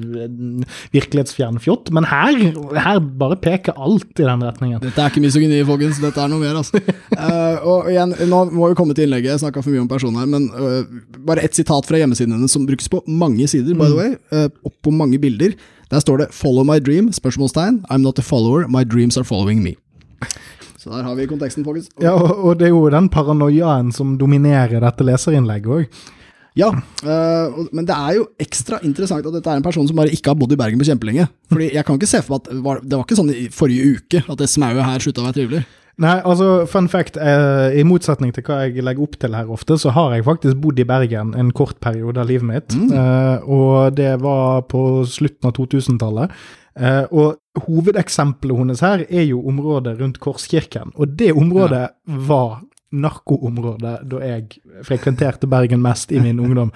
virkelighetsfjern 0.95 1.59
fjott, 1.61 1.91
men 1.95 2.07
her, 2.09 2.37
her 2.79 2.99
bare 2.99 3.37
peker 3.41 3.77
alt 3.77 4.11
i 4.19 4.25
den 4.27 4.43
retningen. 4.47 4.90
Dette 4.91 5.05
er 5.05 5.11
ikke 5.13 5.21
misogyni, 5.23 5.57
folkens. 5.63 6.01
Dette 6.03 6.19
er 6.19 6.27
noe 6.27 6.41
mer, 6.41 6.57
altså. 6.59 6.81
Uh, 7.15 7.63
og 7.63 7.85
igjen, 7.93 8.11
nå 8.27 8.39
må 8.51 8.67
vi 8.67 8.75
komme 8.75 8.91
til 8.91 9.05
innlegget. 9.07 9.37
Jeg 9.37 9.41
snakka 9.45 9.61
for 9.63 9.71
mye 9.71 9.85
om 9.85 9.87
personen 9.87 10.19
her, 10.19 10.27
men 10.27 10.49
uh, 10.51 11.13
bare 11.23 11.45
ett 11.47 11.55
sitat 11.55 11.87
fra 11.87 12.01
hjemmesiden 12.01 12.35
hennes 12.35 12.51
som 12.51 12.65
brukes 12.67 12.91
på 12.91 12.99
mange 13.07 13.47
sider, 13.47 13.71
by 13.79 13.87
the 13.87 13.95
way, 13.95 14.17
uh, 14.35 14.49
opp 14.67 14.75
på 14.83 14.91
mange 14.91 15.15
bilder. 15.23 15.55
Der 15.95 16.03
står 16.03 16.25
det 16.25 16.27
'Follow 16.35 16.67
my 16.67 16.79
dream?' 16.83 17.07
spørsmålstegn. 17.15 17.85
I'm 17.87 18.03
not 18.03 18.19
a 18.19 18.21
follower, 18.21 18.67
my 18.67 18.83
dreams 18.83 19.15
are 19.15 19.23
following 19.23 19.63
me. 19.63 19.77
Så 20.75 20.89
der 20.89 21.07
har 21.07 21.15
vi 21.15 21.25
konteksten, 21.25 21.63
folkens. 21.63 21.87
Ja, 22.01 22.11
og, 22.11 22.43
og 22.43 22.59
det 22.59 22.67
er 22.67 22.75
jo 22.75 22.89
den 22.89 23.07
paranoiaen 23.07 23.93
som 23.95 24.17
dominerer 24.17 24.83
dette 24.83 25.07
leserinnlegget 25.07 25.71
òg. 25.71 26.01
Ja, 26.59 26.67
øh, 26.73 27.59
men 27.71 27.85
det 27.87 27.95
er 27.95 28.17
jo 28.17 28.25
ekstra 28.41 28.81
interessant 28.83 29.25
at 29.25 29.35
dette 29.37 29.51
er 29.51 29.61
en 29.61 29.63
person 29.63 29.85
som 29.87 29.95
bare 29.95 30.11
ikke 30.11 30.33
har 30.33 30.39
bodd 30.39 30.51
i 30.51 30.59
Bergen 30.59 30.81
på 30.81 30.87
kjempelenge. 30.89 31.29
Fordi 31.51 31.69
jeg 31.71 31.85
kan 31.87 31.99
ikke 31.99 32.09
se 32.11 32.23
for 32.25 32.35
meg 32.35 32.41
at 32.41 32.49
det 32.51 32.63
var, 32.65 32.81
det 32.83 32.97
var 32.97 33.05
ikke 33.05 33.19
sånn 33.21 33.31
i 33.35 33.45
forrige 33.55 33.93
uke 33.95 34.23
at 34.25 34.41
det 34.41 34.49
smauet 34.51 34.83
her 34.83 35.05
slutta 35.05 35.23
å 35.23 35.29
være 35.29 35.39
trivelig. 35.39 35.63
Nei, 36.01 36.15
altså, 36.25 36.63
fun 36.71 36.87
fact, 36.89 37.17
eh, 37.19 37.77
i 37.77 37.83
motsetning 37.85 38.31
til 38.33 38.45
hva 38.47 38.61
jeg 38.63 38.83
legger 38.83 39.03
opp 39.05 39.17
til 39.21 39.35
her 39.37 39.51
ofte, 39.53 39.75
så 39.77 39.91
har 39.93 40.15
jeg 40.15 40.25
faktisk 40.25 40.57
bodd 40.63 40.79
i 40.81 40.87
Bergen 40.87 41.35
en 41.37 41.51
kort 41.53 41.77
periode 41.83 42.21
av 42.21 42.31
livet 42.31 42.47
mitt. 42.47 42.73
Eh, 42.73 43.43
og 43.45 43.93
det 43.99 44.15
var 44.23 44.63
på 44.71 45.03
slutten 45.09 45.51
av 45.51 45.55
2000-tallet. 45.59 46.33
Eh, 46.79 47.03
og 47.11 47.65
hovedeksempelet 47.67 48.61
hennes 48.63 48.83
her 48.85 49.03
er 49.09 49.27
jo 49.27 49.43
området 49.51 49.97
rundt 49.99 50.21
Korskirken. 50.23 50.93
Og 50.95 51.17
det 51.19 51.33
området 51.35 51.89
var 52.27 52.61
narkoområdet 52.91 54.01
da 54.11 54.19
jeg 54.25 54.59
frekventerte 54.87 55.49
Bergen 55.51 55.81
mest 55.83 56.11
i 56.11 56.19
min 56.23 56.41
ungdom. 56.43 56.73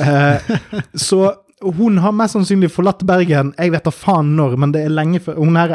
Eh, 0.00 0.56
så 0.94 1.34
hun 1.64 1.98
har 1.98 2.14
mest 2.14 2.36
sannsynlig 2.36 2.70
forlatt 2.70 3.02
Bergen, 3.06 3.50
jeg 3.58 3.72
vet 3.74 3.86
da 3.86 3.92
faen 3.94 4.30
når, 4.38 4.54
men 4.62 4.72
det 4.74 4.84
er 4.84 4.94
lenge 4.94 5.20
før 5.24 5.40
Hun 5.40 5.58
er, 5.58 5.74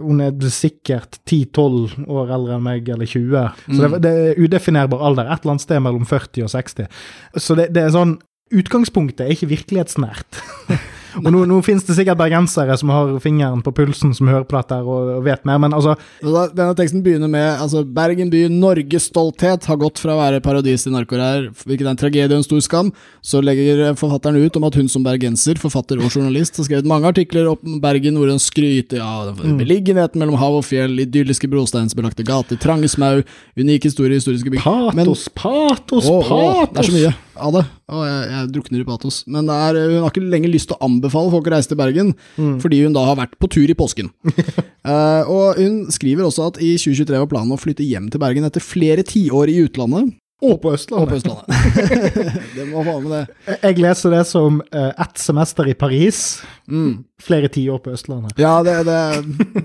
hun 0.00 0.22
er 0.24 0.48
sikkert 0.48 1.18
10-12 1.28 2.06
år 2.08 2.32
eldre 2.32 2.56
enn 2.56 2.64
meg, 2.64 2.88
eller 2.88 3.08
20. 3.08 3.66
Så 3.68 3.82
det, 3.82 4.02
det 4.06 4.12
er 4.12 4.40
udefinerbar 4.40 5.04
alder. 5.04 5.28
Et 5.28 5.44
eller 5.44 5.56
annet 5.56 5.66
sted 5.66 5.84
mellom 5.84 6.08
40 6.08 6.46
og 6.46 6.54
60. 6.54 6.88
Så 7.36 7.58
det, 7.58 7.72
det 7.76 7.86
er 7.86 7.96
sånn 7.96 8.18
Utgangspunktet 8.52 9.22
er 9.24 9.30
ikke 9.32 9.48
virkelighetsnært. 9.48 10.42
Og 11.20 11.28
nå, 11.32 11.42
nå 11.48 11.58
finnes 11.66 11.84
det 11.84 11.96
sikkert 11.98 12.20
bergensere 12.20 12.76
som 12.80 12.90
har 12.92 13.10
fingeren 13.22 13.60
på 13.64 13.72
pulsen, 13.76 14.14
som 14.16 14.30
hører 14.30 14.46
på 14.48 14.56
dette 14.56 14.78
og, 14.82 15.10
og 15.18 15.24
vet 15.26 15.44
mer, 15.48 15.58
men 15.62 15.74
altså 15.76 15.96
denne 16.22 16.72
teksten 16.78 17.02
begynner 17.04 17.30
med 17.30 17.60
altså, 17.60 17.82
Bergen 17.84 18.30
by, 18.32 18.46
Norges 18.52 19.08
stolthet, 19.10 19.66
har 19.68 19.80
gått 19.80 20.00
fra 20.02 20.14
å 20.16 20.20
være 20.22 20.40
paradis 20.44 20.86
til 20.86 20.94
narkorær, 20.96 21.50
hvilket 21.66 21.86
er 21.86 21.90
en 21.92 22.00
tragedie 22.00 22.30
og 22.32 22.40
en 22.40 22.46
stor 22.46 22.62
skam. 22.64 22.92
Så 23.24 23.42
legger 23.44 23.84
forfatteren 23.98 24.40
ut 24.40 24.56
om 24.58 24.66
at 24.68 24.78
hun 24.78 24.88
som 24.92 25.04
bergenser, 25.06 25.60
forfatter 25.62 26.00
og 26.00 26.08
journalist, 26.14 26.56
har 26.60 26.68
skrevet 26.68 26.88
mange 26.88 27.10
artikler 27.12 27.50
om 27.52 27.78
Bergen 27.82 28.16
hvor 28.18 28.30
hun 28.32 28.40
skryter 28.42 29.02
av 29.04 29.32
ja, 29.42 29.54
beliggenheten 29.58 30.22
mellom 30.22 30.38
hav 30.40 30.60
og 30.60 30.64
fjell, 30.66 30.96
idylliske 31.04 31.50
brosteinsbelagte 31.52 32.24
gater, 32.28 32.58
trange 32.62 32.90
smau, 32.92 33.20
unik 33.58 33.90
historie, 33.90 34.18
historiske 34.20 34.52
bygg. 34.52 34.66
Men- 34.96 35.06
Patos, 35.12 35.28
patos, 35.34 36.06
Å, 36.08 36.18
å, 36.18 36.22
patos! 36.22 36.72
det 36.72 36.82
er 36.82 36.88
så 36.88 36.96
mye 36.96 37.12
av 37.42 37.56
det. 37.58 37.64
Og 37.92 38.04
jeg, 38.06 38.22
jeg 38.32 38.50
drukner 38.56 38.82
i 38.82 38.88
patos. 38.88 39.20
Men 39.30 39.50
er, 39.52 39.78
hun 39.90 40.04
har 40.04 40.12
ikke 40.12 40.24
lenger 40.32 40.52
lyst 40.52 40.70
til 40.70 40.78
å 40.78 40.88
anbefale 40.88 41.32
folk 41.34 41.50
å 41.50 41.54
reise 41.56 41.72
til 41.72 41.80
Bergen, 41.80 42.14
fordi 42.62 42.82
hun 42.84 42.96
da 42.96 43.04
har 43.08 43.18
vært 43.18 43.36
på 43.42 43.50
tur 43.52 43.68
i 43.70 43.76
påsken. 43.78 44.12
uh, 44.28 45.22
og 45.36 45.60
hun 45.60 45.82
skriver 45.92 46.28
også 46.28 46.52
at 46.52 46.62
i 46.62 46.74
2023 46.78 47.22
var 47.24 47.30
planen 47.30 47.54
å 47.54 47.60
flytte 47.60 47.86
hjem 47.86 48.10
til 48.12 48.22
Bergen 48.22 48.48
etter 48.48 48.64
flere 48.64 49.04
tiår 49.06 49.52
i 49.52 49.60
utlandet. 49.66 50.14
Og 50.42 50.56
på 50.62 50.72
Og 50.72 50.74
Østlandet. 50.74 51.08
på 51.08 51.18
Østlandet. 51.20 52.46
det 52.56 52.64
må 52.66 52.82
være 52.82 53.00
med 53.04 53.12
det. 53.14 53.58
Jeg 53.62 53.76
leser 53.84 54.10
det 54.16 54.22
som 54.26 54.56
uh, 54.74 54.88
ett 54.90 55.20
semester 55.22 55.68
i 55.70 55.74
Paris, 55.78 56.40
Mm. 56.72 57.04
flere 57.20 57.48
tiår 57.52 57.78
på 57.84 57.90
Østlandet. 57.92 58.32
Ja, 58.40 58.62
det, 58.64 58.74
det, 58.86 58.98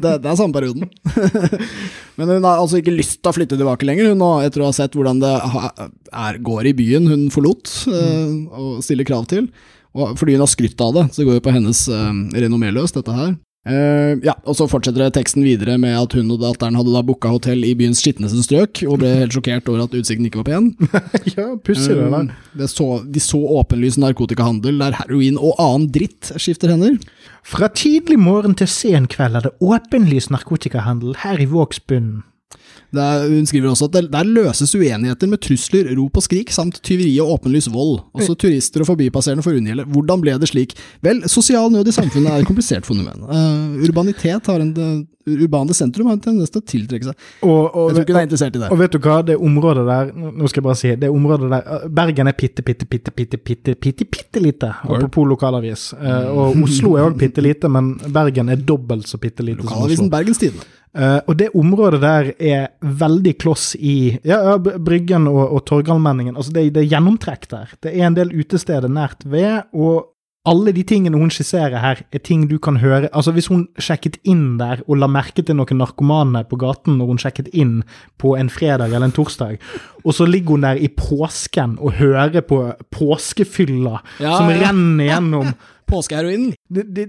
det, 0.01 0.11
det 0.23 0.29
er 0.31 0.35
samme 0.37 0.53
perioden. 0.53 0.89
Men 2.17 2.29
hun 2.35 2.43
har 2.45 2.59
altså 2.61 2.79
ikke 2.81 2.93
lyst 2.93 3.19
til 3.21 3.31
å 3.31 3.35
flytte 3.37 3.57
tilbake 3.57 3.85
lenger, 3.87 4.11
hun 4.11 4.21
nå, 4.21 4.29
etter 4.45 4.61
å 4.65 4.69
ha 4.69 4.75
sett 4.75 4.97
hvordan 4.97 5.21
det 5.21 5.31
er, 5.37 6.39
går 6.43 6.69
i 6.71 6.75
byen 6.77 7.07
hun 7.09 7.25
forlot, 7.33 7.71
uh, 7.89 8.59
og 8.59 8.83
stiller 8.85 9.07
krav 9.07 9.25
til. 9.31 9.49
Og 9.97 10.17
fordi 10.19 10.35
hun 10.37 10.43
har 10.45 10.51
skrytt 10.51 10.81
av 10.83 10.93
det, 10.97 11.05
så 11.15 11.25
går 11.25 11.39
jo 11.39 11.45
på 11.47 11.53
hennes 11.55 11.83
uh, 11.89 12.11
renommé 12.37 12.69
løs, 12.75 12.93
dette 12.97 13.13
her. 13.17 13.33
Eh, 13.67 14.13
ja, 14.23 14.33
og 14.47 14.55
så 14.55 14.67
fortsetter 14.71 15.11
teksten 15.11 15.43
videre 15.43 15.75
med 15.81 15.95
at 15.99 16.13
hun 16.15 16.29
og 16.31 16.39
datteren 16.39 16.77
hadde 16.79 16.93
da 16.93 17.01
booka 17.05 17.31
hotell 17.33 17.65
i 17.67 17.73
byens 17.77 17.99
skitneste 18.03 18.45
strøk, 18.45 18.83
og 18.87 19.01
ble 19.01 19.11
helt 19.19 19.35
sjokkert 19.35 19.67
over 19.71 19.83
at 19.83 19.97
utsikten 19.97 20.29
ikke 20.29 20.41
var 20.43 20.47
pen. 20.47 20.69
ja, 21.35 21.49
pussig 21.59 21.97
det 21.97 22.07
der. 22.07 22.29
Um, 22.29 22.31
det 22.57 22.69
så, 22.71 22.87
de 23.03 23.23
så 23.23 23.41
åpenlys 23.59 23.99
narkotikahandel 24.01 24.79
der 24.83 24.97
heroin 25.01 25.39
og 25.41 25.59
annen 25.59 25.89
dritt 25.91 26.31
skifter 26.39 26.71
hender. 26.73 26.95
Fra 27.47 27.69
tidlig 27.71 28.19
morgen 28.21 28.55
til 28.59 28.71
sen 28.71 29.07
kveld 29.11 29.39
er 29.39 29.49
det 29.49 29.55
åpenlys 29.63 30.31
narkotikahandel 30.33 31.19
her 31.25 31.43
i 31.43 31.49
Vågsbunnen. 31.51 32.23
Der, 32.95 33.25
hun 33.27 33.45
skriver 33.49 33.73
også 33.73 33.89
at 33.89 34.07
der 34.13 34.23
løses 34.23 34.71
uenigheter 34.75 35.27
med 35.27 35.41
trusler, 35.43 35.89
rop 35.97 36.21
og 36.21 36.23
skrik, 36.23 36.53
samt 36.55 36.79
tyveri 36.85 37.11
og 37.23 37.33
åpenlys 37.35 37.67
vold. 37.73 37.99
Også 38.15 38.37
turister 38.39 38.85
og 38.85 38.91
forbipasserende 38.93 39.43
får 39.43 39.59
unngjelde. 39.59 39.87
Hvordan 39.91 40.23
ble 40.23 40.37
det 40.39 40.51
slik? 40.53 40.77
Vel, 41.03 41.25
sosial 41.29 41.71
nød 41.73 41.91
i 41.91 41.95
samfunnet 41.95 42.31
er 42.31 42.45
et 42.45 42.49
komplisert 42.49 42.87
fenomen. 42.87 43.27
Uh, 43.27 43.83
urbanitet 43.83 44.47
har 44.47 44.63
en 44.63 44.73
urbane 45.27 45.73
sentrum 45.73 46.07
har 46.07 46.17
en 46.17 46.21
tendens 46.23 46.51
til 46.51 46.61
å 46.61 46.65
tiltrekke 46.71 47.09
seg. 47.09 47.25
Og, 47.43 47.51
og, 47.51 47.89
jeg 47.89 47.97
tror 47.97 48.05
ikke 48.05 48.13
du 48.13 48.19
er 48.21 48.27
interessert 48.27 48.55
i 48.55 48.61
det. 48.61 48.69
Og 48.71 48.81
vet 48.81 48.95
du 48.95 48.99
hva, 49.03 49.17
det 49.27 49.37
området 49.49 49.83
der 49.87 50.13
Nå 50.15 50.47
skal 50.47 50.61
jeg 50.61 50.67
bare 50.67 50.79
si, 50.79 50.93
det 51.01 51.11
området 51.11 51.51
der 51.51 51.85
Bergen 51.99 52.31
er 52.31 52.37
pitte, 52.37 52.63
pitte, 52.65 52.87
pitte, 52.87 53.11
pitte, 53.11 53.41
pitte, 53.41 53.75
pitte, 53.75 54.07
pitte 54.07 54.43
lite, 54.43 54.71
apropos 54.87 55.27
lokalavis. 55.27 55.89
Uh, 55.97 56.31
og 56.31 56.63
Oslo 56.67 56.95
er 56.97 57.09
òg 57.09 57.19
bitte 57.19 57.43
lite, 57.43 57.71
men 57.71 57.95
Bergen 58.13 58.53
er 58.53 58.61
dobbelt 58.61 59.09
så 59.09 59.19
bitte 59.21 59.45
lite 59.45 59.61
som 59.61 59.67
Oslo. 59.67 59.81
Lokalavisen 59.81 60.13
Bergens 60.13 60.43
Tidende. 60.43 60.67
Uh, 60.95 61.19
og 61.27 61.35
det 61.37 61.51
området 61.57 61.99
der 62.01 62.29
er 62.39 62.67
veldig 62.81 63.35
kloss 63.41 63.75
i 63.75 64.17
ja, 64.25 64.57
Bryggen 64.57 65.27
og, 65.29 65.43
og 65.53 65.65
Torgallmenningen. 65.67 66.37
Altså 66.37 66.53
det, 66.55 66.69
det, 66.75 66.85
er 66.85 66.93
gjennomtrekk 66.95 67.49
der. 67.51 67.73
Det 67.83 67.93
er 67.93 68.07
en 68.07 68.17
del 68.17 68.33
utesteder 68.33 68.89
nært 68.89 69.27
ved, 69.27 69.67
og 69.77 70.13
alle 70.47 70.71
de 70.71 70.83
tingene 70.87 71.19
hun 71.19 71.31
skisserer 71.33 71.77
her, 71.81 72.01
er 72.13 72.23
ting 72.23 72.45
du 72.47 72.55
kan 72.63 72.79
høre 72.79 73.09
Altså 73.11 73.33
Hvis 73.35 73.49
hun 73.51 73.65
sjekket 73.83 74.15
inn 74.27 74.57
der 74.61 74.81
og 74.87 75.01
la 75.01 75.09
merke 75.11 75.43
til 75.43 75.57
noen 75.59 75.81
narkomane 75.81 76.45
på 76.47 76.59
gaten 76.61 76.97
når 76.99 77.11
hun 77.11 77.21
sjekket 77.21 77.49
inn 77.51 77.81
på 78.21 78.37
en 78.39 78.51
fredag 78.53 78.93
eller 78.93 79.09
en 79.09 79.15
torsdag, 79.15 79.57
og 80.05 80.15
så 80.15 80.27
ligger 80.27 80.55
hun 80.55 80.63
der 80.63 80.79
i 80.79 80.87
påsken 80.87 81.77
og 81.81 81.97
hører 81.99 82.41
på 82.47 82.61
påskefylla 82.95 83.99
ja, 84.23 84.37
som 84.37 84.53
ja. 84.53 84.61
renner 84.63 85.11
gjennom 85.11 85.51
påskeheroinen. 85.87 86.53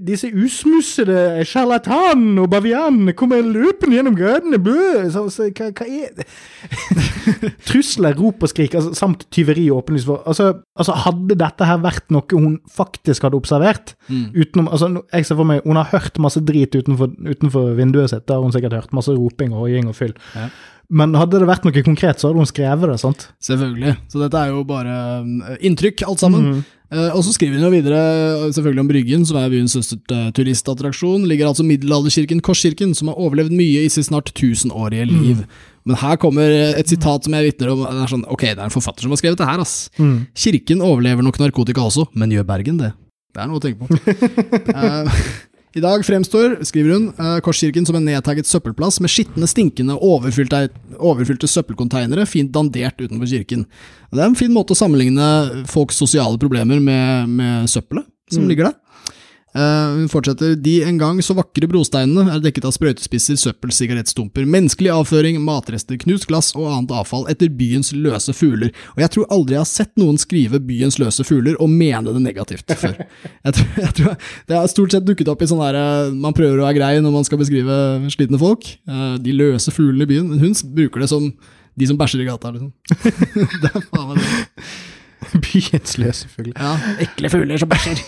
Disse 0.06 0.30
usmussede 0.30 1.44
sjarlatanene 1.48 2.44
og 2.44 2.50
bavianene 2.52 3.14
kommer 3.18 3.42
løpende 3.44 3.98
gjennom 3.98 4.16
gatene. 4.18 4.60
Så, 5.12 5.24
så, 5.34 5.48
hva, 5.50 5.70
hva, 5.72 5.88
er 5.88 6.14
det? 6.18 6.28
Trusler, 7.68 8.16
rop 8.18 8.46
og 8.46 8.52
skrik, 8.52 8.76
altså, 8.78 8.94
samt 8.98 9.26
tyveri 9.34 9.68
og 9.72 9.82
åpenlys. 9.82 10.08
Altså, 10.18 10.50
altså, 10.78 10.96
hadde 11.06 11.38
dette 11.40 11.68
her 11.68 11.82
vært 11.84 12.08
noe 12.14 12.26
hun 12.38 12.58
faktisk 12.72 13.26
hadde 13.26 13.38
observert 13.38 13.94
mm. 14.08 14.24
utenom, 14.36 14.72
altså, 14.72 14.90
jeg 15.12 15.28
ser 15.28 15.38
for 15.38 15.48
meg, 15.48 15.62
Hun 15.66 15.80
har 15.80 15.92
hørt 15.92 16.18
masse 16.22 16.40
drit 16.44 16.74
utenfor, 16.74 17.12
utenfor 17.26 17.74
vinduet 17.78 18.12
sitt. 18.12 18.26
Da 18.28 18.38
har 18.38 18.46
hun 18.46 18.54
sikkert 18.54 18.78
hørt 18.78 18.96
masse 18.96 19.14
roping 19.14 19.54
og 19.54 19.66
hoiing 19.66 19.90
og 19.90 19.96
fyll. 19.98 20.14
Ja. 20.34 20.48
Men 20.88 21.12
hadde 21.18 21.42
det 21.42 21.48
vært 21.48 21.66
noe 21.68 21.84
konkret, 21.84 22.20
så 22.20 22.30
hadde 22.30 22.40
hun 22.40 22.48
skrevet 22.48 22.88
det, 22.88 22.96
sant? 23.02 23.26
Selvfølgelig. 23.44 23.94
Så 24.08 24.22
dette 24.22 24.40
er 24.40 24.54
jo 24.54 24.62
bare 24.68 24.94
eh, 25.20 25.58
inntrykk, 25.68 26.06
alt 26.08 26.22
sammen. 26.22 26.46
Mm. 26.48 26.62
Uh, 26.88 27.10
og 27.12 27.20
så 27.24 27.34
skriver 27.34 27.58
hun 27.58 27.66
jo 27.66 27.72
videre 27.74 27.98
selvfølgelig 28.56 28.80
om 28.80 28.88
Bryggen, 28.88 29.24
som 29.28 29.36
er 29.36 29.50
byens 29.52 29.74
største 29.76 29.98
uh, 30.08 30.30
turistattraksjon. 30.36 31.26
Ligger 31.28 31.50
altså 31.50 31.66
middelalderkirken 31.68 32.40
Korskirken, 32.44 32.94
som 32.96 33.10
har 33.12 33.18
overlevd 33.20 33.52
mye 33.52 33.82
i 33.84 33.90
sitt 33.92 34.08
snart 34.08 34.32
tusenårige 34.38 35.04
mm. 35.08 35.12
liv. 35.12 35.42
Mm. 35.42 35.66
Men 35.88 36.00
her 36.00 36.16
kommer 36.20 36.52
et 36.52 36.88
sitat 36.88 37.24
som 37.24 37.36
jeg 37.36 37.50
vitner 37.50 37.72
om. 37.72 37.84
Det 37.84 38.06
er 38.06 38.14
sånn, 38.14 38.24
ok, 38.28 38.46
det 38.50 38.56
er 38.56 38.66
en 38.66 38.72
forfatter 38.72 39.04
som 39.04 39.12
har 39.12 39.20
skrevet 39.20 39.40
det 39.40 39.48
her, 39.48 39.60
ass. 39.64 39.76
Mm. 40.00 40.16
Kirken 40.36 40.84
overlever 40.84 41.24
nok 41.24 41.40
narkotika 41.40 41.84
også, 41.84 42.08
men 42.16 42.32
gjør 42.32 42.48
Bergen 42.48 42.80
det? 42.80 42.94
Det 43.36 43.44
er 43.44 43.48
noe 43.50 43.60
å 43.60 43.64
tenke 43.64 43.84
på. 43.84 43.92
I 45.76 45.82
dag 45.84 46.04
fremstår, 46.06 46.58
skriver 46.64 46.94
hun, 46.94 47.08
eh, 47.18 47.38
Korskirken 47.44 47.86
som 47.86 47.96
en 47.98 48.06
nedtagget 48.08 48.48
søppelplass 48.48 49.00
med 49.04 49.12
skitne, 49.12 49.48
stinkende, 49.50 49.98
overfylte, 50.00 50.68
overfylte 50.96 51.50
søppelkonteinere 51.50 52.24
fint 52.26 52.52
dandert 52.54 52.96
utenfor 53.00 53.28
kirken. 53.28 53.66
Det 54.12 54.22
er 54.22 54.30
en 54.30 54.38
fin 54.38 54.52
måte 54.54 54.72
å 54.72 54.80
sammenligne 54.80 55.66
folks 55.68 56.00
sosiale 56.00 56.40
problemer 56.40 56.80
med, 56.80 57.28
med 57.28 57.68
søppelet 57.68 58.08
som 58.32 58.44
mm. 58.44 58.48
ligger 58.48 58.70
der. 58.70 58.78
Uh, 59.58 59.96
hun 59.96 60.10
fortsetter. 60.12 60.54
De 60.62 60.76
en 60.86 60.98
gang 61.00 61.18
så 61.24 61.34
vakre 61.34 61.66
brosteinene 61.70 62.30
er 62.30 62.42
dekket 62.44 62.68
av 62.68 62.74
sprøytespisser, 62.76 63.38
søppel, 63.40 63.72
sigarettstumper, 63.74 64.46
menneskelig 64.46 64.92
avføring, 64.94 65.40
matrester, 65.42 65.98
knust 66.04 66.28
glass 66.30 66.52
og 66.54 66.68
annet 66.70 66.94
avfall 66.94 67.26
etter 67.32 67.50
byens 67.50 67.90
løse 67.96 68.34
fugler. 68.36 68.70
Og 68.94 69.02
jeg 69.02 69.14
tror 69.16 69.28
aldri 69.34 69.56
jeg 69.56 69.64
har 69.64 69.70
sett 69.70 69.92
noen 69.98 70.20
skrive 70.20 70.62
'byens 70.62 71.00
løse 71.02 71.26
fugler' 71.26 71.58
og 71.58 71.72
mene 71.72 72.14
det 72.14 72.22
negativt 72.22 72.70
før. 72.78 72.94
Jeg 73.48 73.54
tror, 73.56 73.68
jeg 73.82 73.94
tror, 73.98 74.16
det 74.46 74.56
har 74.56 74.70
stort 74.70 74.94
sett 74.94 75.06
dukket 75.06 75.30
opp 75.32 75.42
i 75.42 75.48
sånn 75.48 75.62
herre 75.62 75.84
eh, 76.08 76.14
Man 76.14 76.34
prøver 76.36 76.60
å 76.60 76.66
være 76.66 76.76
grei 76.78 76.92
når 77.02 77.14
man 77.14 77.26
skal 77.26 77.40
beskrive 77.40 77.74
slitne 78.12 78.38
folk. 78.38 78.66
Uh, 78.88 79.16
de 79.22 79.34
løse 79.34 79.72
fuglene 79.74 80.06
i 80.06 80.12
byen. 80.12 80.28
Men 80.30 80.42
hun 80.42 80.54
bruker 80.74 81.02
det 81.02 81.10
som 81.10 81.32
de 81.78 81.86
som 81.86 81.98
bæsjer 81.98 82.24
i 82.24 82.28
gata, 82.28 82.50
liksom. 82.54 82.72
det 83.62 83.70
er 83.70 83.82
faen 83.90 84.08
meg 84.12 84.22
det. 84.22 84.68
Byens 85.44 85.96
løse 86.00 86.28
fugler. 86.32 86.54
Ja, 86.56 86.74
ekle 87.04 87.30
fugler 87.32 87.60
som 87.60 87.70
bæsjer. 87.70 88.02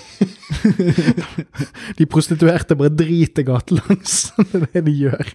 de 1.98 2.06
prostituerte 2.10 2.76
bare 2.78 2.92
driter 2.92 3.46
gatelangs. 3.46 4.18
det 4.50 4.62
er 4.62 4.68
det 4.74 4.84
de 4.88 4.96
gjør. 5.06 5.32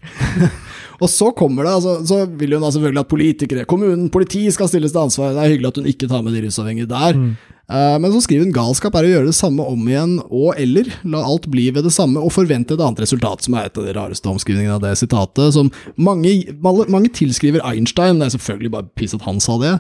og 0.99 1.09
så 1.11 1.31
kommer 1.37 1.67
det, 1.67 1.75
altså, 1.79 1.97
så 2.07 2.21
vil 2.25 2.57
hun 2.57 2.65
da 2.65 2.71
selvfølgelig 2.75 3.05
at 3.05 3.11
politikere, 3.11 3.67
kommunen, 3.69 4.07
politi 4.13 4.45
skal 4.53 4.71
stilles 4.71 4.95
til 4.95 5.05
ansvar. 5.05 5.35
Det 5.35 5.43
er 5.43 5.53
hyggelig 5.53 5.73
at 5.73 5.81
hun 5.81 5.91
ikke 5.91 6.09
tar 6.11 6.25
med 6.25 6.35
de 6.35 6.45
rusavhengige 6.47 6.91
der. 6.91 7.19
Mm. 7.19 7.35
Uh, 7.65 7.95
men 7.97 8.11
så 8.13 8.19
skriver 8.21 8.45
hun 8.45 8.53
galskap 8.53 8.93
er 8.93 9.07
å 9.07 9.09
gjøre 9.09 9.31
det 9.31 9.37
samme 9.39 9.63
om 9.65 9.87
igjen 9.89 10.19
og 10.27 10.51
eller 10.61 10.85
la 11.01 11.23
alt 11.25 11.47
bli 11.49 11.63
ved 11.73 11.87
det 11.87 11.95
samme 11.95 12.21
og 12.21 12.29
forvente 12.35 12.75
et 12.75 12.83
annet 12.85 13.01
resultat, 13.01 13.41
som 13.41 13.57
er 13.57 13.71
et 13.71 13.79
av 13.81 13.87
de 13.87 13.95
rareste 13.97 14.29
omskrivningene 14.29 14.75
av 14.77 14.83
det 14.83 14.91
sitatet, 15.01 15.55
som 15.55 15.71
mange, 15.97 16.35
mange 16.61 17.09
tilskriver 17.17 17.65
Einstein. 17.65 18.21
Det 18.21 18.27
er 18.27 18.35
selvfølgelig 18.35 18.73
bare 18.75 18.91
piss 18.93 19.17
at 19.17 19.25
han 19.25 19.41
sa 19.41 19.57
det. 19.63 19.73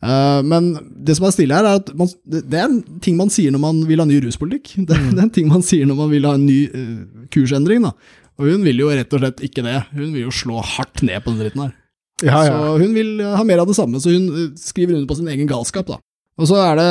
Uh, 0.00 0.40
men 0.48 0.70
det 1.04 1.18
som 1.18 1.26
er 1.28 1.34
stille 1.34 1.56
her, 1.56 1.66
er 1.68 1.80
at 1.82 1.90
man, 1.96 2.08
det 2.24 2.56
er 2.56 2.64
en 2.70 2.80
ting 3.04 3.18
man 3.18 3.32
sier 3.32 3.52
når 3.52 3.60
man 3.62 3.82
vil 3.88 4.00
ha 4.00 4.06
ny 4.08 4.20
ruspolitikk. 4.24 4.72
Det, 4.88 4.96
mm. 5.00 5.10
det 5.12 5.20
er 5.20 5.26
en 5.26 5.34
ting 5.36 5.50
man 5.50 5.64
sier 5.66 5.88
når 5.88 5.98
man 5.98 6.12
vil 6.12 6.28
ha 6.28 6.36
en 6.38 6.46
ny 6.48 6.60
uh, 6.72 7.26
kursendring. 7.34 7.84
Da. 7.84 7.92
Og 8.40 8.48
hun 8.48 8.64
vil 8.64 8.80
jo 8.80 8.92
rett 8.92 9.16
og 9.16 9.22
slett 9.22 9.42
ikke 9.44 9.64
det. 9.66 9.76
Hun 9.92 10.14
vil 10.14 10.24
jo 10.26 10.34
slå 10.34 10.62
hardt 10.76 11.04
ned 11.06 11.20
på 11.24 11.34
den 11.34 11.42
dritten 11.44 11.66
her. 11.66 11.74
Ja, 12.20 12.38
ja. 12.44 12.52
Så 12.52 12.78
hun 12.82 12.94
vil 12.96 13.18
ha 13.24 13.42
mer 13.48 13.62
av 13.62 13.68
det 13.68 13.76
samme, 13.78 14.00
så 14.00 14.12
hun 14.12 14.54
skriver 14.60 14.96
under 14.96 15.08
på 15.08 15.16
sin 15.16 15.28
egen 15.32 15.48
galskap, 15.48 15.88
da. 15.88 16.00
Og 16.40 16.48
så 16.48 16.56
er 16.60 16.76
det, 16.78 16.88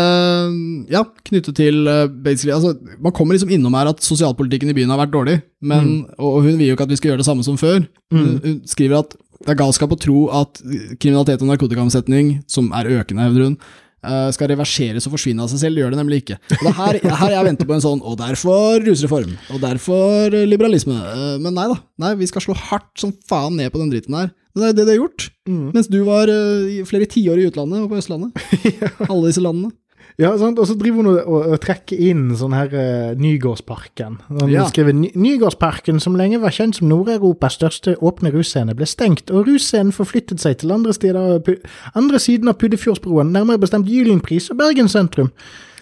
ja, 0.93 1.03
knyttet 1.25 1.57
til 1.57 1.87
basically, 2.21 2.53
altså, 2.53 2.75
Man 3.01 3.13
kommer 3.17 3.33
liksom 3.33 3.49
innom 3.53 3.73
her 3.77 3.89
at 3.89 4.01
sosialpolitikken 4.05 4.69
i 4.69 4.75
byen 4.77 4.89
har 4.93 4.99
vært 5.01 5.13
dårlig, 5.13 5.35
men, 5.61 5.85
mm. 5.85 6.17
og 6.21 6.43
hun 6.45 6.57
vil 6.57 6.67
jo 6.67 6.77
ikke 6.77 6.85
at 6.85 6.93
vi 6.93 6.99
skal 6.99 7.11
gjøre 7.11 7.21
det 7.23 7.29
samme 7.29 7.45
som 7.45 7.57
før. 7.61 7.81
Mm. 8.13 8.19
Hun, 8.19 8.35
hun 8.45 8.59
skriver 8.69 9.01
at 9.01 9.15
det 9.45 9.53
er 9.53 9.59
galskap 9.61 9.93
å 9.95 9.99
tro 9.99 10.23
at 10.35 10.59
kriminalitet 10.99 11.43
og 11.43 11.51
narkotikaomsetning, 11.51 12.39
som 12.49 12.73
er 12.75 12.91
økende, 12.99 13.23
hevder 13.23 13.47
hun, 13.47 13.55
eh, 14.03 14.31
skal 14.35 14.51
reverseres 14.51 15.07
og 15.07 15.15
forsvinne 15.15 15.45
av 15.45 15.51
seg 15.51 15.61
selv. 15.63 15.77
Det 15.77 15.83
gjør 15.83 15.95
det 15.95 16.01
nemlig 16.01 16.21
ikke. 16.23 16.39
Og 16.57 16.65
det 16.65 16.73
er 16.73 16.79
her, 16.79 16.99
her 17.21 17.35
jeg 17.37 17.47
venter 17.47 17.69
på 17.69 17.77
en 17.77 17.85
sånn, 17.85 18.03
og 18.03 18.19
derfor 18.19 18.83
rusreform, 18.83 19.37
og 19.55 19.63
derfor 19.63 20.35
liberalisme. 20.43 20.97
Eh, 20.97 21.37
men 21.39 21.55
nei 21.55 21.69
da, 21.71 21.79
nei, 22.03 22.13
vi 22.19 22.27
skal 22.29 22.43
slå 22.45 22.57
hardt 22.69 22.91
som 22.99 23.15
faen 23.31 23.55
ned 23.59 23.71
på 23.71 23.81
den 23.81 23.93
dritten 23.93 24.19
her. 24.19 24.33
Det 24.59 24.65
er 24.65 24.75
det 24.75 24.85
de 24.87 24.95
har 24.95 25.03
gjort. 25.03 25.29
Mm. 25.47 25.67
Mens 25.75 25.87
du 25.87 25.99
var 26.07 26.27
uh, 26.27 26.79
flere 26.89 27.07
tiår 27.07 27.39
i 27.39 27.45
utlandet 27.47 27.83
og 27.83 27.91
på 27.91 27.99
Østlandet. 27.99 28.33
Alle 29.11 29.29
disse 29.29 29.43
landene. 29.43 29.71
Ja, 30.19 30.33
sant? 30.35 30.59
Og 30.59 30.67
så 30.67 30.75
driver 30.75 30.99
hun 30.99 31.09
og, 31.13 31.19
og, 31.23 31.45
og 31.53 31.61
trekker 31.63 31.99
inn 32.09 32.25
sånn 32.35 32.51
her 32.51 32.73
uh, 32.73 33.11
Nygårdsparken. 33.19 34.17
Hun 34.27 34.51
ja. 34.51 34.65
skriver 34.67 34.91
Nygårdsparken, 35.15 36.01
som 36.03 36.17
lenge 36.19 36.41
var 36.43 36.51
kjent 36.55 36.75
som 36.75 36.89
Nord-Europas 36.91 37.55
største 37.55 37.95
åpne 38.03 38.33
russcene, 38.35 38.75
ble 38.75 38.87
stengt, 38.89 39.31
og 39.31 39.47
russcenen 39.47 39.95
forflyttet 39.95 40.43
seg 40.43 40.59
til 40.59 40.75
andre, 40.75 40.95
steder, 40.95 41.47
andre 41.95 42.19
siden 42.19 42.51
av 42.51 42.59
Puddefjordsbroen, 42.59 43.31
nærmere 43.31 43.63
bestemt 43.63 43.87
Gylenpris 43.87 44.51
og 44.51 44.59
Bergen 44.59 44.91
sentrum. 44.91 45.31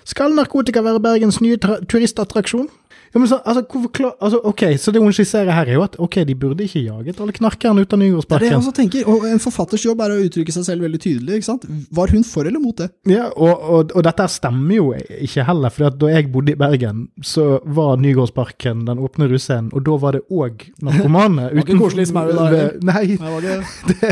Skal 0.08 0.38
narkotika 0.38 0.86
være 0.86 1.02
Bergens 1.04 1.42
nye 1.42 1.58
turistattraksjon? 1.60 2.70
Ja, 3.14 3.20
men 3.20 3.28
så, 3.28 3.40
altså, 3.46 3.64
klar, 3.94 4.14
altså, 4.20 4.42
ok, 4.44 4.64
Så 4.80 4.92
det 4.92 5.02
hun 5.02 5.14
skisserer 5.16 5.52
her, 5.52 5.68
er 5.68 5.78
jo 5.78 5.84
at 5.86 5.96
ok, 6.00 6.20
de 6.28 6.36
burde 6.36 6.66
ikke 6.66 6.84
jaget 6.86 7.22
alle 7.24 7.36
knarkerne 7.36 7.82
ut 7.84 7.94
av 7.94 8.02
Nygårdsparken. 8.02 8.44
Det 8.44 8.48
er 8.48 8.50
det 8.50 8.56
jeg 8.56 8.64
også 8.64 8.76
tenker, 8.78 9.08
og 9.12 9.28
En 9.28 9.42
forfatters 9.44 9.86
jobb 9.86 10.02
er 10.06 10.16
å 10.16 10.20
uttrykke 10.26 10.56
seg 10.56 10.66
selv 10.68 10.88
veldig 10.88 11.00
tydelig. 11.04 11.40
ikke 11.40 11.50
sant? 11.50 11.68
Var 11.92 12.14
hun 12.16 12.26
for 12.28 12.50
eller 12.50 12.64
mot 12.64 12.78
det? 12.78 12.90
Ja, 13.10 13.30
Og, 13.36 13.54
og, 13.54 13.94
og 13.96 14.08
dette 14.08 14.28
stemmer 14.32 14.76
jo 14.76 14.88
ikke 14.96 15.46
heller, 15.48 15.74
for 15.74 15.98
da 16.04 16.12
jeg 16.14 16.32
bodde 16.34 16.54
i 16.56 16.60
Bergen, 16.60 17.08
så 17.24 17.48
var 17.66 17.98
Nygårdsparken 18.02 18.86
den 18.88 19.04
åpne 19.04 19.30
russcenen, 19.32 19.72
og 19.74 19.86
da 19.88 19.98
var 20.02 20.18
det 20.18 20.24
òg 20.32 20.68
narkomane. 20.84 21.50
var 21.54 21.64
ikke 21.64 21.80
koselig 21.80 22.10
smau 22.12 22.28
der? 22.32 22.76
Nei. 22.88 23.06
Det, 23.18 23.98
det, 24.00 24.12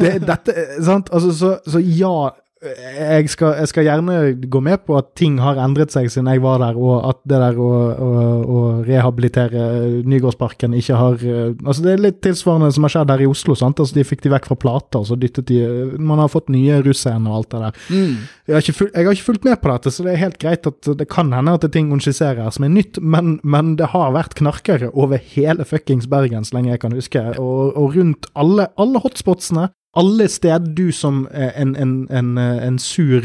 det, 0.00 0.14
dette, 0.28 0.56
sant? 0.86 1.10
Altså, 1.12 1.34
så, 1.36 1.56
så 1.66 1.82
ja 1.82 2.30
jeg 2.60 3.28
skal, 3.32 3.54
jeg 3.56 3.68
skal, 3.70 3.86
gjerne 3.86 4.14
gå 4.52 4.60
med 4.60 4.82
på 4.84 4.98
at 4.98 5.14
ting 5.16 5.38
har 5.40 5.56
endret 5.64 5.94
seg 5.94 6.10
siden 6.12 6.28
jeg 6.28 6.42
var 6.44 6.58
der, 6.60 6.76
og 6.76 7.06
at 7.08 7.20
det 7.24 7.38
der 7.40 7.56
å, 7.56 7.68
å, 7.90 8.10
å 8.44 8.58
rehabilitere 8.84 9.62
Nygårdsparken 10.04 10.76
ikke 10.76 10.98
har 11.00 11.24
Altså 11.24 11.86
Det 11.86 11.94
er 11.94 12.02
litt 12.04 12.18
tilsvarende 12.24 12.68
som 12.76 12.84
har 12.84 12.92
skjedd 12.92 13.14
her 13.14 13.24
i 13.24 13.30
Oslo. 13.30 13.56
sant? 13.56 13.80
Altså 13.80 13.96
De 13.96 14.04
fikk 14.04 14.26
de 14.26 14.34
vekk 14.34 14.50
fra 14.50 14.58
plater, 14.60 15.06
så 15.08 15.16
dyttet 15.16 15.48
de 15.48 15.62
Man 15.96 16.20
har 16.20 16.28
fått 16.32 16.52
nye 16.52 16.82
russcene 16.84 17.32
og 17.32 17.40
alt 17.40 17.50
det 17.54 17.62
der. 17.64 17.80
Mm. 17.88 18.14
Jeg, 18.50 18.58
har 18.58 18.78
fulgt, 18.82 18.92
jeg, 18.92 19.08
har 19.08 19.16
ikke 19.16 19.28
fulgt 19.30 19.48
med 19.48 19.60
på 19.64 19.72
dette, 19.72 19.94
så 19.96 20.04
det 20.04 20.12
er 20.12 20.22
helt 20.26 20.40
greit 20.44 20.68
at 20.68 20.92
det 21.00 21.08
kan 21.08 21.32
hende 21.32 21.56
at 21.56 21.64
det 21.64 21.72
er 21.72 21.76
ting 21.78 21.90
hun 21.94 22.04
skisserer 22.04 22.52
som 22.52 22.68
er 22.68 22.74
nytt, 22.76 23.00
men, 23.00 23.38
men 23.40 23.74
det 23.80 23.92
har 23.94 24.12
vært 24.12 24.36
knarkere 24.36 24.92
over 24.92 25.22
hele 25.32 25.64
fuckings 25.64 26.10
Bergen 26.10 26.44
så 26.44 26.58
lenge 26.58 26.74
jeg 26.74 26.84
kan 26.84 26.96
huske, 26.96 27.24
og, 27.40 27.72
og 27.72 27.96
rundt 27.96 28.28
alle, 28.36 28.68
alle 28.80 29.00
hotspotsene 29.00 29.70
Alle 29.98 30.28
steder 30.30 30.70
du 30.70 30.92
som 30.94 31.24
eh, 31.34 31.60
en, 31.60 31.74
en, 31.76 31.94
en, 32.10 32.38
eh, 32.38 32.66
en 32.66 32.78
sur 32.78 33.24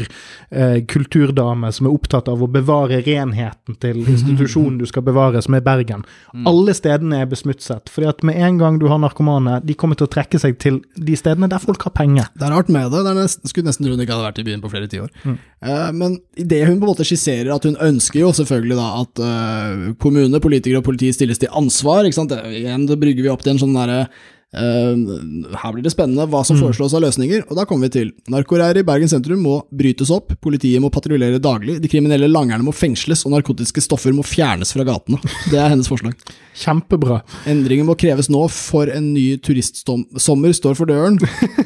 eh, 0.50 0.84
kulturdame 0.90 1.70
som 1.72 1.86
er 1.86 1.94
opptatt 1.94 2.26
av 2.26 2.42
å 2.42 2.48
bevare 2.50 2.98
renheten 3.06 3.78
til 3.78 4.00
institusjonen 4.02 4.80
du 4.80 4.86
skal 4.90 5.04
bevare, 5.06 5.38
som 5.46 5.54
er 5.54 5.62
Bergen, 5.66 6.02
alle 6.42 6.74
stedene 6.74 7.20
er 7.22 7.30
besmutset. 7.30 7.86
fordi 7.92 8.10
at 8.10 8.26
med 8.26 8.40
en 8.42 8.58
gang 8.58 8.80
du 8.82 8.88
har 8.90 8.98
narkomane, 8.98 9.60
de 9.62 9.78
kommer 9.78 9.94
til 9.94 10.08
å 10.08 10.12
trekke 10.16 10.42
seg 10.42 10.58
til 10.58 10.80
de 10.98 11.14
stedene 11.14 11.46
der 11.52 11.62
folk 11.62 11.86
har 11.86 11.94
penger. 11.94 12.32
Det 12.34 12.48
er 12.48 12.56
rart 12.56 12.72
med 12.72 12.90
det. 12.90 13.04
det 13.06 13.14
er 13.14 13.20
nesten, 13.22 13.52
skulle 13.52 13.70
nesten 13.70 13.86
tro 13.86 13.94
hun 13.94 14.02
ikke 14.02 14.16
hadde 14.16 14.26
vært 14.26 14.42
i 14.42 14.48
byen 14.50 14.64
på 14.64 14.74
flere 14.74 14.90
tiår. 14.90 15.12
Eh, 15.22 15.90
men 15.94 16.18
det 16.34 16.64
hun 16.66 16.80
på 16.80 16.82
en 16.82 16.90
måte 16.90 17.06
skisserer, 17.06 17.54
at 17.54 17.66
hun 17.68 17.78
ønsker 17.78 18.24
jo 18.24 18.34
selvfølgelig 18.34 18.82
da 18.82 18.88
at 19.04 19.26
eh, 19.30 19.90
kommune, 20.02 20.42
politikere 20.42 20.82
og 20.82 20.88
politi 20.90 21.14
stilles 21.14 21.38
til 21.38 21.54
ansvar. 21.54 22.02
ikke 22.02 22.18
sant? 22.18 22.34
Det, 22.34 22.42
igjen, 22.64 22.90
det 22.90 22.98
brygger 22.98 23.22
vi 23.22 23.30
opp 23.30 23.46
til 23.46 23.54
en 23.54 23.62
sånn 23.62 23.78
derre 23.78 24.08
eh, 24.08 24.24
her 24.56 25.74
blir 25.74 25.84
det 25.84 25.92
spennende 25.92 26.26
hva 26.32 26.40
som 26.46 26.58
foreslås 26.60 26.94
av 26.96 27.02
løsninger, 27.04 27.44
og 27.46 27.58
da 27.58 27.66
kommer 27.68 27.88
vi 27.88 27.96
til 27.98 28.12
narkoreirer 28.32 28.80
i 28.80 28.86
Bergen 28.86 29.10
sentrum 29.10 29.42
må 29.44 29.58
brytes 29.68 30.12
opp, 30.14 30.32
politiet 30.42 30.80
må 30.82 30.90
patruljere 30.92 31.42
daglig, 31.42 31.78
de 31.82 31.90
kriminelle 31.92 32.30
langerne 32.30 32.64
må 32.64 32.74
fengsles, 32.76 33.26
og 33.26 33.34
narkotiske 33.36 33.84
stoffer 33.84 34.14
må 34.16 34.24
fjernes 34.26 34.72
fra 34.72 34.86
gatene. 34.88 35.20
Det 35.50 35.60
er 35.60 35.72
hennes 35.72 35.90
forslag. 35.90 36.16
Kjempebra. 36.56 37.20
Endringer 37.50 37.84
må 37.88 37.96
kreves 38.00 38.30
nå, 38.32 38.46
for 38.52 38.88
en 38.92 39.10
ny 39.12 39.26
turistsommer 39.44 40.54
står 40.56 40.78
for 40.78 40.88
døren. 40.88 41.18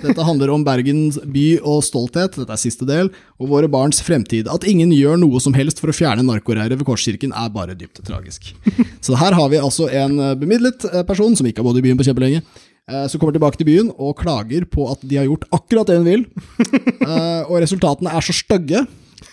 Dette 0.02 0.26
handler 0.26 0.50
om 0.54 0.64
Bergens 0.66 1.20
by 1.30 1.46
og 1.60 1.84
stolthet, 1.86 2.38
dette 2.40 2.56
er 2.56 2.60
siste 2.60 2.88
del, 2.88 3.12
og 3.40 3.52
våre 3.52 3.70
barns 3.70 4.02
fremtid. 4.04 4.50
At 4.50 4.66
ingen 4.68 4.90
gjør 4.94 5.20
noe 5.20 5.40
som 5.42 5.54
helst 5.56 5.80
for 5.82 5.92
å 5.92 5.96
fjerne 5.96 6.26
narkoreiret 6.26 6.78
ved 6.78 6.88
Korskirken 6.88 7.34
er 7.36 7.52
bare 7.54 7.76
dypt 7.78 8.02
tragisk. 8.06 8.50
Så 9.00 9.18
her 9.20 9.36
har 9.36 9.52
vi 9.52 9.60
altså 9.60 9.88
en 9.88 10.18
eh, 10.18 10.34
bemidlet 10.38 10.84
eh, 10.90 11.06
person, 11.06 11.36
som 11.36 11.46
ikke 11.46 11.62
har 11.62 11.68
bodd 11.70 11.80
i 11.80 11.84
byen 11.84 12.00
på 12.00 12.06
kjempelenge, 12.08 12.42
eh, 12.42 12.79
som 13.10 13.20
kommer 13.20 13.34
tilbake 13.36 13.58
til 13.60 13.68
byen 13.68 13.90
og 14.02 14.16
klager 14.18 14.64
på 14.66 14.86
at 14.90 15.02
de 15.06 15.18
har 15.20 15.28
gjort 15.28 15.44
akkurat 15.54 15.90
det 15.90 15.98
hun 16.00 16.08
vil. 16.08 16.24
Eh, 17.10 17.42
Og 17.48 17.56
resultatene 17.62 18.10
er 18.14 18.22
så 18.22 18.34
stygge, 18.36 18.82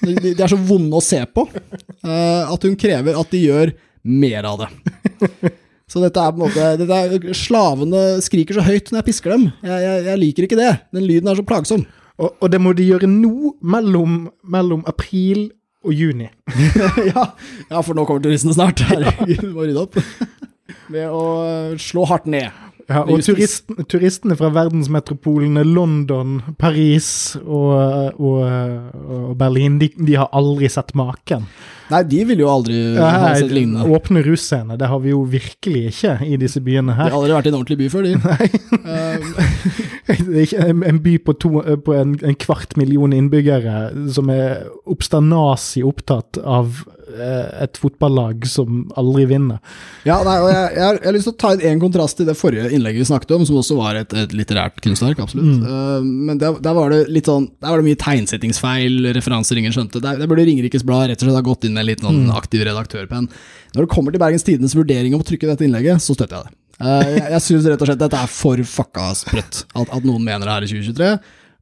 de, 0.02 0.32
er 0.34 0.50
så 0.50 0.58
vonde 0.58 0.96
å 0.98 1.02
se 1.04 1.20
på, 1.30 1.44
eh, 1.52 2.44
at 2.48 2.64
hun 2.66 2.78
krever 2.80 3.18
at 3.20 3.30
de 3.34 3.42
gjør 3.44 3.74
mer 4.08 4.48
av 4.48 4.64
det. 4.64 4.70
Så 5.88 6.02
dette 6.04 6.20
er 6.24 6.32
på 6.34 6.40
en 6.40 6.44
måte 6.46 6.70
dette 6.80 6.98
er, 6.98 7.28
Slavene 7.38 8.02
skriker 8.24 8.58
så 8.58 8.64
høyt 8.66 8.90
når 8.92 9.02
jeg 9.02 9.08
pisker 9.10 9.36
dem. 9.36 9.46
Jeg, 9.68 9.84
jeg, 9.84 10.06
jeg 10.08 10.22
liker 10.24 10.48
ikke 10.48 10.60
det. 10.60 10.72
Den 10.96 11.06
lyden 11.08 11.30
er 11.32 11.38
så 11.40 11.46
plagsom. 11.48 11.86
Og, 12.18 12.34
og 12.42 12.50
det 12.52 12.60
må 12.64 12.74
de 12.76 12.88
gjøre 12.88 13.08
nå, 13.12 13.54
mellom, 13.62 14.18
mellom 14.48 14.82
april 14.90 15.50
og 15.86 15.94
juni. 15.96 16.28
ja, 17.12 17.28
ja, 17.70 17.84
for 17.84 17.94
nå 18.00 18.08
kommer 18.10 18.24
turistene 18.26 18.56
snart. 18.58 18.82
Herregud, 18.90 19.44
må 19.54 19.68
rydde 19.68 19.84
opp. 19.86 20.00
Ved 20.92 21.12
å 21.14 21.22
slå 21.84 22.08
hardt 22.10 22.28
ned. 22.32 22.50
Ja, 22.88 23.02
og 23.04 23.20
turisten, 23.20 23.84
turistene 23.92 24.38
fra 24.40 24.48
verdensmetropolene 24.56 25.66
London, 25.68 26.38
Paris 26.60 27.10
og, 27.42 27.74
og, 28.16 28.46
og 29.04 29.34
Berlin, 29.40 29.76
de, 29.82 29.90
de 30.00 30.16
har 30.16 30.30
aldri 30.36 30.70
sett 30.72 30.94
maken. 30.96 31.44
Nei, 31.92 32.02
de 32.08 32.22
vil 32.30 32.44
jo 32.44 32.48
aldri 32.52 32.78
ha 32.96 33.34
sett 33.36 33.52
lignende. 33.52 33.84
Åpne 33.92 34.24
russcene, 34.24 34.78
det 34.80 34.88
har 34.92 35.04
vi 35.04 35.12
jo 35.12 35.22
virkelig 35.28 35.84
ikke 35.92 36.16
i 36.28 36.40
disse 36.40 36.64
byene 36.64 36.96
De 36.96 36.98
her. 37.00 37.12
har 37.12 37.20
aldri 37.20 37.36
vært 37.36 37.50
i 37.50 37.52
en 37.52 37.60
ordentlig 37.60 37.80
by 37.84 37.92
før, 37.92 38.08
de. 38.08 38.16
Um, 38.88 39.24
er 40.08 40.44
ikke 40.46 40.66
en, 40.72 41.00
by 41.04 41.18
på, 41.26 41.34
to, 41.44 41.60
på 41.84 41.96
en, 41.96 42.14
en 42.24 42.38
kvart 42.40 42.78
million 42.80 43.12
innbyggere 43.12 43.90
som 44.16 44.32
er 44.32 44.70
obstanasi 44.88 45.84
opptatt 45.84 46.40
av 46.40 46.86
et 47.08 47.78
fotballag 47.80 48.46
som 48.50 48.84
aldri 49.00 49.26
vinner. 49.30 49.62
Ja, 50.08 50.20
nei, 50.26 50.36
og 50.44 50.50
jeg, 50.52 50.64
jeg, 50.76 50.84
har, 50.84 51.00
jeg 51.00 51.08
har 51.08 51.16
lyst 51.16 51.30
til 51.30 51.34
å 51.36 51.40
ta 51.44 51.52
inn 51.56 51.64
en 51.72 51.82
kontrast 51.82 52.20
til 52.20 52.28
det 52.28 52.36
forrige 52.38 52.72
innlegget 52.76 53.04
vi 53.04 53.08
snakket 53.10 53.34
om, 53.38 53.46
som 53.48 53.60
også 53.62 53.78
var 53.80 54.00
et, 54.02 54.14
et 54.18 54.36
litterært 54.36 54.82
kunstverk, 54.84 55.22
absolutt. 55.24 55.64
Uh, 55.64 56.04
men 56.04 56.42
der, 56.42 56.60
der 56.64 56.78
var 56.78 56.94
det 56.94 57.04
litt 57.14 57.30
sånn 57.30 57.50
Der 57.62 57.72
var 57.72 57.82
det 57.82 57.88
mye 57.88 58.02
tegnsettingsfeil, 58.02 59.10
referanser 59.18 59.62
ingen 59.62 59.76
skjønte. 59.76 60.04
Der, 60.04 60.20
der 60.22 60.30
burde 60.30 60.46
Ringerikes 60.48 60.86
Blad 60.88 61.12
rett 61.12 61.24
og 61.24 61.30
slett 61.30 61.40
ha 61.40 61.46
gått 61.46 61.68
inn 61.68 61.78
med 61.78 61.86
en 61.86 61.92
litt 61.92 62.06
sånn 62.06 62.32
aktiv 62.36 62.66
redaktørpenn. 62.68 63.32
Når 63.76 63.86
det 63.86 63.92
kommer 63.94 64.14
til 64.14 64.24
Bergens 64.24 64.48
Tidendes 64.48 64.78
vurdering 64.78 65.16
om 65.16 65.24
å 65.24 65.28
trykke 65.28 65.50
dette 65.50 65.68
innlegget, 65.68 66.04
så 66.04 66.16
støtter 66.18 66.40
jeg 66.40 66.50
det. 66.50 66.58
Uh, 66.78 67.02
jeg 67.18 67.26
jeg 67.34 67.44
syns 67.48 67.68
rett 67.72 67.82
og 67.82 67.90
slett 67.90 68.04
dette 68.04 68.22
er 68.22 68.32
for 68.32 68.70
fucka 68.78 69.10
sprøtt, 69.18 69.64
at, 69.74 69.90
at 69.90 70.06
noen 70.06 70.24
mener 70.24 70.46
det 70.46 70.56
her 70.56 70.68
i 70.68 70.72
2023. 70.76 71.12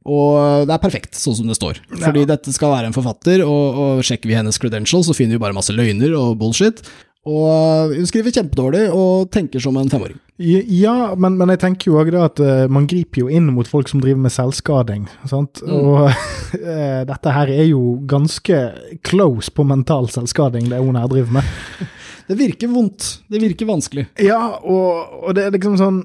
Og 0.06 0.68
det 0.68 0.74
er 0.74 0.82
perfekt, 0.82 1.18
sånn 1.18 1.34
som 1.40 1.48
det 1.50 1.56
står. 1.58 1.80
Fordi 1.90 2.22
dette 2.30 2.52
skal 2.54 2.70
være 2.76 2.90
en 2.90 2.94
forfatter, 2.94 3.42
og, 3.42 3.80
og 3.82 4.06
sjekker 4.06 4.30
vi 4.30 4.38
hennes 4.38 4.60
credentials, 4.62 5.08
så 5.08 5.16
finner 5.16 5.34
vi 5.34 5.42
bare 5.42 5.56
masse 5.56 5.74
løgner 5.74 6.14
og 6.14 6.36
bullshit. 6.38 6.84
Og 7.26 7.90
hun 7.96 8.06
skriver 8.06 8.34
kjempedårlig 8.36 8.84
og 8.94 9.26
tenker 9.34 9.62
som 9.62 9.74
en 9.80 9.90
femåring. 9.90 10.20
Ja, 10.38 11.14
men, 11.18 11.38
men 11.40 11.50
jeg 11.54 11.62
tenker 11.62 11.90
jo 11.90 11.96
også 11.98 12.12
da 12.14 12.24
at 12.28 12.42
eh, 12.44 12.66
man 12.70 12.86
griper 12.86 13.24
jo 13.24 13.30
inn 13.32 13.48
mot 13.56 13.66
folk 13.66 13.88
som 13.90 14.02
driver 14.04 14.20
med 14.26 14.34
selvskading. 14.34 15.08
Sant? 15.26 15.62
Og 15.64 16.06
eh, 16.60 17.02
dette 17.08 17.34
her 17.34 17.50
er 17.50 17.64
jo 17.66 17.96
ganske 18.06 18.60
close 19.06 19.50
på 19.50 19.66
mental 19.66 20.06
selvskading, 20.12 20.68
det 20.70 20.82
hun 20.82 20.98
her 21.00 21.10
driver 21.10 21.40
med. 21.40 21.52
Det 22.26 22.34
virker 22.34 22.66
vondt. 22.66 23.04
Det 23.30 23.38
virker 23.38 23.68
vanskelig. 23.68 24.02
Ja, 24.18 24.56
og, 24.58 25.12
og 25.22 25.36
det 25.38 25.44
er 25.46 25.52
liksom 25.54 25.76
sånn 25.78 26.00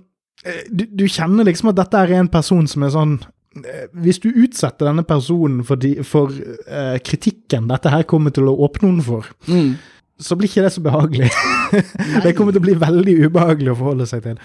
eh, 0.45 0.67
du, 0.69 0.83
du 0.85 1.07
kjenner 1.09 1.47
liksom 1.47 1.71
at 1.71 1.79
dette 1.79 1.97
er 1.97 2.13
en 2.19 2.29
person 2.29 2.67
som 2.69 2.85
er 2.85 2.91
sånn 2.93 3.15
eh, 3.17 3.31
Hvis 3.91 4.21
du 4.23 4.29
utsetter 4.31 4.87
denne 4.87 5.03
personen 5.03 5.65
for, 5.67 5.79
de, 5.79 5.97
for 6.07 6.31
uh, 6.31 6.97
kritikken 7.03 7.67
dette 7.71 7.91
her 7.91 8.05
kommer 8.07 8.31
til 8.31 8.47
å 8.47 8.55
åpne 8.67 8.93
henne 8.93 9.03
for, 9.03 9.27
så 10.21 10.37
blir 10.37 10.47
ikke 10.47 10.63
det 10.63 10.73
så 10.75 10.83
behagelig. 10.85 11.29
det 12.23 12.33
kommer 12.37 12.53
til 12.53 12.61
å 12.61 12.67
bli 12.67 12.75
veldig 12.79 13.15
ubehagelig 13.25 13.73
å 13.73 13.77
forholde 13.79 14.07
seg 14.09 14.23
til. 14.25 14.39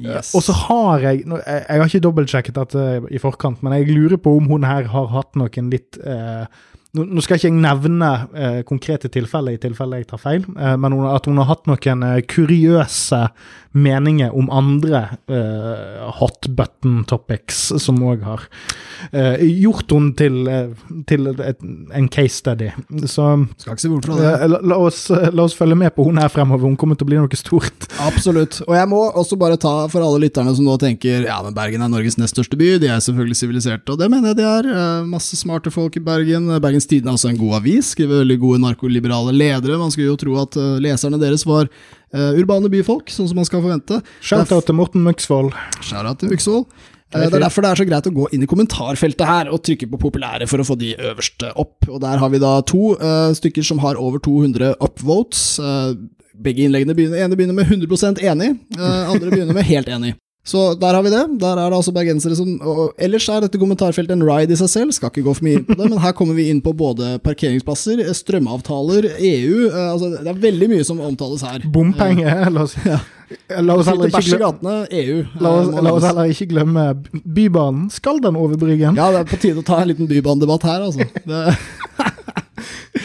Yes. 0.00 0.32
Og 0.36 0.44
så 0.46 0.54
har 0.56 1.02
jeg 1.04 1.22
Jeg, 1.24 1.40
jeg 1.46 1.80
har 1.80 1.86
ikke 1.86 2.02
dobbeltsjekket 2.06 2.58
dette 2.58 2.84
i 3.10 3.20
forkant, 3.22 3.62
men 3.62 3.76
jeg 3.78 3.94
lurer 3.94 4.20
på 4.20 4.34
om 4.38 4.50
hun 4.50 4.66
her 4.66 4.90
har 4.90 5.10
hatt 5.14 5.38
noen 5.38 5.70
litt 5.72 6.00
eh, 6.02 6.44
nå, 6.96 7.04
nå 7.06 7.22
skal 7.22 7.38
ikke 7.38 7.50
jeg 7.50 7.60
nevne 7.62 8.10
eh, 8.34 8.60
konkrete 8.66 9.10
tilfeller 9.12 9.54
i 9.54 9.62
tilfelle 9.62 10.00
jeg 10.00 10.10
tar 10.10 10.22
feil, 10.22 10.44
eh, 10.56 10.76
men 10.80 10.96
hun, 10.96 11.06
at 11.10 11.28
hun 11.30 11.38
har 11.38 11.50
hatt 11.52 11.68
noen 11.70 12.06
eh, 12.06 12.20
kuriøse 12.26 13.24
meninger 13.70 14.32
om 14.34 14.48
andre 14.50 15.04
eh, 15.30 16.00
hot 16.18 16.48
button 16.58 17.04
topics 17.06 17.68
som 17.78 18.00
òg 18.02 18.24
har 18.26 18.46
eh, 19.14 19.44
gjort 19.62 19.94
henne 19.94 20.16
til, 20.18 20.40
eh, 20.50 20.72
til 21.06 21.30
et, 21.30 21.60
en 21.94 22.08
case 22.10 22.40
study. 22.40 22.72
Så 23.06 23.28
Skal 23.60 23.76
ikke 23.76 23.84
se 23.84 23.92
bort 23.92 24.08
fra 24.08 24.18
det. 24.18 24.32
la, 24.50 24.58
la, 24.72 24.80
oss, 24.88 25.04
la 25.10 25.46
oss 25.46 25.54
følge 25.54 25.78
med 25.78 25.94
på 25.94 26.08
hun 26.08 26.18
her 26.18 26.32
fremover. 26.32 26.66
Hun 26.66 26.74
kommer 26.80 26.98
til 26.98 27.06
å 27.06 27.12
bli 27.12 27.20
noe 27.20 27.38
stort. 27.38 27.86
Absolutt. 28.10 28.58
Og 28.66 28.74
jeg 28.74 28.90
må 28.90 29.04
også 29.22 29.38
bare 29.38 29.60
ta 29.60 29.76
for 29.92 30.02
alle 30.02 30.24
lytterne 30.26 30.56
som 30.58 30.66
nå 30.66 30.74
tenker 30.82 31.28
ja, 31.28 31.38
men 31.46 31.54
Bergen 31.54 31.86
er 31.86 31.92
Norges 31.92 32.18
nest 32.18 32.34
største 32.34 32.58
by, 32.58 32.72
de 32.82 32.90
er 32.90 32.98
selvfølgelig 33.04 33.38
siviliserte, 33.38 33.94
og 33.94 34.02
det 34.02 34.10
mener 34.10 34.32
jeg 34.32 34.40
de 34.40 34.48
er. 34.50 34.72
Masse 35.06 35.38
smarte 35.38 35.70
folk 35.70 35.94
i 36.00 36.02
Bergen. 36.02 36.50
Bergen. 36.58 36.79
Bergens 36.80 36.88
Tidende 36.88 37.10
er 37.12 37.18
også 37.18 37.30
en 37.30 37.40
god 37.40 37.56
avis, 37.60 37.92
skriver 37.94 38.22
veldig 38.22 38.38
gode 38.40 38.60
narkoliberale 38.62 39.32
ledere. 39.34 39.78
Man 39.78 39.90
skulle 39.92 40.08
jo 40.08 40.16
tro 40.16 40.36
at 40.40 40.56
eh, 40.56 40.78
leserne 40.80 41.20
deres 41.20 41.44
var 41.46 41.68
uh, 41.68 42.38
urbane 42.38 42.70
byfolk, 42.70 43.10
sånn 43.12 43.28
som 43.28 43.36
man 43.36 43.48
skal 43.48 43.60
forvente. 43.60 44.00
Shout-out 44.24 44.66
til 44.66 44.78
Morten 44.78 45.04
Myksvold. 45.04 45.52
Shout-out 45.84 46.22
til 46.22 46.30
Myksvold. 46.32 46.64
Eh, 47.12 47.26
Det 47.26 47.34
er 47.36 47.44
derfor 47.44 47.62
det 47.62 47.70
er 47.70 47.82
så 47.82 47.88
greit 47.88 48.08
å 48.08 48.14
gå 48.14 48.28
inn 48.32 48.46
i 48.46 48.48
kommentarfeltet 48.48 49.26
her 49.26 49.50
og 49.50 49.62
trykke 49.66 49.90
på 49.90 50.00
populære 50.06 50.48
for 50.48 50.62
å 50.62 50.66
få 50.66 50.78
de 50.80 50.94
øverste 50.96 51.52
opp. 51.58 51.84
Og 51.90 52.00
Der 52.00 52.16
har 52.22 52.32
vi 52.32 52.40
da 52.40 52.54
to 52.62 52.94
uh, 52.96 53.34
stykker 53.36 53.66
som 53.66 53.82
har 53.84 54.00
over 54.00 54.22
200 54.22 54.78
upvotes. 54.80 55.58
Uh, 55.60 55.92
begge 56.40 56.64
innleggene 56.64 56.96
begynner, 56.96 57.26
ene 57.26 57.36
begynner 57.36 57.58
med 57.58 57.68
100 57.68 58.24
enig, 58.24 58.54
uh, 58.78 59.10
andre 59.12 59.28
begynner 59.28 59.56
med 59.56 59.68
helt 59.68 59.90
enig. 59.92 60.14
Så 60.44 60.74
der 60.80 60.96
har 60.96 61.04
vi 61.04 61.10
det. 61.12 61.22
Der 61.40 61.58
er 61.60 61.68
det 61.68 61.76
altså 61.76 61.92
bergensere 61.92 62.34
som 62.36 62.54
og 62.64 62.94
Ellers 62.98 63.28
er 63.28 63.44
dette 63.44 63.60
kommentarfeltet 63.60 64.16
en 64.16 64.24
ride 64.24 64.54
i 64.54 64.58
seg 64.58 64.70
selv, 64.72 64.94
skal 64.96 65.12
ikke 65.12 65.26
gå 65.26 65.34
for 65.36 65.46
mye 65.46 65.60
inn 65.60 65.66
på 65.68 65.76
det, 65.76 65.88
men 65.92 66.00
her 66.00 66.14
kommer 66.16 66.38
vi 66.38 66.48
inn 66.50 66.62
på 66.64 66.72
både 66.76 67.18
parkeringsplasser, 67.24 68.00
eh, 68.00 68.16
strømavtaler, 68.16 69.10
EU 69.18 69.68
eh, 69.68 69.86
altså 69.92 70.14
Det 70.16 70.32
er 70.32 70.42
veldig 70.48 70.70
mye 70.72 70.86
som 70.88 71.02
omtales 71.04 71.44
her. 71.44 71.66
Bompenger. 71.70 72.48
La 72.56 72.64
oss, 72.64 72.76
la 73.68 73.76
oss 73.76 73.86
heller 73.86 74.08
ikke 74.08 74.24
glemme 74.24 74.40
gatene, 74.46 74.76
EU. 75.02 75.20
La 75.44 75.52
oss, 75.60 75.68
eh, 75.68 75.82
la 75.84 75.92
oss 75.94 76.08
heller 76.08 76.32
ikke 76.32 76.48
glemme 76.54 76.86
Bybanen. 77.20 77.86
Skal 77.94 78.18
den 78.24 78.40
over 78.40 78.58
Bryggen? 78.58 78.96
Ja, 78.98 79.12
det 79.12 79.22
er 79.22 79.30
på 79.30 79.38
tide 79.44 79.60
å 79.60 79.66
ta 79.66 79.82
en 79.84 79.92
liten 79.92 80.08
bybanedebatt 80.10 80.66
her, 80.66 80.88
altså. 80.88 81.06
Det, 81.28 81.44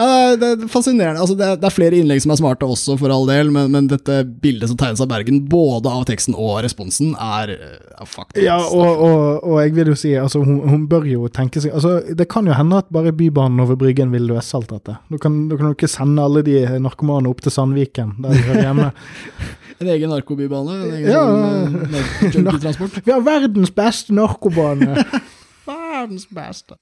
ja, 0.00 0.36
det 0.40 0.48
er 0.48 0.68
fascinerende. 0.72 1.20
Altså, 1.20 1.36
det, 1.36 1.46
er, 1.46 1.58
det 1.60 1.68
er 1.68 1.74
flere 1.74 1.98
innlegg 2.00 2.22
som 2.24 2.32
er 2.34 2.40
smarte 2.40 2.68
også, 2.68 2.96
for 3.00 3.12
all 3.12 3.28
del, 3.28 3.52
men, 3.54 3.70
men 3.74 3.90
dette 3.90 4.22
bildet 4.42 4.72
som 4.72 4.78
tegnes 4.80 5.02
av 5.04 5.10
Bergen, 5.12 5.42
både 5.50 5.92
av 5.92 6.06
teksten 6.08 6.36
og 6.38 6.62
responsen, 6.64 7.12
er 7.20 7.54
ja, 7.54 8.08
faktisk 8.08 8.40
Ja, 8.42 8.58
og, 8.64 9.04
og, 9.04 9.44
og 9.44 9.60
jeg 9.62 9.76
vil 9.76 9.92
jo 9.92 9.98
si, 9.98 10.14
altså, 10.18 10.42
hun, 10.46 10.62
hun 10.70 10.88
bør 10.90 11.06
jo 11.10 11.28
tenke 11.32 11.62
seg 11.62 11.74
altså, 11.76 11.98
Det 12.16 12.26
kan 12.32 12.48
jo 12.48 12.56
hende 12.56 12.80
at 12.80 12.88
bare 12.92 13.12
Bybanen 13.16 13.60
over 13.62 13.78
Bryggen 13.80 14.12
vil 14.14 14.28
løse 14.32 14.56
alt 14.56 14.72
dette. 14.72 14.96
Du 15.12 15.18
kan, 15.20 15.42
du 15.50 15.56
kan 15.58 15.70
jo 15.70 15.76
ikke 15.76 15.90
sende 15.90 16.24
alle 16.24 16.44
de 16.46 16.62
narkomane 16.80 17.30
opp 17.30 17.44
til 17.44 17.54
Sandviken, 17.54 18.16
der 18.24 18.36
de 18.36 18.44
hører 18.48 18.68
hjemme. 18.70 18.92
En 19.80 19.88
egen 19.88 20.10
narkobybane, 20.12 20.74
en 20.76 20.90
egen 20.92 21.06
Ja, 21.08 21.20
sånn, 21.24 21.76
eh, 21.96 22.24
junkietransport. 22.34 22.98
Vi 23.06 23.14
har 23.14 23.22
verdens 23.24 23.70
beste 23.72 24.12
narkobane. 24.12 25.06
Verdens 25.70 26.26
beste. 26.28 26.76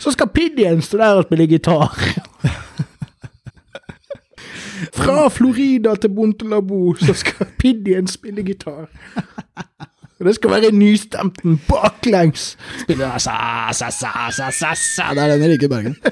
Så 0.00 0.14
skal 0.14 0.30
Piddien 0.32 0.80
stå 0.84 1.00
der 1.00 1.20
og 1.20 1.26
spille 1.26 1.44
gitar. 1.50 1.92
Fra 5.02 5.28
Florida 5.28 5.94
til 5.98 6.12
Bontelabo 6.14 6.94
så 7.00 7.14
skal 7.18 7.46
Piddien 7.60 8.06
spille 8.06 8.44
gitar. 8.46 8.86
Det 10.22 10.36
skal 10.36 10.50
være 10.54 10.70
nystemten 10.70 11.58
baklengs! 11.66 12.52
Spiller 12.84 13.18
sa, 13.18 13.34
sa, 13.74 13.90
sa, 13.90 14.30
sa, 14.30 14.50
sa, 14.54 14.74
sa. 14.78 15.08
Det 15.14 15.24
er 15.24 15.32
den 15.34 15.42
jeg 15.42 15.56
liker 15.56 15.66
i 15.66 15.72
Bergen. 15.72 15.96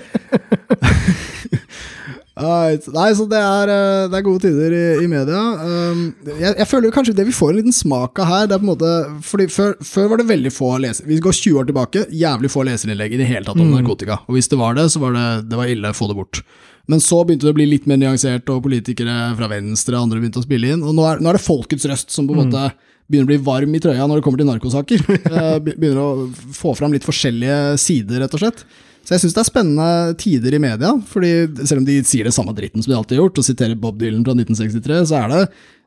Nei, 2.41 3.11
så 3.13 3.27
det 3.29 3.37
er, 3.37 3.69
eh, 3.69 4.07
det 4.09 4.17
er 4.17 4.25
gode 4.25 4.41
tider 4.47 4.73
i, 4.73 4.85
i 5.05 5.09
media. 5.11 5.41
Um, 5.61 6.07
jeg, 6.25 6.55
jeg, 6.55 6.67
føler 6.71 6.95
kanskje 6.95 7.15
det 7.19 7.27
vi 7.29 7.37
får 7.37 7.53
en 7.53 7.59
liten 7.61 7.77
smak 7.77 8.19
av 8.23 8.31
her, 8.31 8.49
det 8.49 8.57
er 8.57 8.63
på 8.63 8.67
en 8.67 8.73
måte 8.73 8.93
Fordi 9.27 9.47
før, 9.53 9.75
før 9.85 10.09
var 10.13 10.23
det 10.23 10.29
veldig 10.31 10.53
få 10.55 10.73
leser... 10.81 11.07
Vi 11.11 11.21
går 11.21 11.37
20 11.37 11.61
år 11.61 11.69
tilbake, 11.69 12.07
jævlig 12.23 12.51
få 12.53 12.65
leserinnlegg 12.67 13.15
i 13.15 13.21
det 13.21 13.29
hele 13.29 13.45
tatt 13.45 13.61
om 13.61 13.69
mm. 13.69 13.77
narkotika. 13.77 14.23
Og 14.27 14.39
hvis 14.39 14.49
det 14.51 14.61
var 14.61 14.79
det, 14.79 14.89
så 14.95 15.03
var 15.03 15.15
det, 15.19 15.27
det 15.53 15.61
var 15.61 15.71
ille, 15.71 15.93
få 15.97 16.09
det 16.11 16.19
bort. 16.23 16.43
Men 16.89 17.03
så 17.05 17.21
begynte 17.25 17.49
det 17.49 17.53
å 17.53 17.59
bli 17.59 17.69
litt 17.69 17.89
mer 17.91 18.01
nyansert, 18.01 18.49
og 18.53 18.65
politikere 18.65 19.17
fra 19.39 19.49
venstre 19.51 19.97
og 19.97 20.07
andre 20.07 20.23
begynte 20.23 20.41
å 20.41 20.47
spille 20.47 20.73
inn. 20.75 20.85
Og 20.87 20.97
nå 20.97 21.05
er, 21.09 21.21
nå 21.21 21.31
er 21.31 21.39
det 21.39 21.45
folkets 21.45 21.89
røst 21.91 22.15
som 22.15 22.29
på 22.29 22.37
en 22.37 22.47
mm. 22.47 22.47
måte 22.49 22.91
begynner 23.11 23.27
å 23.27 23.33
bli 23.33 23.41
varm 23.47 23.75
i 23.75 23.81
trøya 23.83 24.07
når 24.07 24.21
det 24.21 24.27
kommer 24.27 24.43
til 24.43 24.51
narkosaker. 24.51 25.05
Eh, 25.31 25.57
begynner 25.63 26.01
å 26.03 26.29
få 26.55 26.73
fram 26.79 26.95
litt 26.95 27.07
forskjellige 27.07 27.77
sider, 27.81 28.23
rett 28.25 28.35
og 28.37 28.43
slett. 28.43 28.65
Så 29.07 29.15
jeg 29.15 29.23
syns 29.25 29.37
det 29.37 29.41
er 29.43 29.49
spennende 29.49 30.17
tider 30.21 30.55
i 30.55 30.61
media, 30.63 30.91
fordi 31.09 31.31
selv 31.65 31.81
om 31.81 31.87
de 31.89 32.01
sier 32.07 32.29
det 32.29 32.35
samme 32.37 32.53
dritten 32.57 32.83
som 32.83 32.93
de 32.93 32.99
alltid 32.99 33.17
har 33.17 33.25
gjort, 33.25 33.41
og 33.41 33.47
siterer 33.47 33.79
Bob 33.81 33.97
Dylan 34.01 34.25
fra 34.27 34.35
1963, 34.37 34.99
så 35.09 35.23
er 35.23 35.33
det, 35.33 35.41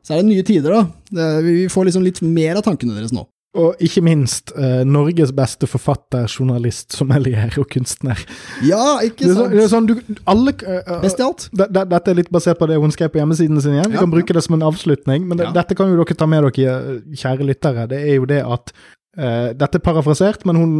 så 0.04 0.14
er 0.14 0.22
det 0.22 0.30
nye 0.30 0.46
tider, 0.46 0.74
da. 0.74 1.28
Vi 1.44 1.68
får 1.72 1.88
liksom 1.88 2.04
litt 2.04 2.20
mer 2.26 2.58
av 2.58 2.66
tankene 2.66 2.96
deres 2.96 3.14
nå. 3.14 3.24
Og 3.54 3.82
ikke 3.86 4.02
minst 4.02 4.50
eh, 4.58 4.82
Norges 4.88 5.30
beste 5.34 5.68
forfatter, 5.70 6.26
journalist, 6.26 6.96
sommelier 6.96 7.54
og 7.60 7.68
kunstner. 7.70 8.18
Ja, 8.66 8.98
ikke 9.06 9.28
sant? 9.30 9.52
Det 9.54 9.62
er 9.62 9.70
sånn, 9.70 9.86
det 9.86 10.00
er 10.00 10.02
sånn 10.02 10.16
du, 10.16 10.18
alle, 10.30 10.56
uh, 10.66 10.98
Best 11.04 11.22
i 11.22 11.26
alt. 11.26 11.46
Det, 11.52 11.68
det, 11.74 11.84
dette 11.92 12.10
er 12.10 12.18
litt 12.18 12.32
basert 12.34 12.58
på 12.58 12.68
det 12.70 12.80
hun 12.82 12.94
skrev 12.94 13.12
på 13.14 13.22
hjemmesiden 13.22 13.62
sin 13.62 13.76
igjen. 13.76 13.92
Vi 13.92 13.98
ja, 14.00 14.02
kan 14.02 14.12
bruke 14.14 14.34
ja. 14.34 14.40
det 14.40 14.46
som 14.48 14.58
en 14.58 14.66
avslutning, 14.66 15.28
men 15.30 15.42
ja. 15.44 15.52
dette 15.54 15.78
kan 15.78 15.92
jo 15.92 16.00
dere 16.02 16.18
ta 16.18 16.28
med 16.30 16.48
dere, 16.50 16.98
kjære 17.14 17.48
lyttere. 17.52 17.86
Det 17.94 18.02
er 18.02 18.18
jo 18.18 18.28
det 18.30 18.42
at 18.42 18.74
Uh, 19.14 19.52
dette 19.54 19.78
er 19.78 19.82
parafrasert, 19.84 20.42
men 20.42 20.56
hun, 20.58 20.72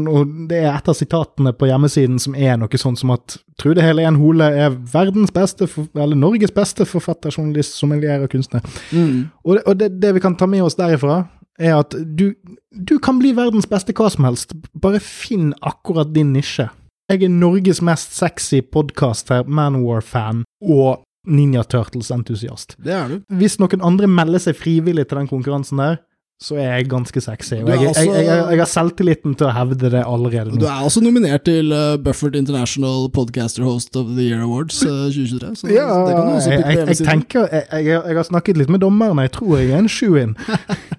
det 0.50 0.58
er 0.64 0.72
et 0.72 0.88
av 0.90 0.96
sitatene 0.98 1.52
på 1.54 1.68
hjemmesiden 1.68 2.16
som 2.18 2.34
er 2.34 2.56
noe 2.58 2.80
sånn 2.80 2.96
som 2.98 3.12
at 3.14 3.36
Trude 3.62 3.84
Helen 3.84 4.18
Hole 4.18 4.48
er 4.58 4.74
verdens 4.90 5.30
beste, 5.30 5.68
eller 5.94 6.18
Norges 6.18 6.50
beste 6.54 6.82
forfatter, 6.88 7.30
journalist, 7.30 7.76
sommelier 7.78 8.24
og 8.24 8.32
kunstner. 8.32 8.64
Mm. 8.90 9.30
Og, 9.46 9.60
og 9.60 9.78
det, 9.78 9.92
det, 10.02 10.16
vi 10.16 10.24
kan 10.24 10.34
ta 10.34 10.48
med 10.50 10.64
oss 10.66 10.74
derifra, 10.74 11.20
er 11.58 11.78
at 11.78 11.94
du, 11.94 12.32
du 12.70 12.96
kan 13.02 13.20
bli 13.20 13.34
verdens 13.36 13.68
beste 13.70 13.94
hva 13.96 14.08
som 14.12 14.26
helst, 14.28 14.54
bare 14.74 15.02
finn 15.02 15.52
akkurat 15.62 16.10
din 16.14 16.32
nisje. 16.34 16.68
Jeg 17.10 17.26
er 17.26 17.32
Norges 17.32 17.82
mest 17.84 18.14
sexy 18.16 18.62
podcaster, 18.64 19.44
Manowar-fan 19.44 20.42
og 20.64 21.04
Ninja 21.28 21.64
Turtles-entusiast. 21.68 22.76
Det 22.80 22.94
er 22.96 23.10
du. 23.12 23.18
Hvis 23.40 23.58
noen 23.60 23.84
andre 23.84 24.08
melder 24.08 24.42
seg 24.46 24.56
frivillig 24.56 25.06
til 25.08 25.20
den 25.20 25.30
konkurransen 25.30 25.80
der, 25.80 26.00
så 26.44 26.58
er 26.60 26.66
jeg 26.68 26.88
ganske 26.92 27.20
sexy. 27.24 27.56
Og 27.62 27.70
jeg, 27.72 27.86
jeg, 27.86 28.08
jeg, 28.12 28.24
jeg, 28.28 28.58
har 28.60 28.68
selvtilliten 28.68 29.36
til 29.38 29.48
å 29.48 29.52
hevde 29.56 29.88
det 29.94 30.02
allerede 30.04 30.52
nå. 30.52 30.60
Du 30.60 30.66
er 30.68 30.84
også 30.84 31.00
nominert 31.04 31.46
til 31.48 31.72
uh, 31.72 31.94
Buffert 32.04 32.36
International 32.36 33.06
Podcaster 33.14 33.64
Host 33.64 33.96
of 33.96 34.10
the 34.12 34.26
Year 34.26 34.42
Awards 34.44 34.82
uh, 34.84 35.06
2023. 35.08 35.54
Så 35.62 35.70
ja, 35.72 35.86
det 36.04 36.18
kan 36.18 36.28
du 36.28 36.34
også 36.36 36.58
jeg, 36.58 36.98
tenker, 37.00 37.48
jeg, 37.48 38.02
har 38.04 38.28
snakket 38.28 38.60
litt 38.60 38.72
med 38.72 38.84
dommeren, 38.84 39.22
jeg 39.24 39.32
tror 39.38 39.56
jeg 39.56 39.72
er 39.72 39.80
en 39.80 39.88
shoe-in. 39.88 40.34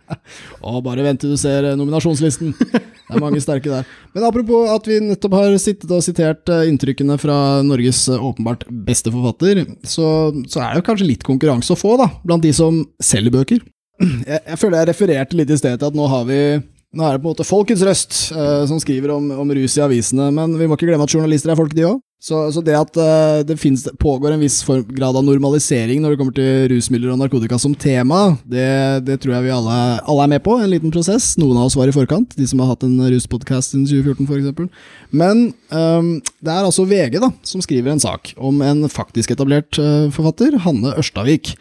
og 0.65 0.81
bare 0.87 1.05
vent 1.05 1.21
til 1.21 1.35
du 1.35 1.37
ser 1.37 1.69
uh, 1.69 1.75
nominasjonslisten. 1.77 2.55
Det 2.65 3.13
er 3.13 3.21
mange 3.21 3.43
sterke 3.43 3.69
der. 3.69 3.93
Men 4.17 4.25
apropos 4.25 4.73
at 4.73 4.89
vi 4.89 4.97
nettopp 5.11 5.37
har 5.37 5.59
sittet 5.61 5.93
og 5.93 6.01
sitert 6.01 6.49
inntrykkene 6.65 7.19
fra 7.21 7.61
Norges 7.61 8.07
åpenbart 8.15 8.65
beste 8.87 9.13
forfatter, 9.13 9.61
så, 9.85 10.33
så 10.49 10.65
er 10.65 10.73
det 10.73 10.81
jo 10.81 10.89
kanskje 10.89 11.11
litt 11.13 11.27
konkurranse 11.27 11.75
å 11.75 11.79
få 11.79 11.99
da, 12.01 12.09
blant 12.25 12.41
de 12.41 12.55
som 12.55 12.81
selger 12.97 13.37
bøker 13.37 13.61
jeg, 13.99 14.39
jeg, 14.39 14.57
føler 14.61 14.81
jeg 14.81 14.91
refererte 14.91 15.37
litt 15.39 15.51
i 15.51 15.59
sted 15.59 15.77
til 15.79 15.89
at 15.91 15.97
nå 15.97 16.07
har 16.11 16.25
vi 16.29 16.39
nå 16.95 17.03
er 17.03 17.17
det 17.17 17.23
på 17.23 17.27
en 17.27 17.33
måte 17.33 17.47
folkets 17.47 17.83
røst 17.83 18.17
uh, 18.31 18.63
som 18.69 18.79
skriver 18.79 19.11
om, 19.11 19.27
om, 19.35 19.53
rus 19.57 19.75
i 19.75 19.83
avisene, 19.83 20.29
men 20.31 20.55
vi 20.55 20.67
må 20.67 20.77
ikke 20.77 20.87
glemme 20.87 21.03
at 21.03 21.11
journalister 21.11 21.51
er 21.51 21.57
folk, 21.59 21.73
de 21.75 21.87
òg. 21.89 21.97
Så, 22.25 22.39
så, 22.55 22.61
det 22.63 22.73
at 22.73 22.95
uh, 22.97 23.41
det 23.45 23.57
finnes, 23.59 23.83
pågår 24.01 24.33
en 24.33 24.41
viss 24.41 24.61
grad 24.65 25.17
av 25.19 25.25
normalisering 25.27 25.99
når 26.01 26.13
det 26.13 26.19
kommer 26.21 26.35
til 26.37 26.69
rusmidler 26.71 27.11
og 27.11 27.19
narkotika 27.19 27.59
som 27.61 27.75
tema, 27.77 28.37
det, 28.47 28.69
det 29.05 29.19
tror 29.21 29.35
jeg 29.35 29.45
vi 29.45 29.53
alle, 29.53 29.79
alle, 29.99 30.23
er 30.23 30.31
med 30.37 30.45
på. 30.45 30.55
En 30.55 30.71
liten 30.71 30.93
prosess. 30.95 31.33
Noen 31.41 31.59
av 31.59 31.67
oss 31.67 31.75
var 31.77 31.91
i 31.91 31.95
forkant, 31.95 32.37
de 32.39 32.47
som 32.47 32.63
har 32.63 32.71
hatt 32.71 32.87
en 32.87 32.95
ruspodkast 33.11 33.75
siden 33.75 33.85
2014 33.91 34.31
f.eks. 34.31 34.87
Men 35.11 35.49
um, 35.75 36.13
det 36.39 36.55
er 36.55 36.63
altså 36.63 36.87
VG 36.87 37.19
da, 37.21 37.33
som 37.45 37.63
skriver 37.65 37.91
en 37.91 38.01
sak 38.01 38.31
om 38.39 38.63
en 38.65 38.87
faktisk 38.89 39.35
etablert 39.35 39.75
uh, 39.83 40.07
forfatter, 40.15 40.55
Hanne 40.63 40.95
Ørstavik 40.95 41.57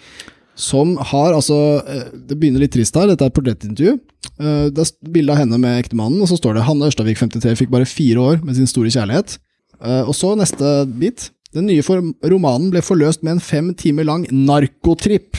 som 0.54 0.94
har 1.10 1.34
altså 1.34 1.56
eh, 1.82 2.10
Det 2.30 2.36
begynner 2.38 2.62
litt 2.62 2.74
trist 2.74 2.94
her, 2.94 3.08
dette 3.10 3.26
er 3.26 3.32
et 3.32 3.36
portrettintervju. 3.36 3.94
Eh, 4.38 4.66
det 4.74 4.84
er 4.84 5.12
bilde 5.14 5.34
av 5.34 5.40
henne 5.42 5.58
med 5.60 5.80
ektemannen, 5.82 6.20
og 6.22 6.30
så 6.30 6.38
står 6.38 6.56
det 6.56 6.66
Hanne 6.68 6.90
Ørstavik 6.90 7.18
53 7.20 7.56
fikk 7.58 7.72
bare 7.74 7.88
fire 7.88 8.22
år 8.22 8.44
med 8.44 8.58
sin 8.58 8.70
store 8.70 8.92
kjærlighet. 8.94 9.38
Eh, 9.82 10.02
og 10.06 10.14
så 10.16 10.34
neste 10.38 10.76
bit. 11.00 11.30
Den 11.54 11.68
nye 11.70 11.82
romanen 11.86 12.72
ble 12.72 12.82
forløst 12.82 13.22
med 13.22 13.36
en 13.36 13.44
fem 13.44 13.70
timer 13.78 14.08
lang 14.08 14.26
narkotripp. 14.30 15.38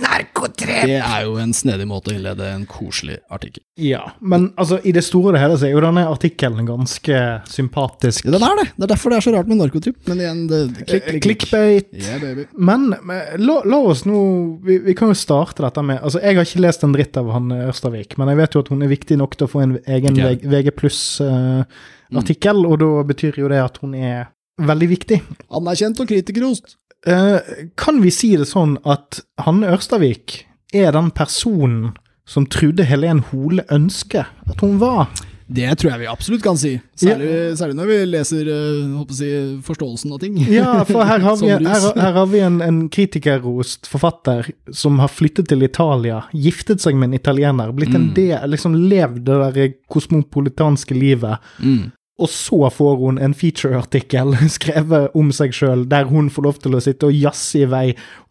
Narkotripp! 0.00 0.86
Det 0.86 0.98
er 1.00 1.24
jo 1.26 1.34
en 1.40 1.52
snedig 1.56 1.84
måte 1.88 2.12
å 2.12 2.14
innlede 2.14 2.46
en 2.52 2.62
koselig 2.68 3.18
artikkel. 3.32 3.62
Ja, 3.80 4.02
men 4.20 4.50
altså, 4.60 4.78
i 4.86 4.92
det 4.96 5.02
store 5.04 5.30
og 5.30 5.36
det 5.36 5.42
hele 5.42 5.58
så 5.60 5.66
er 5.68 5.74
jo 5.74 5.82
denne 5.84 6.04
artikkelen 6.08 6.68
ganske 6.68 7.20
sympatisk. 7.50 8.28
Ja, 8.28 8.34
den 8.36 8.46
er 8.46 8.56
det. 8.60 8.66
Det 8.76 8.86
er 8.86 8.92
derfor 8.94 9.12
det 9.12 9.18
er 9.18 9.26
så 9.26 9.34
rart 9.34 9.50
med 9.50 9.60
narkotripp. 9.60 10.00
Men 10.08 10.24
igjen, 10.24 10.42
det, 10.50 10.62
klikk, 10.80 11.04
klikk, 11.08 11.22
Clickbait. 11.26 11.92
Yeah, 11.96 12.42
men, 12.56 12.90
men 13.04 13.44
la, 13.44 13.60
la, 13.68 13.84
oss 13.92 14.06
nå 14.08 14.24
vi, 14.64 14.80
vi, 14.86 14.96
kan 14.96 15.12
jo 15.12 15.18
starte 15.18 15.64
dette 15.64 15.84
med 15.84 16.00
Altså, 16.00 16.22
jeg 16.22 16.38
har 16.38 16.48
ikke 16.48 16.64
lest 16.64 16.84
en 16.86 16.96
dritt 16.96 17.20
av 17.20 17.30
han 17.34 17.52
Ørstavik, 17.66 18.16
men 18.20 18.32
jeg 18.32 18.40
vet 18.40 18.56
jo 18.56 18.64
at 18.64 18.72
hun 18.72 18.84
er 18.84 18.92
viktig 18.92 19.20
nok 19.20 19.36
til 19.36 19.48
å 19.48 19.52
få 19.52 19.64
en 19.64 19.78
egen 19.84 20.16
okay. 20.16 20.40
VG 20.40 20.74
pluss-artikkel, 20.80 22.60
uh, 22.60 22.68
mm. 22.68 22.70
og 22.70 22.84
da 22.84 22.92
betyr 23.10 23.40
jo 23.42 23.50
det 23.52 23.64
at 23.64 23.80
hun 23.82 23.96
er 23.98 24.30
veldig 24.68 24.90
viktig. 24.90 25.20
Anerkjent 25.56 26.02
og 26.02 26.10
kritikerrost. 26.10 26.76
Uh, 27.08 27.40
kan 27.80 28.02
vi 28.04 28.12
si 28.12 28.34
det 28.36 28.50
sånn 28.50 28.76
at 28.84 29.22
Hanne 29.40 29.70
Ørstavik 29.72 30.42
er 30.76 30.92
den 30.92 31.08
personen 31.16 31.94
som 32.28 32.44
trodde 32.46 32.84
Helen 32.86 33.24
Hole 33.30 33.64
ønsket 33.72 34.28
at 34.50 34.60
hun 34.62 34.76
var? 34.82 35.08
Det 35.50 35.66
tror 35.80 35.88
jeg 35.90 36.00
vi 36.04 36.06
absolutt 36.06 36.42
kan 36.44 36.58
si. 36.60 36.76
Særlig, 36.94 37.26
ja. 37.26 37.54
særlig 37.58 37.74
når 37.80 37.88
vi 37.88 37.94
leser 38.06 38.50
uh, 38.52 39.00
si, 39.16 39.30
forståelsen 39.66 40.12
av 40.14 40.20
ting. 40.22 40.36
Ja, 40.46 40.76
for 40.86 41.02
her 41.08 41.24
har 41.24 41.38
vi, 41.40 41.48
her, 41.50 41.86
her 41.96 42.18
har 42.20 42.28
vi 42.30 42.42
en, 42.46 42.60
en 42.62 42.84
kritikerrost 42.92 43.90
forfatter 43.90 44.52
som 44.70 45.00
har 45.02 45.10
flyttet 45.10 45.50
til 45.50 45.66
Italia, 45.66 46.20
giftet 46.30 46.84
seg 46.84 47.00
med 47.00 47.10
en 47.10 47.18
italiener, 47.18 47.72
blitt 47.74 47.96
en 47.96 48.10
mm. 48.12 48.14
del, 48.20 48.44
liksom 48.52 48.76
levd 48.92 49.24
det 49.26 49.40
der 49.40 49.74
kosmopolitanske 49.90 50.94
livet. 50.94 51.50
Mm. 51.58 51.88
Og 52.20 52.28
så 52.28 52.68
får 52.74 52.98
hun 53.00 53.20
en 53.22 53.36
featureartikkel 53.36 54.36
skrevet 54.56 55.16
om 55.18 55.30
seg 55.34 55.54
sjøl, 55.56 55.86
der 55.90 56.10
hun 56.10 56.30
får 56.32 56.46
lov 56.46 56.60
til 56.64 56.76
å 56.76 56.82
sitte 56.84 57.08
og 57.08 57.16
jazze 57.16 57.64
i 57.64 57.70
vei 57.70 57.86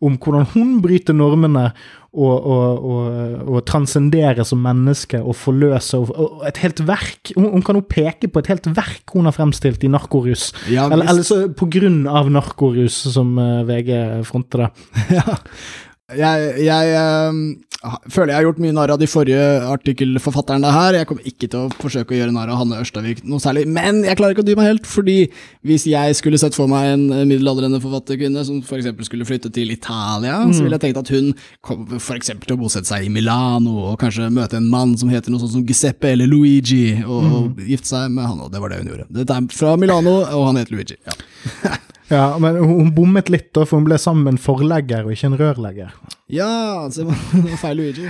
om 0.06 0.20
hvordan 0.22 0.52
hun 0.54 0.78
bryter 0.84 1.18
normene 1.18 1.72
og, 2.10 2.34
og, 2.34 2.86
og, 2.90 3.10
og 3.54 3.60
transcendere 3.70 4.46
som 4.48 4.62
menneske 4.66 5.20
og 5.22 5.36
forløse 5.38 6.00
og, 6.00 6.40
et 6.48 6.58
helt 6.64 6.82
verk. 6.88 7.34
Hun, 7.36 7.52
hun, 7.54 7.66
kan 7.66 7.78
jo 7.78 7.86
peke 7.86 8.32
på 8.32 8.42
et 8.42 8.50
helt 8.50 8.70
verk 8.78 9.14
hun 9.14 9.30
har 9.30 9.36
fremstilt 9.36 9.86
i 9.86 9.92
narkorus. 9.92 10.50
Ja, 10.72 10.88
eller, 10.90 11.06
eller 11.12 11.28
så 11.28 11.44
på 11.54 11.70
grunn 11.70 12.02
av 12.10 12.32
narkorus, 12.34 12.98
som 13.14 13.38
uh, 13.38 13.62
VG 13.70 13.94
fronter 14.30 14.66
det. 14.66 14.72
ja. 15.20 15.38
Jeg, 16.18 16.54
jeg 16.66 17.02
um, 17.30 17.42
føler 17.80 18.34
jeg 18.34 18.36
har 18.36 18.44
gjort 18.44 18.58
mye 18.60 18.76
narr 18.76 18.92
av 18.92 19.00
de 19.00 19.08
forrige 19.08 19.44
artikkelforfatterne 19.72 20.72
her. 20.74 20.98
Jeg 20.98 21.08
kommer 21.08 21.28
ikke 21.30 21.48
til 21.48 21.62
å 21.62 21.70
forsøke 21.80 22.12
å 22.12 22.18
gjøre 22.18 22.34
narr 22.36 22.52
av 22.52 22.60
Hanne 22.60 22.80
Ørstavik 22.82 23.22
noe 23.24 23.40
særlig, 23.40 23.64
men 23.72 24.02
jeg 24.04 24.20
klarer 24.20 24.36
ikke 24.36 24.44
å 24.44 24.48
dy 24.50 24.56
meg 24.60 24.68
helt, 24.68 24.90
fordi 24.90 25.16
hvis 25.68 25.86
jeg 25.88 26.18
skulle 26.20 26.40
sett 26.42 26.58
for 26.58 26.68
meg 26.72 26.90
en 26.92 27.06
middelaldrende 27.30 27.80
forfatterkvinne 27.80 28.44
som 28.48 28.60
f.eks. 28.60 28.92
skulle 29.08 29.28
flytte 29.28 29.52
til 29.56 29.72
Italia, 29.72 30.42
mm. 30.44 30.52
så 30.58 30.66
ville 30.66 30.76
jeg 30.76 30.90
tenkt 30.90 31.00
at 31.00 31.14
hun 31.16 31.32
kom 31.64 31.86
f.eks. 31.96 32.34
til 32.44 32.58
å 32.58 32.60
bosette 32.60 32.92
seg 32.92 33.08
i 33.08 33.14
Milano, 33.14 33.78
og 33.94 34.00
kanskje 34.02 34.28
møte 34.34 34.60
en 34.60 34.68
mann 34.72 34.98
som 35.00 35.12
heter 35.14 35.32
noe 35.32 35.46
sånt 35.46 35.56
som 35.56 35.64
Giuseppe 35.64 36.12
eller 36.12 36.28
Luigi, 36.28 36.98
og, 37.06 37.22
mm. 37.24 37.38
og 37.38 37.64
gifte 37.64 37.94
seg 37.94 38.12
med 38.12 38.28
han, 38.28 38.44
og 38.44 38.52
det 38.52 38.60
var 38.60 38.74
det 38.74 38.82
hun 38.84 38.92
gjorde. 38.92 39.08
Dette 39.22 39.40
er 39.40 39.48
fra 39.56 39.78
Milano, 39.80 40.20
og 40.26 40.50
han 40.50 40.60
heter 40.60 40.76
Luigi. 40.76 41.00
Ja. 41.08 41.78
Ja, 42.10 42.38
men 42.42 42.58
hun 42.58 42.94
bommet 42.96 43.30
litt, 43.30 43.52
da, 43.54 43.66
for 43.66 43.80
hun 43.80 43.88
ble 43.88 44.00
sammen 44.02 44.26
med 44.26 44.38
en 44.38 44.42
forlegger 44.42 45.06
og 45.06 45.14
ikke 45.14 45.30
en 45.30 45.40
rørlegger. 45.40 45.94
Ja, 46.30 46.86
altså, 46.86 47.08
feil 47.64 47.80
Luigi. 47.80 48.06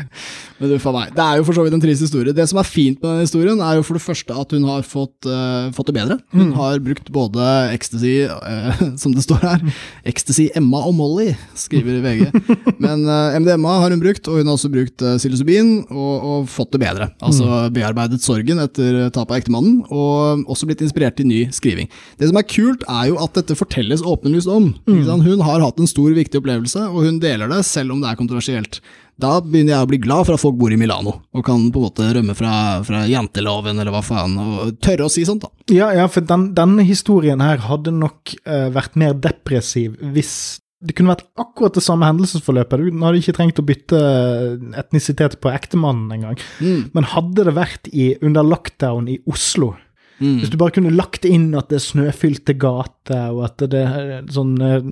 Men 0.60 0.74
du, 0.74 0.76
a 0.76 0.92
meg. 0.92 1.12
Det 1.16 1.24
er 1.24 1.40
jo 1.40 1.46
for 1.48 1.56
så 1.56 1.64
vidt 1.64 1.76
en 1.78 1.84
trist 1.84 2.04
historie. 2.04 2.36
Det 2.36 2.46
som 2.52 2.60
er 2.60 2.68
fint 2.68 3.00
med 3.00 3.08
denne 3.08 3.24
historien, 3.24 3.62
er 3.64 3.78
jo 3.78 3.86
for 3.88 3.96
det 3.96 4.04
første 4.04 4.36
at 4.36 4.56
hun 4.56 4.66
har 4.68 4.84
fått, 4.84 5.16
uh, 5.24 5.70
fått 5.76 5.88
det 5.88 5.96
bedre. 5.96 6.18
Hun 6.36 6.50
mm. 6.50 6.56
har 6.58 6.82
brukt 6.84 7.08
både 7.16 7.46
ecstasy, 7.72 8.16
uh, 8.28 8.82
som 9.02 9.16
det 9.16 9.24
står 9.24 9.46
her, 9.46 9.64
ecstasy, 10.12 10.50
Emma 10.60 10.82
og 10.90 10.98
Molly, 10.98 11.30
skriver 11.60 12.02
VG. 12.04 12.26
Men 12.84 13.08
uh, 13.08 13.30
eh, 13.30 13.40
MDMA 13.40 13.78
har 13.86 13.96
hun 13.96 14.04
brukt, 14.04 14.28
og 14.28 14.42
hun 14.42 14.52
har 14.52 14.60
også 14.60 14.72
brukt 14.74 15.00
psilocybin 15.00 15.72
og, 15.88 16.14
og, 16.18 16.52
fått 16.52 16.74
det 16.76 16.84
bedre. 16.84 17.08
Altså 17.24 17.48
mm. 17.48 17.76
bearbeidet 17.76 18.20
sorgen 18.24 18.60
etter 18.60 19.06
tapet 19.16 19.32
av 19.32 19.40
ektemannen, 19.40 19.80
og 19.88 20.44
også 20.52 20.68
blitt 20.68 20.84
inspirert 20.84 21.16
til 21.20 21.30
ny 21.30 21.46
skriving. 21.56 21.88
Det 22.20 22.28
som 22.28 22.40
er 22.40 22.48
kult, 22.52 22.84
er 22.92 23.14
jo 23.14 23.20
at 23.24 23.40
dette 23.40 23.56
fortelles 23.90 24.02
åpenlyst 24.06 24.48
om. 24.48 24.74
Mm. 24.88 25.22
Hun 25.22 25.42
har 25.42 25.62
hatt 25.62 25.80
en 25.80 25.88
stor, 25.88 26.12
viktig 26.14 26.40
opplevelse, 26.40 26.90
og 26.90 27.06
hun 27.06 27.20
deler 27.20 27.50
det, 27.50 27.64
selv 27.66 27.94
om 27.94 28.02
det 28.02 28.10
er 28.10 28.18
kontroversielt. 28.18 28.82
Da 29.20 29.42
begynner 29.42 29.74
jeg 29.74 29.84
å 29.84 29.90
bli 29.90 30.00
glad 30.00 30.26
for 30.28 30.36
at 30.36 30.42
folk 30.42 30.56
bor 30.56 30.72
i 30.72 30.78
Milano, 30.78 31.20
og 31.34 31.44
kan 31.46 31.72
på 31.72 31.80
en 31.80 31.88
måte 31.90 32.08
rømme 32.16 32.36
fra, 32.36 32.82
fra 32.88 33.04
janteloven 33.10 33.80
eller 33.80 33.92
hva 33.92 34.02
faen, 34.02 34.38
og 34.40 34.80
tørre 34.82 35.08
å 35.08 35.12
si 35.12 35.26
sånt, 35.28 35.44
da. 35.44 35.52
Ja, 35.74 35.92
ja 35.92 36.08
for 36.08 36.24
den, 36.24 36.54
denne 36.56 36.86
historien 36.88 37.42
her 37.44 37.60
hadde 37.66 37.92
nok 37.92 38.36
uh, 38.48 38.70
vært 38.72 38.96
mer 39.00 39.18
depressiv 39.18 40.00
hvis 40.00 40.62
det 40.80 40.94
kunne 40.96 41.12
vært 41.12 41.26
akkurat 41.36 41.76
det 41.76 41.84
samme 41.84 42.08
hendelsesforløpet. 42.08 42.80
Du 42.80 43.02
hadde 43.04 43.20
ikke 43.20 43.34
trengt 43.36 43.58
å 43.60 43.66
bytte 43.68 44.00
etnisitet 44.80 45.36
på 45.44 45.52
ektemannen 45.52 46.14
engang. 46.16 46.40
Mm. 46.64 46.86
Men 46.96 47.10
hadde 47.12 47.44
det 47.50 47.54
vært 47.58 47.90
i, 47.92 48.14
under 48.24 48.48
lockdown 48.48 49.10
i 49.12 49.18
Oslo, 49.28 49.74
Mm. 50.20 50.40
hvis 50.42 50.52
du 50.52 50.58
bare 50.60 50.76
kunne 50.76 50.94
lagt 50.94 51.26
inn 51.26 51.50
at 51.58 51.72
det 51.72 51.80
er 51.80 51.86
snøfylte 51.86 52.56
gater, 52.60 53.32
og 53.34 53.46
at 53.48 53.64
det 53.72 53.84
er 53.88 54.26
sånn 54.32 54.58
eh, 54.62 54.90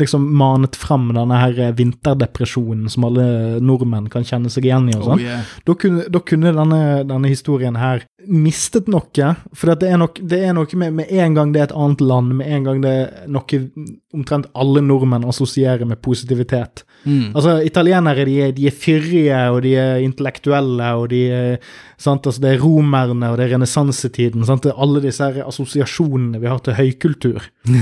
liksom 0.00 0.26
manet 0.36 0.78
fram 0.78 1.10
denne 1.14 1.38
her 1.38 1.74
vinterdepresjonen 1.78 2.88
som 2.92 3.06
alle 3.10 3.60
nordmenn 3.62 4.10
kan 4.12 4.26
kjenne 4.26 4.50
seg 4.52 4.66
igjen 4.68 4.90
i 4.90 4.96
og 4.98 5.04
Oh, 5.04 5.10
sånn, 5.12 5.20
yeah. 5.24 5.44
da 5.68 5.74
kunne, 5.76 6.06
da 6.08 6.20
kunne 6.24 6.54
denne, 6.56 6.80
denne 7.04 7.28
historien 7.28 7.76
her 7.76 8.06
mistet 8.24 8.88
noe. 8.88 9.30
For 9.52 9.74
det 9.74 9.90
er, 9.90 9.98
nok, 10.00 10.20
det 10.24 10.40
er 10.46 10.54
noe 10.56 10.80
med, 10.80 10.96
med 11.00 11.12
en 11.12 11.36
gang 11.36 11.52
det 11.52 11.60
er 11.60 11.68
et 11.68 11.76
annet 11.76 12.04
land, 12.04 12.34
med 12.38 12.50
en 12.56 12.68
gang 12.68 12.82
det 12.84 12.94
er 12.94 13.28
noe 13.28 13.60
omtrent 14.14 14.48
alle 14.56 14.82
nordmenn 14.84 15.26
assosierer 15.28 15.84
med 15.88 16.00
positivitet. 16.04 16.84
Mm. 17.04 17.34
Altså, 17.34 17.58
italienere 17.66 18.24
de 18.24 18.36
de 18.56 18.68
er 18.70 18.76
fyrige, 18.76 19.40
og 19.52 19.60
de 19.66 19.74
er 19.80 20.04
intellektuelle, 20.04 20.92
og 20.96 21.10
de 21.12 21.24
sant, 22.00 22.26
altså, 22.26 22.40
Det 22.40 22.54
er 22.54 22.62
romerne, 22.62 23.30
og 23.30 23.38
det 23.38 23.46
er 23.46 23.54
renessansetiden. 23.56 24.44
Sant, 24.54 24.66
Alle 24.76 25.00
disse 25.04 25.20
her 25.26 25.44
assosiasjonene 25.48 26.40
vi 26.42 26.48
har 26.50 26.58
til 26.64 26.74
høykultur. 26.78 27.50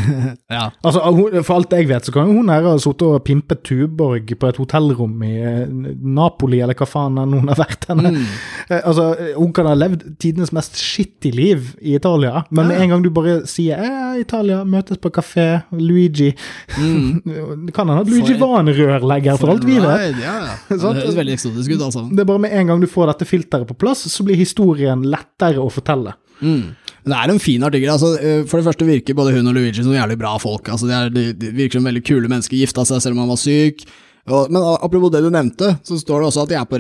Ja. 0.53 0.67
Altså, 0.85 1.01
For 1.47 1.55
alt 1.57 1.73
jeg 1.73 1.87
vet, 1.89 2.05
så 2.05 2.13
kan 2.13 2.29
hun 2.29 2.51
her 2.53 2.67
ha 2.67 2.75
sittet 2.81 3.03
og 3.07 3.23
pimpet 3.25 3.63
Tuborg 3.65 4.29
på 4.39 4.49
et 4.51 4.59
hotellrom 4.61 5.15
i 5.25 5.31
eh, 5.41 5.63
Napoli, 6.03 6.59
eller 6.61 6.77
hva 6.77 6.87
faen 6.89 7.17
enn 7.23 7.33
hun 7.39 7.49
har 7.49 7.57
vært 7.63 7.87
henne. 7.89 8.13
Mm. 8.15 8.27
Eh, 8.69 8.81
Altså, 8.83 9.07
hun 9.39 9.53
kan 9.57 9.67
ha 9.71 9.75
levd 9.79 10.05
tidenes 10.21 10.53
mest 10.53 10.77
skittige 10.81 11.35
liv 11.39 11.71
i 11.81 11.95
Italia, 11.97 12.45
men 12.51 12.69
med 12.69 12.77
Ja. 12.77 12.83
en 12.85 12.93
gang 12.93 13.03
du 13.07 13.11
bare 13.15 13.39
sier 13.49 13.81
eh, 13.81 14.21
Italia, 14.21 14.61
møtes 14.69 15.01
på 15.01 15.11
kafé, 15.15 15.47
Luigi 15.73 16.33
Mm. 16.79 17.71
Kan 17.77 17.89
hende 17.89 18.03
at 18.05 18.09
Luigi 18.13 18.35
For- 18.37 18.47
var 18.47 18.61
en 18.61 18.73
rørlegger, 18.77 19.39
for 19.41 19.53
alt 19.55 19.65
vi 19.65 19.79
vet. 19.81 20.19
Ja. 20.23 20.37
Det 20.69 20.81
høres 20.81 21.17
veldig 21.17 21.35
eksotisk 21.39 21.75
ut, 21.77 21.83
altså. 21.89 22.05
Det 22.11 22.21
er 22.25 22.29
bare 22.29 22.43
med 22.45 22.53
en 22.59 22.67
gang 22.73 22.81
du 22.83 22.89
får 22.91 23.13
dette 23.13 23.29
filteret 23.29 23.69
på 23.69 23.77
plass, 23.79 24.05
så 24.13 24.25
blir 24.27 24.37
historien 24.39 25.03
lettere 25.09 25.61
å 25.63 25.71
fortelle. 25.73 26.15
Mm. 26.43 26.75
Men 27.03 27.13
Det 27.13 27.19
er 27.19 27.33
en 27.33 27.43
fin 27.43 27.63
artikkel. 27.63 27.91
altså 27.91 28.13
eh, 28.21 28.45
For 28.47 28.59
det 28.59 28.69
første 28.69 28.87
virker 28.87 29.15
både 29.19 29.35
hun 29.37 29.49
og 29.51 29.55
Luigi 29.55 29.83
som 29.83 29.95
jævlig 29.95 30.19
bra 30.19 30.37
folk. 30.39 30.69
altså 30.69 30.87
De, 30.87 30.95
er, 30.95 31.09
de, 31.11 31.53
virker 31.55 31.79
som 31.79 31.87
veldig 31.87 32.05
kule 32.07 32.29
mennesker, 32.31 32.59
gifta 32.59 32.85
seg 32.87 33.03
selv 33.03 33.17
om 33.17 33.25
han 33.25 33.33
var 33.33 33.41
syk. 33.41 33.87
Og, 34.31 34.51
men 34.55 34.63
apropos 34.63 35.11
det 35.11 35.23
du 35.25 35.31
nevnte, 35.35 35.73
så 35.83 35.99
står 35.99 36.23
det 36.23 36.29
også 36.31 36.45
at 36.45 36.53
de 36.53 36.59
er 36.61 36.69
på, 36.69 36.79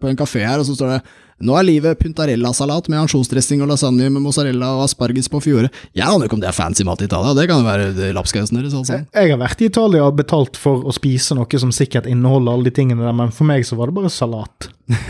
på 0.00 0.08
en 0.10 0.18
kafé 0.18 0.42
her, 0.42 0.58
og 0.58 0.66
så 0.66 0.74
står 0.74 0.96
det 0.96 1.02
nå 1.42 1.56
er 1.58 1.66
livet 1.66 1.98
puntarella-salat 2.00 2.88
med 2.92 3.02
ansjosdressing 3.02 3.62
og 3.64 3.68
lasagne 3.72 4.08
med 4.10 4.22
mozzarella 4.24 4.72
og 4.78 4.84
asparges 4.86 5.28
på 5.32 5.40
fjordet. 5.44 5.72
Jeg 5.98 6.06
aner 6.06 6.26
ikke 6.28 6.38
om 6.38 6.42
det 6.44 6.48
er 6.52 6.56
fancy 6.56 6.86
mat 6.86 7.02
i 7.02 7.08
Italia, 7.10 7.34
det 7.34 7.48
kan 7.50 7.62
jo 7.62 7.68
være 7.68 7.90
det 7.98 8.12
lapskausen 8.16 8.60
deres. 8.60 8.74
altså. 8.78 9.02
Jeg 9.14 9.30
har 9.34 9.40
vært 9.42 9.60
i 9.64 9.70
Italia 9.70 10.04
og 10.06 10.16
betalt 10.20 10.56
for 10.60 10.84
å 10.86 10.94
spise 10.94 11.34
noe 11.38 11.58
som 11.62 11.72
sikkert 11.74 12.06
inneholder 12.10 12.52
alle 12.54 12.70
de 12.70 12.76
tingene 12.78 13.02
der, 13.04 13.12
men 13.12 13.34
for 13.34 13.44
meg 13.48 13.66
så 13.68 13.76
var 13.76 13.90
det 13.90 13.98
bare 14.00 14.10
salat. 14.12 14.70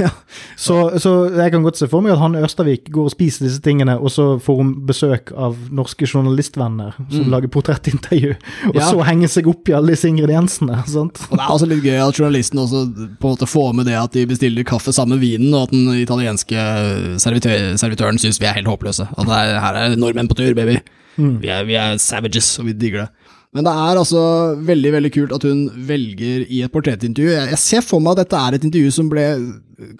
Så, 0.62 0.76
så 1.02 1.10
jeg 1.34 1.50
kan 1.50 1.62
godt 1.64 1.78
se 1.80 1.88
for 1.90 2.04
meg 2.04 2.12
at 2.14 2.20
han 2.20 2.36
Ørstavik 2.38 2.90
går 2.92 3.08
og 3.08 3.12
spiser 3.14 3.46
disse 3.48 3.58
tingene, 3.64 3.96
og 3.98 4.12
så 4.14 4.26
får 4.42 4.58
hun 4.60 4.68
besøk 4.86 5.32
av 5.34 5.56
norske 5.74 6.06
journalistvenner 6.06 6.94
som 7.10 7.30
lager 7.32 7.50
portrettintervju, 7.52 8.34
og 8.70 8.76
Ja. 8.78 8.86
så 8.92 9.02
henger 9.08 9.32
seg 9.32 9.48
opp 9.50 9.68
i 9.68 9.74
alle 9.74 9.94
disse 9.96 10.06
ingrediensene. 10.10 10.82
sant? 10.86 11.18
Og 11.30 11.36
Det 11.36 11.42
er 11.42 11.54
også 11.56 11.68
litt 11.68 11.82
gøy 11.82 11.98
at 12.08 12.14
journalisten 12.20 12.58
også 12.62 12.82
på 13.18 13.26
en 13.26 13.34
måte 13.34 13.48
får 13.50 13.72
med 13.74 13.86
det 13.90 13.96
at 13.98 14.12
de 14.12 14.26
bestiller 14.26 14.62
kaffe 14.68 14.92
sammen 14.94 15.18
med 15.18 15.24
vinen, 15.26 15.54
og 15.54 15.64
at 15.64 15.70
den 15.74 15.88
italienske 15.98 16.21
servitør, 17.22 17.72
servitøren 17.80 18.20
syns 18.20 18.40
vi 18.42 18.48
er 18.48 18.58
helt 18.58 18.70
håpløse. 18.70 19.08
At 19.10 19.28
er, 19.28 19.58
her 19.62 19.80
er 19.80 19.96
nordmenn 19.98 20.30
på 20.30 20.38
tur, 20.38 20.54
baby. 20.58 20.78
Vi, 21.16 21.50
er, 21.52 21.66
vi 21.68 21.76
er 21.76 21.98
savages, 22.00 22.54
og 22.60 22.70
vi 22.70 22.76
digger 22.78 23.04
det. 23.04 23.10
Men 23.52 23.66
det 23.66 23.72
er 23.76 23.98
altså 24.00 24.20
veldig 24.64 24.90
veldig 24.94 25.10
kult 25.12 25.32
at 25.36 25.44
hun 25.44 25.66
velger 25.88 26.46
i 26.48 26.62
et 26.64 26.72
portrettintervju. 26.72 27.34
Jeg, 27.34 27.50
jeg 27.52 27.60
ser 27.60 27.84
for 27.84 28.00
meg 28.00 28.14
at 28.14 28.22
dette 28.22 28.38
er 28.40 28.56
et 28.56 28.64
intervju 28.64 28.94
som 28.96 29.10
ble 29.12 29.26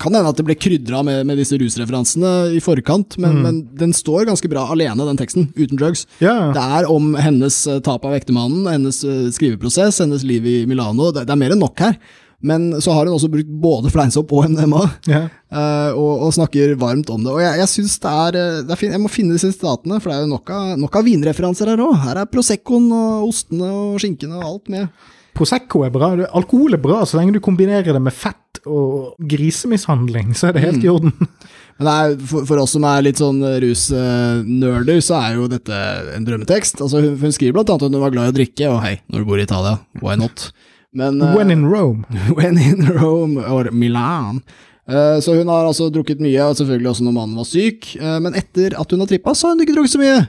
Kan 0.01 0.15
hende 0.15 0.31
at 0.31 0.39
det 0.39 0.47
ble 0.47 0.57
krydra 0.57 1.03
med, 1.05 1.27
med 1.29 1.37
disse 1.41 1.59
rusreferansene 1.61 2.31
i 2.57 2.63
forkant, 2.65 3.19
men, 3.21 3.41
men 3.43 3.61
den 3.77 3.93
står 3.97 4.29
ganske 4.29 4.49
bra 4.49 4.63
alene, 4.73 5.05
den 5.09 5.19
teksten, 5.19 5.51
uten 5.59 5.81
drugs. 5.81 6.07
Yeah. 6.23 6.53
Det 6.55 6.63
er 6.79 6.89
om 6.93 7.13
hennes 7.19 7.57
eh, 7.67 7.81
tap 7.83 8.07
av 8.07 8.15
ektemannen, 8.15 8.69
hennes 8.71 9.03
eh, 9.03 9.27
skriveprosess, 9.35 9.99
hennes 10.05 10.23
liv 10.25 10.47
i 10.47 10.57
Milano. 10.71 11.11
Det, 11.11 11.27
det 11.27 11.35
er 11.35 11.41
mer 11.43 11.57
enn 11.57 11.65
nok 11.65 11.83
her. 11.83 11.99
Men 12.43 12.69
så 12.83 12.95
har 12.95 13.07
hun 13.07 13.15
også 13.15 13.31
brukt 13.31 13.51
både 13.63 13.91
fleinsopp 13.95 14.33
og 14.35 14.49
MDMA, 14.51 14.83
yeah. 15.07 15.31
uh, 15.55 15.95
og, 15.95 16.27
og 16.27 16.35
snakker 16.35 16.75
varmt 16.81 17.11
om 17.15 17.23
det. 17.23 17.31
Og 17.31 17.43
jeg, 17.43 17.61
jeg 17.63 17.71
synes 17.71 17.97
det 18.03 18.13
er, 18.27 18.39
eh, 18.41 18.61
det 18.67 18.75
er 18.75 18.81
fint. 18.81 18.95
Jeg 18.97 19.03
må 19.03 19.11
finne 19.13 19.37
disse 19.37 19.53
sitatene, 19.55 20.01
for 20.03 20.11
det 20.11 20.17
er 20.17 20.25
jo 20.25 20.33
nok 20.33 20.51
av, 20.51 20.73
nok 20.83 20.99
av 20.99 21.07
vinreferanser 21.07 21.71
her 21.71 21.83
òg. 21.87 21.95
Her 22.03 22.25
er 22.25 22.31
Proseccoen 22.33 22.89
og 22.97 23.29
ostene 23.29 23.71
og 23.71 24.01
skinkene 24.03 24.41
og 24.41 24.49
alt 24.49 24.73
med. 24.75 25.11
Prosecco 25.39 25.85
er 25.87 25.95
bra. 25.95 26.11
Alkohol 26.35 26.75
er 26.77 26.83
bra 26.83 27.05
så 27.09 27.21
lenge 27.21 27.37
du 27.37 27.41
kombinerer 27.45 27.95
det 27.95 28.03
med 28.03 28.15
fett 28.15 28.61
og 28.69 29.15
grisemishandling, 29.31 30.35
så 30.39 30.51
er 30.51 30.57
det 30.57 30.65
helt 30.67 30.85
i 30.85 30.91
orden. 30.93 31.15
Men 31.79 31.89
er, 31.89 32.19
for, 32.29 32.45
for 32.47 32.63
oss 32.63 32.75
som 32.77 32.85
er 32.87 33.07
litt 33.07 33.23
sånn 33.23 33.41
rusnerder, 33.63 34.99
så 35.03 35.23
er 35.23 35.39
jo 35.39 35.49
dette 35.51 35.79
en 36.17 36.27
drømmetekst. 36.27 36.83
Altså, 36.85 37.01
hun, 37.07 37.17
hun 37.23 37.33
skriver 37.35 37.57
blant 37.57 37.73
annet 37.73 37.87
at 37.89 37.97
hun 37.97 38.05
var 38.05 38.13
glad 38.15 38.29
i 38.29 38.35
å 38.35 38.37
drikke, 38.37 38.69
og 38.75 38.83
hei, 38.85 38.97
når 39.09 39.23
du 39.23 39.31
bor 39.31 39.41
i 39.41 39.47
Italia, 39.47 39.79
why 40.03 40.19
not? 40.21 40.51
Men, 40.95 41.21
eh, 41.23 41.35
When 41.37 41.51
in 41.51 41.65
Rome. 41.67 42.05
When 42.37 42.59
in 42.59 42.87
Rome 42.99 43.41
or 43.41 43.71
Milan. 43.73 44.43
Eh, 44.89 45.21
Så 45.21 45.35
hun 45.39 45.49
har 45.49 45.65
altså 45.71 45.91
drukket 45.93 46.21
mye, 46.21 46.43
og 46.45 46.57
selvfølgelig 46.59 46.91
også 46.91 47.07
når 47.07 47.17
mannen 47.17 47.37
var 47.41 47.49
syk. 47.49 47.95
Eh, 47.97 48.19
Men 48.21 48.35
etter 48.35 48.77
at 48.79 48.91
hun 48.91 49.01
har 49.01 49.07
trippa, 49.11 49.35
så 49.35 49.49
har 49.49 49.57
hun 49.57 49.65
ikke 49.65 49.77
drukket 49.79 49.97
så 49.97 50.03
mye. 50.03 50.21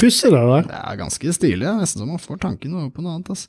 Pussig, 0.00 0.30
det 0.32 0.40
der. 0.40 0.66
Det 0.68 0.80
er 0.82 0.96
ganske 1.00 1.32
stilig, 1.32 1.68
nesten 1.80 2.00
så 2.02 2.06
man 2.08 2.20
får 2.20 2.40
tanken 2.40 2.74
over 2.74 2.90
på 2.92 3.02
noe 3.04 3.14
annet. 3.16 3.30
ass. 3.32 3.46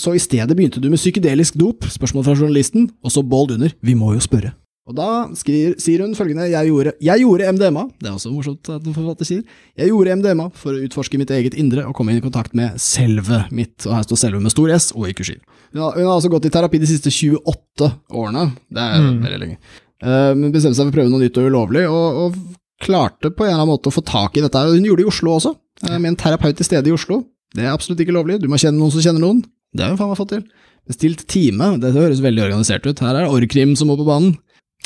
Så 0.00 0.14
i 0.16 0.18
stedet 0.22 0.54
begynte 0.56 0.80
du 0.80 0.88
med 0.88 0.98
psykedelisk 0.98 1.54
dop, 1.60 1.84
spørsmål 1.92 2.24
fra 2.24 2.34
journalisten, 2.34 2.88
og 3.04 3.12
så 3.12 3.22
bold 3.22 3.52
under, 3.58 3.74
vi 3.84 3.94
må 3.94 4.14
jo 4.14 4.22
spørre. 4.24 4.54
Og 4.88 4.96
da 4.98 5.28
skriver, 5.38 5.76
sier 5.78 6.00
hun 6.02 6.14
følgende, 6.18 6.48
jeg 6.50 6.66
gjorde, 6.70 6.92
jeg 7.04 7.22
gjorde 7.22 7.52
MDMA, 7.54 7.84
det 8.02 8.08
er 8.08 8.16
også 8.16 8.32
morsomt 8.34 8.66
at 8.72 8.86
en 8.88 8.96
forfatter 8.96 9.28
sier, 9.28 9.42
jeg 9.78 9.92
gjorde 9.92 10.16
MDMA 10.18 10.48
for 10.58 10.74
å 10.74 10.80
utforske 10.88 11.20
mitt 11.20 11.30
eget 11.30 11.54
indre 11.54 11.84
og 11.86 11.94
komme 11.94 12.10
inn 12.14 12.18
i 12.18 12.24
kontakt 12.24 12.56
med 12.58 12.80
selve 12.82 13.44
mitt, 13.54 13.76
og 13.86 13.94
her 13.94 14.02
står 14.08 14.22
selve 14.24 14.40
med 14.42 14.50
stor 14.56 14.72
S 14.74 14.88
og 14.96 15.06
i 15.06 15.14
kursiv. 15.14 15.38
Hun 15.72 15.80
har, 15.82 15.92
hun 15.96 16.04
har 16.06 16.14
altså 16.18 16.30
gått 16.32 16.46
i 16.48 16.52
terapi 16.52 16.78
de 16.82 16.88
siste 16.90 17.10
28 17.10 17.90
årene, 18.12 18.46
det 18.70 18.82
er 18.82 19.00
Mm. 19.00 19.22
veldig 19.24 19.40
lenge. 19.40 19.58
Men 20.02 20.50
bestemte 20.52 20.76
seg 20.76 20.88
for 20.88 20.92
å 20.92 20.96
prøve 20.98 21.10
noe 21.12 21.22
nytt 21.22 21.36
og 21.38 21.46
ulovlig, 21.48 21.84
og, 21.88 22.16
og 22.24 22.36
klarte 22.82 23.30
på 23.30 23.44
en 23.46 23.52
eller 23.52 23.60
annen 23.62 23.70
måte 23.70 23.88
å 23.88 23.94
få 23.94 24.02
tak 24.04 24.36
i 24.36 24.42
dette. 24.42 24.58
Hun 24.58 24.84
gjorde 24.84 25.02
det 25.04 25.06
i 25.06 25.12
Oslo 25.12 25.36
også, 25.38 25.52
uh, 25.88 25.98
med 25.98 26.08
en 26.12 26.16
terapeut 26.18 26.56
til 26.58 26.66
stede 26.66 26.90
i 26.90 26.94
Oslo. 26.96 27.22
Det 27.54 27.62
er 27.64 27.70
absolutt 27.72 28.00
ikke 28.02 28.16
lovlig, 28.16 28.40
du 28.42 28.48
må 28.50 28.58
kjenne 28.58 28.80
noen 28.80 28.90
som 28.90 29.00
kjenner 29.04 29.22
noen. 29.22 29.44
Det 29.72 29.84
har 29.84 29.92
hun 29.94 30.00
faen 30.00 30.10
meg 30.10 30.18
fått 30.18 30.32
til. 30.34 30.42
Bestilt 30.90 31.22
time, 31.30 31.76
det 31.78 31.92
høres 31.94 32.20
veldig 32.24 32.42
organisert 32.48 32.84
ut. 32.90 32.98
Her 32.98 33.14
er 33.14 33.28
det 33.28 33.30
Orkrim 33.36 33.76
som 33.78 33.88
må 33.92 33.96
på 34.00 34.04
banen. 34.08 34.34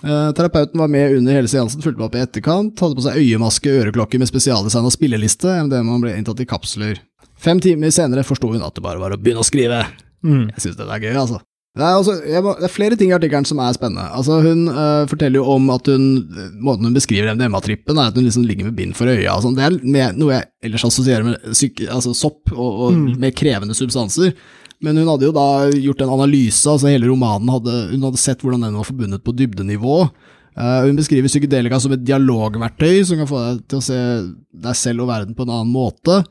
Uh, 0.04 0.28
terapeuten 0.36 0.76
var 0.78 0.90
med 0.92 1.16
under 1.16 1.32
hele 1.32 1.48
seansen, 1.48 1.80
fulgte 1.80 1.98
med 2.02 2.10
opp 2.10 2.18
i 2.18 2.22
etterkant, 2.26 2.78
hadde 2.84 2.98
på 2.98 3.06
seg 3.06 3.16
øyemaske, 3.16 3.72
øreklokke 3.80 4.20
med 4.20 4.28
spesialdesigna 4.28 4.92
spilleliste, 4.92 5.48
MDMA 5.64 5.96
ble 6.02 6.12
inntatt 6.20 6.42
i 6.44 6.46
kapsler. 6.50 7.00
Fem 7.40 7.58
timer 7.64 7.88
senere 7.94 8.22
forsto 8.28 8.52
hun 8.52 8.62
at 8.64 8.76
det 8.76 8.84
bare 8.84 9.00
var 9.00 9.16
å 9.16 9.16
begynne 9.20 9.40
å 9.40 9.48
skrive. 9.48 9.80
Mm. 10.26 10.48
Jeg 10.54 10.64
syns 10.64 10.80
det 10.80 10.86
er 10.90 11.04
gøy, 11.06 11.14
altså. 11.22 11.38
Det 11.76 11.84
er, 11.84 11.94
også, 12.00 12.12
må, 12.40 12.54
det 12.56 12.64
er 12.64 12.72
flere 12.72 12.96
ting 12.96 13.10
i 13.10 13.14
artikkelen 13.18 13.44
som 13.44 13.58
er 13.60 13.74
spennende. 13.76 14.06
Altså, 14.16 14.38
hun 14.40 14.62
øh, 14.72 15.02
forteller 15.10 15.42
jo 15.42 15.50
om 15.52 15.66
at 15.74 15.90
hun 15.92 16.06
Måten 16.64 16.86
hun 16.88 16.94
beskriver 16.96 17.34
MDMA-trippen, 17.36 17.98
er 18.00 18.08
at 18.08 18.16
hun 18.16 18.24
liksom 18.24 18.46
ligger 18.48 18.64
med 18.70 18.78
bind 18.78 18.94
for 18.96 19.10
øya. 19.12 19.34
og 19.34 19.42
sånn. 19.44 19.58
Det 19.58 19.66
er 19.66 19.76
med, 19.84 20.16
noe 20.16 20.32
jeg 20.38 20.48
ellers 20.70 20.86
assosierer 20.88 21.26
med 21.26 21.50
syk, 21.52 21.82
altså 21.92 22.14
sopp 22.16 22.54
og, 22.54 22.70
og 22.86 22.96
Mm. 22.96 23.18
mer 23.20 23.34
krevende 23.36 23.76
substanser. 23.76 24.32
Men 24.80 24.96
hun 24.96 25.08
hadde 25.08 25.28
jo 25.28 25.34
da 25.36 25.68
gjort 25.72 26.00
en 26.04 26.14
analyse, 26.16 26.64
altså 26.68 26.88
hele 26.88 27.08
romanen 27.08 27.48
hadde 27.52 27.76
Hun 27.92 28.08
hadde 28.08 28.20
sett 28.24 28.40
hvordan 28.44 28.64
den 28.64 28.76
var 28.80 28.88
forbundet 28.88 29.24
på 29.24 29.36
dybdenivå. 29.36 29.98
Uh, 30.56 30.80
hun 30.88 30.96
beskriver 30.96 31.28
psykedelika 31.28 31.76
som 31.80 31.92
et 31.92 32.04
dialogverktøy 32.08 33.04
som 33.04 33.18
kan 33.20 33.28
få 33.28 33.40
deg 33.44 33.62
til 33.68 33.78
å 33.82 33.84
se 33.84 34.00
deg 34.64 34.76
selv 34.80 35.04
og 35.04 35.10
verden 35.12 35.36
på 35.36 35.44
en 35.44 35.52
annen 35.52 35.72
måte. 35.76 36.22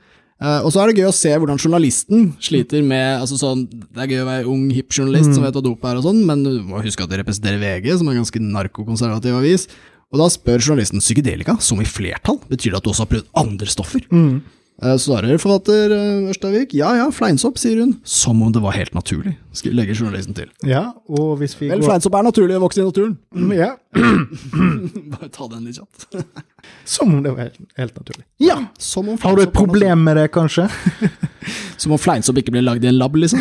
Eh, 0.43 0.61
og 0.67 0.73
så 0.73 0.81
er 0.81 0.91
det 0.91 0.99
gøy 0.99 1.07
å 1.07 1.15
se 1.15 1.31
hvordan 1.31 1.59
journalisten 1.61 2.33
sliter 2.43 2.83
med 2.83 3.21
altså 3.21 3.37
sånn, 3.39 3.61
Det 3.71 4.01
er 4.03 4.09
gøy 4.11 4.23
å 4.25 4.27
være 4.27 4.49
ung, 4.51 4.65
hipp 4.75 4.91
journalist 4.91 5.31
som 5.31 5.45
vet 5.45 5.55
hva 5.55 5.63
dop 5.63 5.85
er 5.87 6.01
og 6.01 6.07
sånn, 6.09 6.25
men 6.27 6.43
du 6.43 6.57
må 6.67 6.81
huske 6.83 7.05
at 7.05 7.11
de 7.13 7.21
representerer 7.21 7.61
VG, 7.61 7.93
som 7.99 8.09
er 8.09 8.17
en 8.17 8.25
ganske 8.25 8.41
narkokonservativ 8.43 9.37
avis. 9.39 9.69
Og 10.11 10.19
da 10.21 10.27
spør 10.31 10.59
journalisten 10.59 11.01
psykedelika, 11.03 11.55
som 11.63 11.79
i 11.81 11.87
flertall, 11.87 12.41
betyr 12.51 12.75
det 12.75 12.81
at 12.81 12.85
du 12.85 12.91
også 12.91 13.05
har 13.05 13.13
prøvd 13.13 13.31
andre 13.41 13.71
stoffer? 13.71 14.03
Mm. 14.11 14.43
Eh, 14.83 14.97
Svarer 14.99 15.37
forfatter 15.39 15.93
eh, 15.95 16.25
Ørstavik, 16.33 16.73
ja 16.75 16.89
ja, 16.97 17.05
fleinsopp, 17.15 17.55
sier 17.61 17.79
hun. 17.79 17.93
Som 18.03 18.41
om 18.43 18.51
det 18.51 18.59
var 18.63 18.75
helt 18.75 18.91
naturlig, 18.97 19.37
legger 19.71 19.95
journalisten 19.95 20.35
til. 20.35 20.49
Ja, 20.67 20.89
og 21.07 21.37
hvis 21.39 21.55
vi 21.55 21.69
Vel, 21.71 21.79
går 21.79 21.93
fleinsopp 21.93 22.17
er 22.19 22.27
naturlig 22.27 22.57
å 22.57 22.63
vokse 22.65 22.83
i 22.83 22.87
naturen. 22.87 23.15
Mm, 23.31 23.53
Ja, 23.55 23.69
Bare 25.15 25.29
ta 25.31 25.47
den 25.53 25.69
litt 25.69 25.79
kjapt. 25.79 26.09
som 26.95 27.13
om 27.15 27.23
det 27.23 27.31
var 27.31 27.47
helt, 27.47 27.61
helt 27.79 27.95
naturlig. 28.01 28.25
Ja! 28.43 28.59
Som 28.77 29.13
om 29.13 29.19
Har 29.23 29.39
du 29.39 29.45
et 29.45 29.55
problem 29.55 30.03
med 30.03 30.19
det, 30.19 30.27
kanskje? 30.35 30.67
Som 31.81 31.95
om 31.95 32.01
fleinsopp 32.01 32.39
ikke 32.41 32.55
ble 32.55 32.65
lagd 32.65 32.83
i 32.83 32.91
en 32.91 32.99
lab, 32.99 33.15
liksom. 33.15 33.39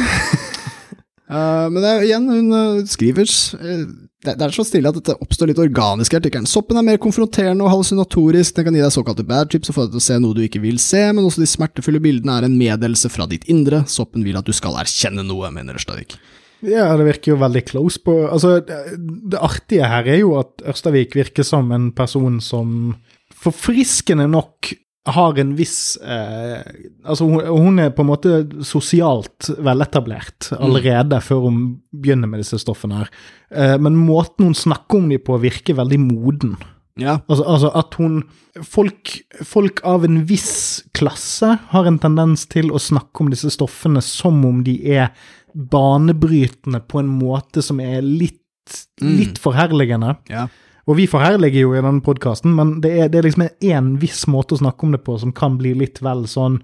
Uh, 1.25 1.67
men 1.73 1.81
det 1.81 1.91
er, 1.91 2.03
igjen, 2.05 2.27
hun 2.31 2.53
uh, 2.55 2.83
skriver 2.87 3.27
uh, 3.59 3.85
det, 4.27 4.35
er 4.41 4.55
så 4.55 4.65
stille 4.67 4.91
at 4.91 4.99
dette 4.99 5.17
oppstår 5.23 5.51
litt 5.51 5.61
organisk 5.63 6.15
i 6.15 6.19
artikkelen. 6.19 6.49
Soppen 6.49 6.79
er 6.81 6.87
mer 6.87 7.01
konfronterende 7.03 7.67
og 7.67 7.73
hallusinatorisk, 7.73 8.57
den 8.57 8.69
kan 8.69 8.79
gi 8.79 8.85
deg 8.85 8.95
såkalte 8.95 9.27
bad 9.29 9.53
trips 9.53 9.73
og 9.73 9.79
få 9.79 9.87
deg 9.87 9.95
til 9.95 10.03
å 10.03 10.07
se 10.09 10.21
noe 10.23 10.37
du 10.37 10.43
ikke 10.45 10.63
vil 10.65 10.81
se, 10.83 11.03
men 11.13 11.25
også 11.27 11.45
de 11.45 11.51
smertefulle 11.51 12.03
bildene 12.05 12.39
er 12.39 12.49
en 12.49 12.57
meddelelse 12.59 13.11
fra 13.13 13.29
ditt 13.31 13.47
indre. 13.53 13.85
Soppen 13.91 14.25
vil 14.27 14.39
at 14.41 14.49
du 14.49 14.55
skal 14.57 14.79
erkjenne 14.81 15.27
noe, 15.27 15.53
mener 15.55 15.79
Ørstavik. 15.79 16.19
Ja, 16.65 16.89
det 16.97 17.05
virker 17.09 17.35
jo 17.35 17.43
veldig 17.43 17.61
close 17.69 18.01
på 18.01 18.13
Altså, 18.25 18.55
det 18.65 19.41
artige 19.43 19.89
her 19.91 20.07
er 20.09 20.23
jo 20.23 20.31
at 20.41 20.63
Ørstavik 20.65 21.13
virker 21.19 21.45
som 21.45 21.69
en 21.77 21.91
person 21.97 22.39
som 22.41 22.95
forfriskende 23.45 24.27
nok 24.31 24.73
har 25.05 25.39
en 25.39 25.51
viss 25.57 25.97
eh, 25.97 26.61
Altså, 27.05 27.27
hun, 27.29 27.41
hun, 27.45 27.81
er 27.83 27.91
på 27.93 28.05
en 28.05 28.09
måte 28.09 28.37
sosialt 28.65 29.51
veletablert 29.61 30.49
allerede 30.57 31.21
mm. 31.21 31.25
før 31.27 31.43
hun 31.45 31.59
begynner 31.93 32.31
med 32.31 32.41
disse 32.41 32.61
stoffene 32.63 33.03
her. 33.03 33.11
Eh, 33.53 33.75
men 33.77 33.99
måten 34.01 34.49
hun 34.49 34.57
snakker 34.57 35.03
om 35.03 35.11
dem 35.13 35.21
på, 35.25 35.37
virker 35.43 35.77
veldig 35.77 36.01
moden. 36.07 36.57
Ja. 37.01 37.19
Altså, 37.27 37.45
altså, 37.45 37.71
at 37.75 37.99
hun 37.99 38.23
folk, 38.63 39.17
folk, 39.45 39.83
av 39.85 40.07
en 40.07 40.23
viss 40.29 40.85
klasse 40.97 41.57
har 41.73 41.89
en 41.91 41.99
tendens 42.01 42.47
til 42.51 42.71
å 42.73 42.81
snakke 42.81 43.25
om 43.25 43.33
disse 43.35 43.51
stoffene 43.53 44.03
som 44.05 44.41
om 44.47 44.63
de 44.65 44.79
er 44.95 45.11
banebrytende 45.55 46.81
på 46.89 47.03
en 47.03 47.11
måte 47.11 47.63
som 47.63 47.83
er 47.83 48.01
litt, 48.03 48.41
mm. 49.03 49.17
litt 49.21 49.43
forherligende. 49.43 50.17
Ja. 50.33 50.49
Og 50.85 50.99
vi 50.99 51.07
forherliger 51.09 51.65
jo 51.65 51.73
i 51.73 51.81
denne 51.81 52.05
podkasten, 52.05 52.53
men 52.57 52.79
det 52.85 52.91
er, 52.93 53.07
det 53.13 53.21
er 53.21 53.29
liksom 53.29 53.47
en 53.49 53.95
viss 54.03 54.27
måte 54.29 54.57
å 54.57 54.61
snakke 54.61 54.85
om 54.85 54.93
det 54.93 55.01
på 55.07 55.17
som 55.21 55.33
kan 55.37 55.57
bli 55.61 55.73
litt 55.81 56.03
vel 56.05 56.27
sånn 56.29 56.59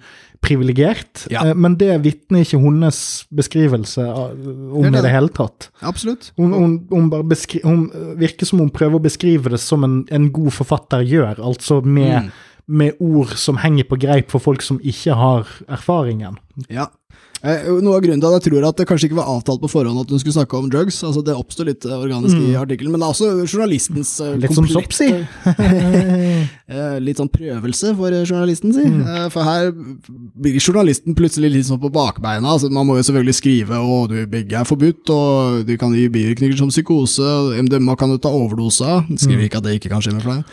privilegert. 0.45 1.25
Ja. 1.33 1.47
Eh, 1.47 1.57
men 1.57 1.77
det 1.81 1.95
vitner 2.05 2.45
ikke 2.45 2.61
hennes 2.61 3.01
beskrivelse 3.37 4.05
om 4.05 4.85
det 4.89 5.01
i 5.01 5.07
det 5.07 5.14
hele 5.14 5.33
tatt. 5.37 5.71
Absolutt. 5.81 6.31
Hun, 6.41 6.53
hun, 6.53 6.77
hun, 6.93 7.11
hun, 7.64 7.83
virker 8.21 8.49
som 8.49 8.61
hun 8.61 8.73
prøver 8.75 9.01
å 9.01 9.05
beskrive 9.09 9.55
det 9.55 9.62
som 9.62 9.85
en, 9.89 10.03
en 10.12 10.31
god 10.33 10.53
forfatter 10.61 11.05
gjør, 11.09 11.41
altså 11.41 11.81
med, 11.81 12.29
mm. 12.29 12.31
med 12.81 13.05
ord 13.05 13.37
som 13.41 13.61
henger 13.61 13.89
på 13.89 14.01
greip 14.05 14.33
for 14.33 14.45
folk 14.45 14.64
som 14.64 14.81
ikke 14.85 15.16
har 15.16 15.49
erfaringen. 15.68 16.41
Ja, 16.68 16.91
noe 17.41 17.97
av 17.97 18.03
grunnen 18.05 18.20
til 18.20 18.28
at 18.28 18.36
jeg 18.36 18.45
tror 18.51 18.64
at 18.68 18.80
det 18.80 18.84
kanskje 18.88 19.09
ikke 19.09 19.16
var 19.16 19.30
avtalt 19.32 19.62
på 19.62 19.70
forhånd 19.72 20.03
at 20.03 20.11
hun 20.12 20.20
skulle 20.20 20.36
snakke 20.36 20.59
om 20.59 20.66
drugs, 20.72 20.99
altså 21.07 21.22
det 21.24 21.32
oppsto 21.32 21.64
litt 21.64 21.86
eh, 21.88 21.95
organisk 21.97 22.36
mm. 22.36 22.49
i 22.51 22.57
artikkelen, 22.61 22.93
men 22.93 23.01
det 23.01 23.07
er 23.07 23.14
også 23.14 23.30
journalistens 23.47 24.11
uh, 24.20 24.34
Litt 24.41 24.53
som 24.57 24.66
sopp, 24.68 24.93
si. 24.93 25.09
litt 27.07 27.20
sånn 27.20 27.30
prøvelse 27.32 27.95
for 27.97 28.16
journalisten, 28.18 28.74
si. 28.76 28.84
Mm. 28.84 29.30
for 29.32 29.47
her 29.47 29.70
blir 29.72 30.61
journalisten 30.61 31.16
plutselig 31.16 31.53
litt 31.55 31.68
sånn 31.70 31.80
på 31.80 31.93
bakbeina. 31.95 32.53
Altså, 32.59 32.68
man 32.72 32.86
må 32.88 32.99
jo 32.99 33.07
selvfølgelig 33.09 33.36
skrive 33.38 33.80
å, 33.80 34.03
du, 34.11 34.18
begge 34.30 34.61
er 34.61 34.68
forbudt, 34.68 35.14
og 35.14 35.64
du 35.68 35.74
kan 35.80 35.97
gi 35.97 36.11
bivirkninger 36.12 36.61
som 36.61 36.68
psykose, 36.72 37.57
MDMA 37.64 37.97
kan 37.97 38.12
du 38.12 38.20
ta 38.20 38.32
overdose 38.36 38.84
av. 38.84 39.09
Skriver 39.16 39.41
mm. 39.41 39.49
ikke 39.49 39.62
at 39.62 39.68
det 39.68 39.78
ikke 39.80 39.95
kan 39.95 40.05
skje 40.05 40.14
med 40.18 40.28
flere. 40.28 40.45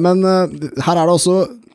men 0.00 0.24
her 0.24 0.96
er 0.96 1.04
det 1.04 1.12
også 1.12 1.38
Eh, 1.44 1.65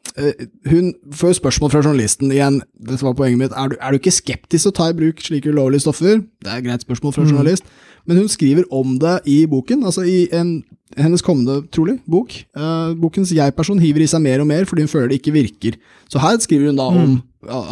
hun 0.67 0.91
får 1.15 1.37
spørsmål 1.37 1.71
fra 1.71 1.81
journalisten 1.85 2.31
igjen, 2.33 2.59
dette 2.75 3.05
var 3.05 3.15
poenget 3.15 3.39
mitt, 3.39 3.53
er 3.55 3.71
du, 3.71 3.77
er 3.79 3.93
du, 3.93 3.99
ikke 3.99 4.13
skeptisk 4.13 4.65
til 4.65 4.73
å 4.73 4.75
ta 4.75 4.89
i 4.91 4.97
bruk 4.97 5.21
slike 5.23 5.53
ulovlige 5.53 5.85
stoffer? 5.85 6.19
Det 6.43 6.51
er 6.51 6.59
et 6.59 6.67
greit 6.67 6.83
spørsmål 6.83 7.15
fra 7.15 7.23
en 7.23 7.29
mm. 7.29 7.37
journalist, 7.37 7.71
men 8.09 8.19
hun 8.19 8.29
skriver 8.31 8.67
om 8.73 8.97
det 9.01 9.19
i 9.29 9.37
boken, 9.49 9.85
altså 9.87 10.03
i 10.07 10.25
en, 10.35 10.57
hennes 10.97 11.23
kommende, 11.23 11.61
trolig, 11.73 11.99
bok. 12.09 12.35
Uh, 12.57 12.91
bokens 12.99 13.31
jeg-person 13.35 13.81
hiver 13.81 14.03
i 14.03 14.09
seg 14.11 14.23
mer 14.25 14.43
og 14.43 14.49
mer 14.51 14.67
fordi 14.69 14.87
hun 14.87 14.91
føler 14.91 15.11
det 15.11 15.21
ikke 15.21 15.35
virker. 15.37 15.79
Så 16.11 16.21
her 16.23 16.39
skriver 16.43 16.71
hun 16.71 16.79
da 16.81 16.89
om 16.91 17.03
mm. 17.15 17.17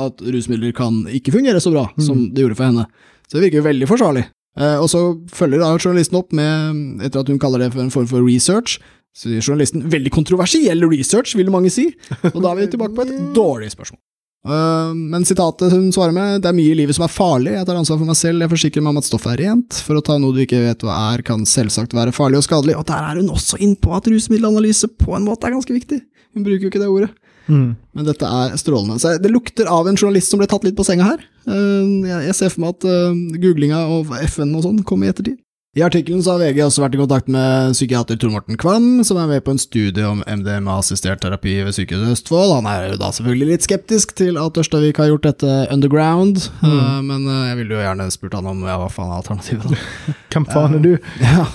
at 0.07 0.23
rusmidler 0.23 0.75
kan 0.77 1.03
ikke 1.11 1.35
fungere 1.35 1.61
så 1.63 1.73
bra 1.73 1.89
mm. 1.91 2.03
som 2.05 2.27
det 2.29 2.45
gjorde 2.45 2.59
for 2.59 2.69
henne. 2.69 2.85
Så 3.27 3.37
det 3.37 3.47
virker 3.47 3.61
jo 3.63 3.69
veldig 3.71 3.89
forsvarlig. 3.89 4.29
Uh, 4.59 4.77
og 4.83 4.87
så 4.91 5.03
følger 5.33 5.61
da 5.61 5.73
journalisten 5.77 6.17
opp 6.19 6.33
med, 6.35 7.03
etter 7.05 7.23
at 7.23 7.29
hun 7.31 7.41
kaller 7.41 7.65
det 7.65 7.73
for 7.73 7.83
en 7.83 7.93
form 7.93 8.07
for 8.09 8.23
research, 8.25 8.79
sier 9.15 9.41
journalisten. 9.41 9.85
Veldig 9.91 10.13
kontroversiell 10.13 10.85
research, 10.89 11.35
vil 11.37 11.51
mange 11.53 11.71
si. 11.73 11.89
Og 12.33 12.39
da 12.43 12.53
er 12.53 12.61
vi 12.61 12.69
tilbake 12.75 12.95
på 12.97 13.07
et 13.07 13.17
dårlig 13.39 13.71
spørsmål. 13.73 14.01
Uh, 14.47 14.95
men 14.95 15.25
sitatet 15.27 15.73
hun 15.73 15.89
svarer 15.91 16.13
med, 16.15 16.37
det 16.39 16.47
er 16.47 16.55
mye 16.55 16.71
i 16.71 16.77
livet 16.79 16.95
som 16.95 17.03
er 17.03 17.11
farlig, 17.11 17.57
jeg 17.57 17.67
tar 17.67 17.75
ansvar 17.75 17.97
for 17.99 18.07
meg 18.07 18.15
selv, 18.15 18.39
jeg 18.45 18.51
forsikrer 18.53 18.85
meg 18.85 18.93
om 18.93 19.01
at 19.01 19.07
stoffet 19.09 19.33
er 19.33 19.41
rent, 19.49 19.79
for 19.83 19.99
å 19.99 20.03
ta 20.05 20.15
noe 20.15 20.31
du 20.31 20.39
ikke 20.45 20.61
vet 20.63 20.85
hva 20.87 20.95
er, 21.09 21.23
kan 21.27 21.43
selvsagt 21.43 21.95
være 21.97 22.13
farlig 22.15 22.39
og 22.39 22.45
skadelig, 22.47 22.77
og 22.79 22.85
der 22.87 23.03
er 23.03 23.19
hun 23.19 23.33
også 23.35 23.59
inn 23.59 23.75
på 23.75 23.91
at 23.97 24.07
rusmiddelanalyse 24.07 24.93
på 24.95 25.17
en 25.17 25.27
måte 25.27 25.49
er 25.49 25.57
ganske 25.57 25.75
viktig. 25.75 25.99
Hun 26.37 26.47
bruker 26.47 26.65
jo 26.65 26.71
ikke 26.71 26.79
det 26.79 26.87
ordet. 26.87 27.11
Mm. 27.49 27.73
Men 27.97 28.07
dette 28.07 28.29
er 28.29 28.55
strålende. 28.61 28.99
Så 29.01 29.15
det 29.19 29.31
lukter 29.33 29.67
av 29.67 29.89
en 29.89 29.97
journalist 29.97 30.31
som 30.31 30.39
ble 30.39 30.47
tatt 30.49 30.63
litt 30.63 30.77
på 30.77 30.85
senga 30.87 31.07
her. 31.09 31.23
Uh, 31.49 32.07
jeg, 32.07 32.35
ser 32.37 32.53
for 32.53 32.63
meg 32.63 32.77
at 32.77 32.87
uh, 32.87 33.39
googlinga 33.41 33.81
og 33.91 34.13
FN 34.29 34.53
og 34.55 34.65
sånn 34.67 34.83
kommer 34.87 35.09
i 35.09 35.13
ettertid. 35.13 35.39
I 35.77 35.83
artikkelen 35.85 36.23
har 36.25 36.39
VG 36.41 36.63
også 36.65 36.81
vært 36.81 36.95
i 36.95 36.99
kontakt 36.99 37.27
med 37.29 37.75
psykiater 37.75 38.17
Tor 38.17 38.31
Morten 38.33 38.57
Kvam, 38.57 39.03
som 39.05 39.19
er 39.21 39.27
med 39.29 39.43
på 39.45 39.53
en 39.53 39.61
studie 39.61 40.01
om 40.01 40.23
MDMA-assistert 40.25 41.21
terapi 41.21 41.59
ved 41.61 41.75
Sykehuset 41.77 42.15
Østfold. 42.15 42.55
Han 42.55 42.69
er 42.71 42.87
jo 42.87 42.97
da 42.97 43.11
selvfølgelig 43.13 43.51
litt 43.51 43.67
skeptisk 43.67 44.15
til 44.17 44.39
at 44.41 44.57
Ørstavik 44.57 44.97
har 44.97 45.11
gjort 45.11 45.27
dette 45.27 45.59
underground, 45.69 46.41
mm. 46.63 46.73
uh, 46.73 46.97
men 47.05 47.29
uh, 47.29 47.45
jeg 47.51 47.61
ville 47.61 47.77
jo 47.77 47.83
gjerne 47.85 48.09
spurt 48.17 48.39
han 48.39 48.49
om 48.49 48.65
ja, 48.65 48.79
hva 48.81 48.89
faen 48.89 49.13
er 49.13 49.21
alternativet. 49.21 49.85
Hvem 50.33 50.49
faen 50.49 50.79
er 50.79 50.87
du? 50.87 50.91
ja, 51.21 51.45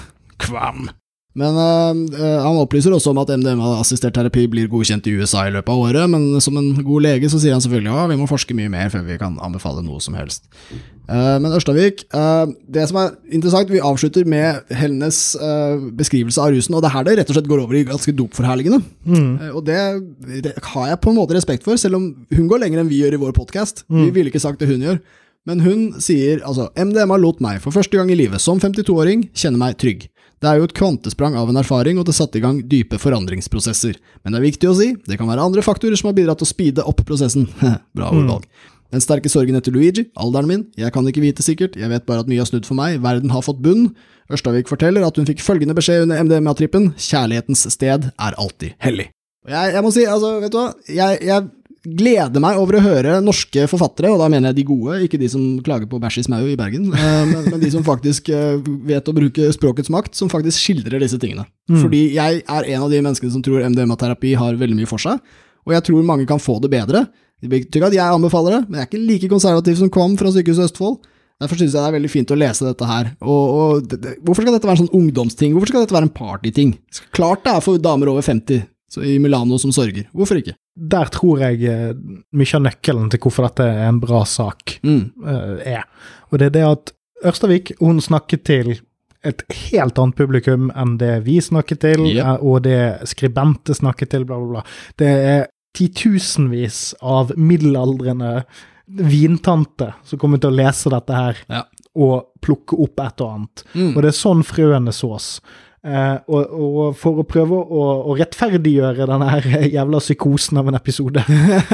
Kvam. 0.46 0.86
Men 1.34 1.58
uh, 1.58 2.14
han 2.46 2.62
opplyser 2.62 2.94
også 2.94 3.10
om 3.10 3.18
at 3.24 3.34
MDMA-assistert 3.34 4.14
terapi 4.14 4.46
blir 4.46 4.70
godkjent 4.70 5.10
i 5.10 5.18
USA 5.18 5.48
i 5.48 5.56
løpet 5.58 5.74
av 5.74 5.88
året, 5.90 6.06
men 6.14 6.38
som 6.38 6.54
en 6.62 6.70
god 6.86 7.08
lege 7.10 7.34
så 7.34 7.42
sier 7.42 7.58
han 7.58 7.66
selvfølgelig 7.66 7.90
ja, 7.90 8.06
vi 8.14 8.22
må 8.22 8.30
forske 8.30 8.54
mye 8.54 8.70
mer 8.70 8.94
før 8.94 9.08
vi 9.10 9.18
kan 9.18 9.42
anbefale 9.42 9.82
noe 9.82 9.98
som 9.98 10.14
helst. 10.14 10.46
Uh, 11.05 11.36
men 11.42 11.52
Ørstavik, 11.52 12.07
uh, 12.16 12.46
det 12.70 12.86
som 12.88 13.00
er 13.02 13.11
interessant, 13.36 13.72
vi 13.72 13.82
avslutter 13.84 14.24
med 14.28 14.70
hennes 14.72 15.18
beskrivelse 15.98 16.40
av 16.40 16.55
rusen, 16.55 16.76
og 16.76 16.84
det 16.84 16.90
er 16.90 16.96
her 16.96 17.09
det 17.09 17.16
rett 17.18 17.32
og 17.32 17.38
slett 17.38 17.50
går 17.50 17.64
over 17.66 17.78
i 17.78 17.84
ganske 17.88 18.14
dopforherligende. 18.16 18.80
Mm. 19.05 19.52
og 19.52 19.61
det, 19.66 19.80
det, 20.46 20.55
har 20.74 20.88
jeg 20.88 21.02
på 21.02 21.12
en 21.12 21.18
måte 21.18 21.36
respekt 21.36 21.66
for, 21.66 21.76
selv 21.80 22.00
om 22.00 22.09
hun 22.32 22.48
går 22.48 22.64
lenger 22.64 22.80
enn 22.80 22.90
vi 22.90 23.02
gjør 23.02 23.18
i 23.18 23.22
vår 23.26 23.36
podkast. 23.36 23.84
Mm. 23.88 24.07
Vi 24.07 24.14
ville 24.16 24.32
ikke 24.32 24.42
sagt 24.42 24.62
det 24.62 24.70
hun 24.70 24.82
gjør. 24.84 24.98
Men 25.44 25.61
hun 25.61 25.80
sier 26.00 26.40
altså 26.46 26.70
MDMA 26.72 27.18
lot 27.20 27.40
meg 27.44 27.61
for 27.61 27.74
første 27.74 27.98
gang 27.98 28.09
i 28.09 28.16
livet 28.16 28.40
som 28.40 28.61
52-åring 28.62 29.28
kjenne 29.36 29.61
meg 29.61 29.76
trygg. 29.80 30.07
Det 30.42 30.50
er 30.50 30.61
jo 30.61 30.66
et 30.68 30.74
kvantesprang 30.76 31.36
av 31.40 31.48
en 31.48 31.57
erfaring, 31.61 31.96
og 32.00 32.05
det 32.09 32.16
satte 32.16 32.36
i 32.36 32.42
gang 32.44 32.59
dype 32.68 32.98
forandringsprosesser. 33.00 33.96
Men 34.24 34.34
det 34.34 34.40
er 34.40 34.44
viktig 34.44 34.68
å 34.68 34.76
si, 34.76 34.90
det 35.09 35.16
kan 35.20 35.30
være 35.30 35.44
andre 35.44 35.64
faktorer 35.64 35.96
som 35.96 36.11
har 36.11 36.16
bidratt 36.18 36.40
til 36.42 36.48
å 36.48 36.50
speede 36.50 36.84
opp 36.84 37.00
prosessen. 37.09 37.46
Bra 37.96 38.11
ordvalg. 38.11 38.44
Mm. 38.44 38.74
Den 38.95 39.03
sterke 39.03 39.30
sorgen 39.32 39.59
etter 39.59 39.74
Luigi, 39.74 40.07
alderen 40.14 40.47
min, 40.47 40.61
jeg 40.78 40.95
kan 40.95 41.07
ikke 41.11 41.24
vite 41.24 41.42
sikkert, 41.42 41.74
jeg 41.80 41.90
vet 41.90 42.05
bare 42.07 42.22
at 42.22 42.30
mye 42.30 42.38
har 42.38 42.47
snudd 42.47 42.68
for 42.68 42.78
meg, 42.78 43.01
verden 43.03 43.32
har 43.34 43.42
fått 43.42 43.59
bunn. 43.64 43.88
Ørstavik 44.30 44.70
forteller 44.70 45.03
at 45.05 45.18
hun 45.18 45.26
fikk 45.26 45.42
følgende 45.42 45.74
beskjed 45.74 46.07
under 46.07 46.22
MDMA-trippen, 46.22 46.92
kjærlighetens 47.03 47.66
sted 47.74 48.07
er 48.14 48.38
alltid 48.38 48.78
hellig. 48.84 49.11
Jeg, 49.51 49.74
jeg, 49.74 49.82
må 49.84 49.90
si, 49.92 50.07
altså, 50.09 50.36
vet 50.40 50.55
du 50.55 50.61
hva, 50.61 50.68
jeg, 50.86 51.18
jeg 51.26 51.51
gleder 51.84 52.40
meg 52.40 52.57
over 52.57 52.78
å 52.78 52.84
høre 52.84 53.16
norske 53.20 53.66
forfattere, 53.68 54.12
og 54.14 54.22
da 54.22 54.30
mener 54.32 54.53
jeg 54.53 54.61
de 54.61 54.66
gode, 54.70 55.01
ikke 55.05 55.20
de 55.20 55.28
som 55.32 55.42
klager 55.66 55.90
på 55.90 55.99
bæsj 56.01 56.22
i 56.22 56.24
smau 56.28 56.47
i 56.49 56.57
Bergen, 56.57 56.86
eh, 56.95 57.18
men, 57.28 57.51
men, 57.51 57.59
de 57.61 57.72
som 57.74 57.84
faktisk 57.84 58.30
eh, 58.32 58.62
vet 58.88 59.11
å 59.11 59.16
bruke 59.16 59.51
språkets 59.59 59.92
makt, 59.92 60.14
som 60.16 60.30
faktisk 60.32 60.62
skildrer 60.62 61.03
disse 61.03 61.18
tingene. 61.20 61.45
Mm. 61.68 61.82
Fordi 61.82 62.07
jeg 62.14 62.40
er 62.47 62.70
en 62.76 62.86
av 62.86 62.95
de 62.95 63.03
menneskene 63.03 63.34
som 63.34 63.42
tror 63.45 63.66
MDMA-terapi 63.66 64.36
har 64.40 64.62
veldig 64.62 64.78
mye 64.78 64.88
for 64.88 65.03
seg, 65.03 65.20
og 65.64 65.76
jeg 65.76 65.88
tror 65.90 66.09
mange 66.09 66.30
kan 66.30 66.40
få 66.40 66.57
det 66.62 66.72
bedre. 66.72 67.07
Det 67.45 67.53
betyr 67.53 67.82
ikke 67.82 67.90
at 67.92 67.99
jeg 67.99 68.16
anbefaler 68.18 68.57
det, 68.57 68.62
men 68.66 68.80
jeg 68.80 68.86
er 68.86 68.90
ikke 68.90 69.03
like 69.05 69.30
konservativ 69.32 69.78
som 69.80 69.92
Kvam 69.92 70.16
fra 70.20 70.32
Sykehuset 70.32 70.70
Østfold. 70.70 70.99
Derfor 71.42 71.59
synes 71.59 71.74
jeg 71.74 71.82
det 71.82 71.88
er 71.90 71.97
veldig 71.99 72.12
fint 72.12 72.30
å 72.32 72.38
lese 72.38 72.66
dette 72.66 72.88
her. 72.88 73.14
Og, 73.20 73.55
og 73.55 73.88
det, 73.90 74.01
det, 74.01 74.18
hvorfor 74.24 74.47
skal 74.47 74.55
dette 74.57 74.68
være 74.70 74.78
en 74.78 74.84
sånn 74.84 75.01
ungdomsting? 75.01 75.55
Hvorfor 75.55 75.72
skal 75.72 75.84
dette 75.84 75.97
være 75.97 76.09
en 76.09 76.14
partyting? 76.14 76.76
Klart 77.16 77.42
det 77.45 77.57
er 77.57 77.64
for 77.64 77.82
damer 77.82 78.12
over 78.14 78.24
50 78.24 78.64
i 79.05 79.16
Milano 79.18 79.59
som 79.59 79.72
sørger. 79.74 80.07
Hvorfor 80.14 80.38
ikke? 80.38 80.55
der 80.74 81.11
tror 81.14 81.42
jeg 81.45 81.62
eh, 81.70 81.92
mye 82.34 82.57
av 82.59 82.64
nøkkelen 82.66 83.11
til 83.12 83.22
hvorfor 83.22 83.47
dette 83.47 83.66
er 83.70 83.86
en 83.86 84.01
bra 84.03 84.24
sak, 84.26 84.78
mm. 84.82 85.05
uh, 85.22 85.61
er. 85.62 85.86
Og 86.30 86.40
det 86.40 86.51
er 86.51 86.57
det 86.59 86.66
at 86.66 86.95
Ørstavik 87.24 87.72
hun 87.78 88.03
snakker 88.03 88.42
til 88.45 88.74
et 89.24 89.40
helt 89.70 89.97
annet 89.97 90.18
publikum 90.18 90.66
enn 90.76 90.99
det 91.01 91.22
vi 91.24 91.38
snakker 91.40 91.78
til, 91.80 92.03
yep. 92.11 92.42
og 92.45 92.66
det 92.66 93.07
skribente 93.09 93.72
snakker 93.76 94.11
til, 94.11 94.26
bla, 94.28 94.36
bla, 94.36 94.59
bla. 94.59 94.64
Det 95.01 95.09
er 95.09 95.47
titusenvis 95.75 96.95
av 97.03 97.33
middelaldrende 97.37 98.45
vintanter 98.87 99.95
som 100.05 100.20
kommer 100.20 100.41
til 100.41 100.53
å 100.53 100.59
lese 100.59 100.93
dette 100.93 101.16
her 101.16 101.39
ja. 101.49 101.62
og 101.97 102.29
plukke 102.45 102.79
opp 102.85 103.01
et 103.03 103.22
og 103.25 103.31
annet. 103.37 103.64
Mm. 103.72 103.93
Og 103.95 104.03
det 104.03 104.11
er 104.11 104.18
sånn 104.18 104.45
frøene 104.47 104.95
sås. 104.95 105.39
Eh, 105.85 106.16
og, 106.33 106.53
og, 106.53 106.83
for 106.97 107.20
å 107.20 107.27
prøve 107.29 107.59
å, 107.61 107.87
å, 108.09 108.16
rettferdiggjøre 108.16 109.09
denne 109.09 109.31
her 109.33 109.49
jævla 109.68 110.01
psykosen 110.01 110.61
av 110.61 110.70
en 110.70 110.79
episode, 110.79 111.25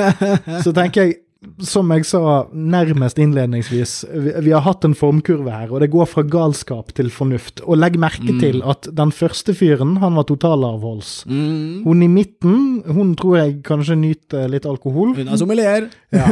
så 0.64 0.72
tenker 0.74 1.06
jeg 1.06 1.18
som 1.64 1.88
jeg 1.94 2.04
sa 2.04 2.20
nærmest 2.52 3.16
innledningsvis, 3.22 3.92
vi, 4.12 4.32
vi 4.44 4.50
har 4.52 4.60
hatt 4.66 4.84
en 4.84 4.92
formkurve 4.94 5.48
her, 5.48 5.70
og 5.72 5.80
det 5.80 5.88
går 5.92 6.04
fra 6.10 6.22
galskap 6.28 6.92
til 6.96 7.08
fornuft. 7.10 7.62
Og 7.64 7.78
legg 7.80 7.96
merke 8.00 8.28
Mm. 8.30 8.40
til 8.42 8.62
at 8.62 8.88
den 8.94 9.10
første 9.10 9.54
fyren, 9.56 9.96
han 10.02 10.14
var 10.20 10.24
totalavholds. 10.28 11.24
Mm. 11.26 11.82
Hun 11.86 12.02
i 12.02 12.08
midten, 12.12 12.82
hun 12.86 13.14
tror 13.16 13.38
jeg 13.38 13.62
kanskje 13.64 13.96
nyter 13.96 14.48
litt 14.52 14.66
alkohol. 14.68 15.14
Hun 15.16 15.28
er 15.32 15.36
sommelier. 15.40 15.88
Ja. 16.12 16.26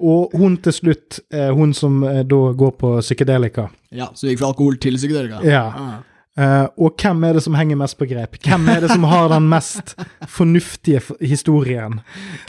Og 0.00 0.30
hun 0.38 0.56
til 0.62 0.72
slutt, 0.72 1.20
hun 1.32 1.72
som 1.74 2.02
eh, 2.04 2.22
da 2.22 2.40
går 2.54 2.76
på 2.78 3.00
psykedelika. 3.00 3.66
Ja, 3.90 4.10
så 4.14 4.28
gikk 4.30 4.38
fra 4.44 4.52
alkohol 4.52 4.76
til 4.78 4.94
psykedelika. 4.94 5.42
Ja. 5.42 5.64
Ah. 5.74 5.96
Eh, 6.36 6.66
og 6.76 6.96
hvem 7.00 7.24
er 7.24 7.32
det 7.38 7.42
som 7.46 7.54
henger 7.56 7.78
mest 7.80 7.96
på 7.98 8.04
grep? 8.10 8.36
Hvem 8.44 8.68
er 8.68 8.80
det 8.84 8.90
som 8.92 9.04
har 9.08 9.30
den 9.32 9.46
mest 9.48 9.94
fornuftige 10.28 11.00
historien? 11.24 12.00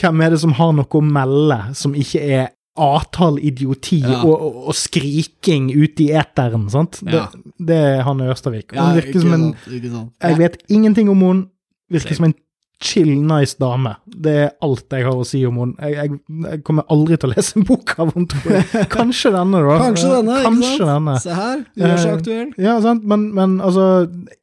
Hvem 0.01 0.21
er 0.25 0.33
det 0.35 0.39
som 0.43 0.51
har 0.57 0.73
noe 0.75 0.85
å 0.99 1.01
melde 1.03 1.59
som 1.79 1.95
ikke 1.95 2.19
er 2.21 2.49
atall 2.77 3.39
idioti 3.41 4.01
Ja. 4.03 4.19
og, 4.21 4.35
og, 4.41 4.57
og 4.69 4.75
skriking 4.77 5.71
ute 5.73 6.03
i 6.03 6.11
eteren, 6.13 6.67
sant? 6.69 6.99
Det, 7.01 7.13
Ja. 7.15 7.23
det 7.57 7.77
er 7.93 8.03
Hanne 8.05 8.27
Ørstavik. 8.29 8.75
Hun 8.75 8.99
virker 8.99 9.23
som 9.23 9.33
en. 9.33 9.47
Jeg 10.21 10.37
vet 10.37 10.59
ingenting 10.69 11.09
om 11.09 11.21
henne. 11.25 11.47
Virker 11.89 12.13
som 12.19 12.25
en 12.27 12.35
chill, 12.83 13.09
nice 13.25 13.55
dame. 13.57 13.95
Det 14.05 14.33
er 14.43 14.49
alt 14.61 14.93
jeg 14.93 15.05
har 15.07 15.17
å 15.17 15.23
si 15.25 15.39
om 15.49 15.55
henne. 15.61 15.75
Jeg, 15.81 15.95
jeg, 15.97 16.19
jeg 16.51 16.59
kommer 16.67 16.85
aldri 16.93 17.17
til 17.17 17.31
å 17.31 17.33
lese 17.33 17.55
en 17.57 17.65
bok 17.65 17.93
av 17.99 18.11
henne, 18.13 18.27
tror 18.33 18.53
jeg. 18.57 18.83
Kanskje 18.97 19.31
denne, 19.33 19.61
da. 19.65 19.77
Kanskje 19.81 20.11
denne, 20.11 20.35
ikke 20.37 20.49
Kanskje 20.51 20.73
sant? 20.75 20.91
denne. 20.91 21.15
Se 21.23 21.37
her, 21.39 21.63
gjør 21.81 21.95
seg 22.03 22.11
Eh, 22.11 22.17
aktuell. 22.19 22.51
Ja, 22.67 22.75
sant, 22.85 23.07
men, 23.09 23.23
men 23.37 23.55
altså 23.65 23.87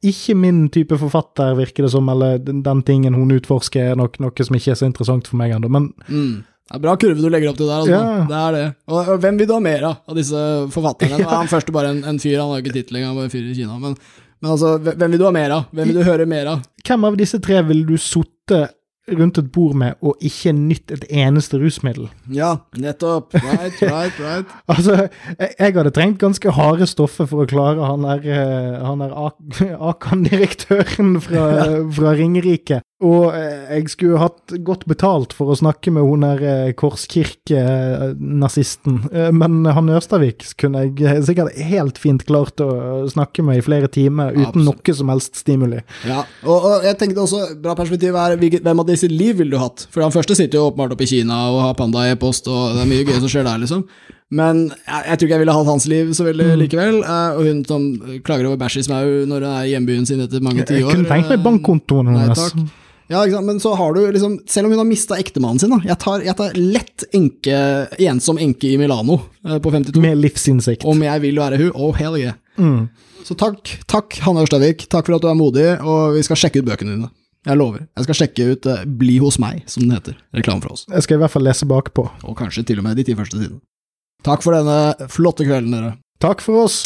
Ikke 0.03 0.35
min 0.39 0.65
type 0.75 0.97
forfatter, 0.99 1.55
virker 1.59 1.87
det 1.87 1.93
som, 1.95 2.09
eller 2.11 2.41
den, 2.43 2.59
den 2.65 2.83
tingen 2.87 3.15
hun 3.15 3.31
utforsker, 3.37 3.93
er 3.93 3.99
nok 3.99 4.19
noe 4.23 4.47
som 4.49 4.59
ikke 4.59 4.73
er 4.75 4.81
så 4.83 4.89
interessant 4.89 5.31
for 5.31 5.39
meg 5.39 5.55
ennå. 5.55 5.71
Men 5.71 5.91
Mm. 6.09 6.43
Det 6.65 6.79
er 6.79 6.81
bra 6.81 6.95
kurve 6.97 7.21
du 7.21 7.27
legger 7.29 7.51
opp 7.51 7.57
til 7.59 7.67
der, 7.69 7.83
altså. 7.83 7.93
Ja. 7.93 8.21
Det 8.25 8.37
er 8.41 8.55
det. 8.55 8.61
Og, 8.89 9.09
og 9.13 9.19
hvem 9.21 9.35
vil 9.37 9.45
du 9.45 9.51
ha 9.53 9.59
mer 9.61 9.83
av, 9.85 9.99
av 10.09 10.15
disse 10.17 10.39
forfatterne? 10.73 11.19
Er 11.21 11.29
Han 11.29 11.49
første 11.55 11.71
bare 11.75 11.91
en, 11.93 11.99
en 12.09 12.17
fyr, 12.19 12.39
han 12.41 12.49
har 12.55 12.63
ikke 12.63 12.73
tittel 12.73 12.97
engang, 12.97 13.13
bare 13.19 13.27
en 13.29 13.33
fyr 13.35 13.43
i 13.51 13.53
Kina. 13.53 13.75
Men, 13.83 13.93
men 14.41 14.51
altså, 14.51 14.77
hvem 14.77 15.11
vil 15.15 15.21
du 15.21 15.27
ha 15.27 15.33
mer 15.35 15.53
av? 15.55 15.69
Hvem 15.71 15.91
vil 15.91 16.01
du 16.01 16.07
høre 16.07 16.25
mer 16.29 16.55
av? 16.55 16.65
hvem 16.85 17.05
av 17.07 17.15
disse 17.17 17.39
tre 17.41 17.61
ville 17.65 17.85
du 17.87 17.97
sittet 17.97 18.75
rundt 19.05 19.37
et 19.37 19.49
bord 19.53 19.75
med 19.77 19.99
og 20.01 20.21
ikke 20.25 20.49
nytt 20.57 20.89
et 20.93 21.03
eneste 21.13 21.59
rusmiddel? 21.61 22.07
Ja, 22.33 22.55
nettopp. 22.81 23.35
Right, 23.37 23.77
right, 23.85 24.17
right. 24.21 24.55
Altså, 24.71 24.95
jeg, 25.37 25.51
jeg 25.59 25.75
hadde 25.77 25.93
trengt 25.93 26.21
ganske 26.21 26.53
harde 26.57 26.87
stoffer 26.89 27.29
for 27.29 27.43
å 27.43 27.49
klare 27.49 27.85
han 27.85 28.05
der, 28.05 28.25
eh, 28.25 28.79
han 28.81 29.03
der 29.03 29.13
Akan-direktøren 29.91 31.19
fra, 31.21 31.45
fra 31.93 32.15
Ringerike. 32.17 32.81
Og 33.03 33.33
eh, 33.35 33.73
jeg 33.75 33.89
skulle 33.91 34.15
hatt 34.21 34.53
godt 34.63 34.85
betalt 34.87 35.33
for 35.35 35.51
å 35.51 35.55
snakke 35.59 35.91
med 35.91 36.05
hun 36.07 36.21
der 36.23 36.39
eh, 36.47 36.69
Korskirke-nazisten. 36.79 39.01
Eh, 39.11 39.33
Men 39.35 39.65
han 39.67 39.91
Ørstavik 39.91 40.45
kunne 40.61 40.85
jeg 40.85 41.25
sikkert 41.27 41.57
helt 41.59 41.99
fint 41.99 42.23
klart 42.27 42.55
å 42.63 43.03
snakke 43.11 43.43
med 43.43 43.59
i 43.59 43.65
flere 43.65 43.87
timer 43.91 44.31
uten 44.31 44.47
Absolutt. 44.47 44.79
noe 44.87 44.95
som 45.01 45.11
helst 45.11 45.35
stimuli. 45.43 45.79
Ja, 46.07 46.23
og, 46.47 46.57
og 46.71 46.87
jeg 46.87 46.95
tenkte 47.01 47.19
også, 47.25 47.39
bra 47.59 47.75
perspektiv 47.75 48.15
er 48.15 48.37
hvem 48.39 48.79
av 48.85 48.87
disse 48.87 49.11
liv 49.11 49.35
ville 49.41 49.51
du 49.51 49.59
hatt? 49.59 49.87
For 49.91 49.99
han 50.05 50.15
første 50.15 50.31
sitter 50.39 50.55
jo 50.61 50.69
åpenbart 50.69 50.95
oppe 50.95 51.03
i 51.03 51.11
Kina 51.17 51.35
og 51.51 51.65
har 51.67 51.75
panda 51.79 51.99
i 52.07 52.11
e-post, 52.15 52.47
og 52.47 52.77
det 52.77 52.81
er 52.85 52.91
mye 52.95 53.07
gøy 53.07 53.19
som 53.19 53.27
skjer 53.31 53.43
der, 53.49 53.59
liksom. 53.65 53.83
Men 54.33 54.71
jeg, 54.73 55.01
jeg 55.05 55.17
tror 55.19 55.27
ikke 55.27 55.35
jeg 55.35 55.43
ville 55.43 55.55
hatt 55.55 55.69
hans 55.69 55.85
liv 55.89 56.13
så 56.17 56.25
veldig 56.25 56.47
likevel. 56.63 57.03
Uh, 57.05 57.37
og 57.37 57.45
hun 57.45 57.59
som 57.69 57.83
klager 58.25 58.49
over 58.49 58.57
bæsj 58.61 58.79
i 58.81 58.87
smau 58.87 59.11
når 59.29 59.45
hun 59.45 59.51
er 59.51 59.67
i 59.67 59.75
hjembyen 59.75 60.07
sin 60.09 60.23
etter 60.23 60.41
mange 60.43 60.63
Jeg 60.63 60.71
tiår. 60.71 60.95
kunne 60.95 61.11
tenkt 61.11 61.29
meg 61.29 61.37
eh, 61.37 61.43
bankkontoen 61.45 62.09
hennes. 62.09 62.45
Ja? 63.11 63.21
Men 63.45 63.59
så 63.61 63.75
har 63.77 63.93
du 63.93 63.99
liksom 64.09 64.39
Selv 64.49 64.65
om 64.65 64.73
hun 64.73 64.81
har 64.81 64.87
mista 64.89 65.17
ektemannen 65.21 65.61
sin, 65.61 65.69
da. 65.69 65.77
Jeg 65.85 65.99
tar, 66.01 66.23
jeg 66.25 66.33
tar 66.39 66.55
lett 66.57 67.05
enke, 67.13 67.59
ensom 68.01 68.41
enke 68.41 68.71
i 68.71 68.79
Milano 68.81 69.19
uh, 69.45 69.59
på 69.61 69.73
52. 69.75 70.01
Med 70.01 70.17
livsinnsikt. 70.23 70.87
Om 70.89 71.05
jeg 71.05 71.21
vil 71.27 71.37
være 71.43 71.61
hun. 71.61 71.69
Oh, 71.77 71.93
hell 71.93 72.17
yeah. 72.17 72.39
Mm. 72.57 72.87
Så 73.25 73.37
takk, 73.37 73.75
takk 73.89 74.17
Hanne 74.25 74.41
Ørstavik. 74.45 74.87
Takk 74.89 75.05
for 75.05 75.19
at 75.19 75.21
du 75.23 75.29
er 75.29 75.37
modig, 75.37 75.67
og 75.85 76.17
vi 76.17 76.25
skal 76.25 76.39
sjekke 76.39 76.63
ut 76.63 76.67
bøkene 76.71 76.97
dine. 76.97 77.11
Jeg 77.45 77.61
lover. 77.61 77.85
Jeg 77.93 78.07
skal 78.07 78.17
sjekke 78.23 78.49
ut 78.55 78.67
uh, 78.73 78.81
Bli 78.89 79.19
hos 79.21 79.37
meg, 79.41 79.61
som 79.69 79.85
den 79.85 79.93
heter. 79.93 80.17
Reklame 80.33 80.65
fra 80.65 80.73
oss. 80.73 80.87
Jeg 80.89 81.05
skal 81.05 81.19
i 81.19 81.21
hvert 81.21 81.33
fall 81.37 81.45
lese 81.45 81.69
bakpå. 81.69 82.09
Og 82.25 82.37
kanskje 82.41 82.65
til 82.65 82.81
og 82.81 82.89
med 82.89 82.97
de 82.97 83.05
ti 83.05 83.13
første 83.13 83.37
sidene. 83.37 83.61
Takk 84.25 84.41
for 84.41 84.55
denne 84.57 85.07
flotte 85.13 85.45
kvelden, 85.45 85.75
dere. 85.75 85.89
Takk 86.23 86.39
for 86.41 86.63
oss. 86.63 86.79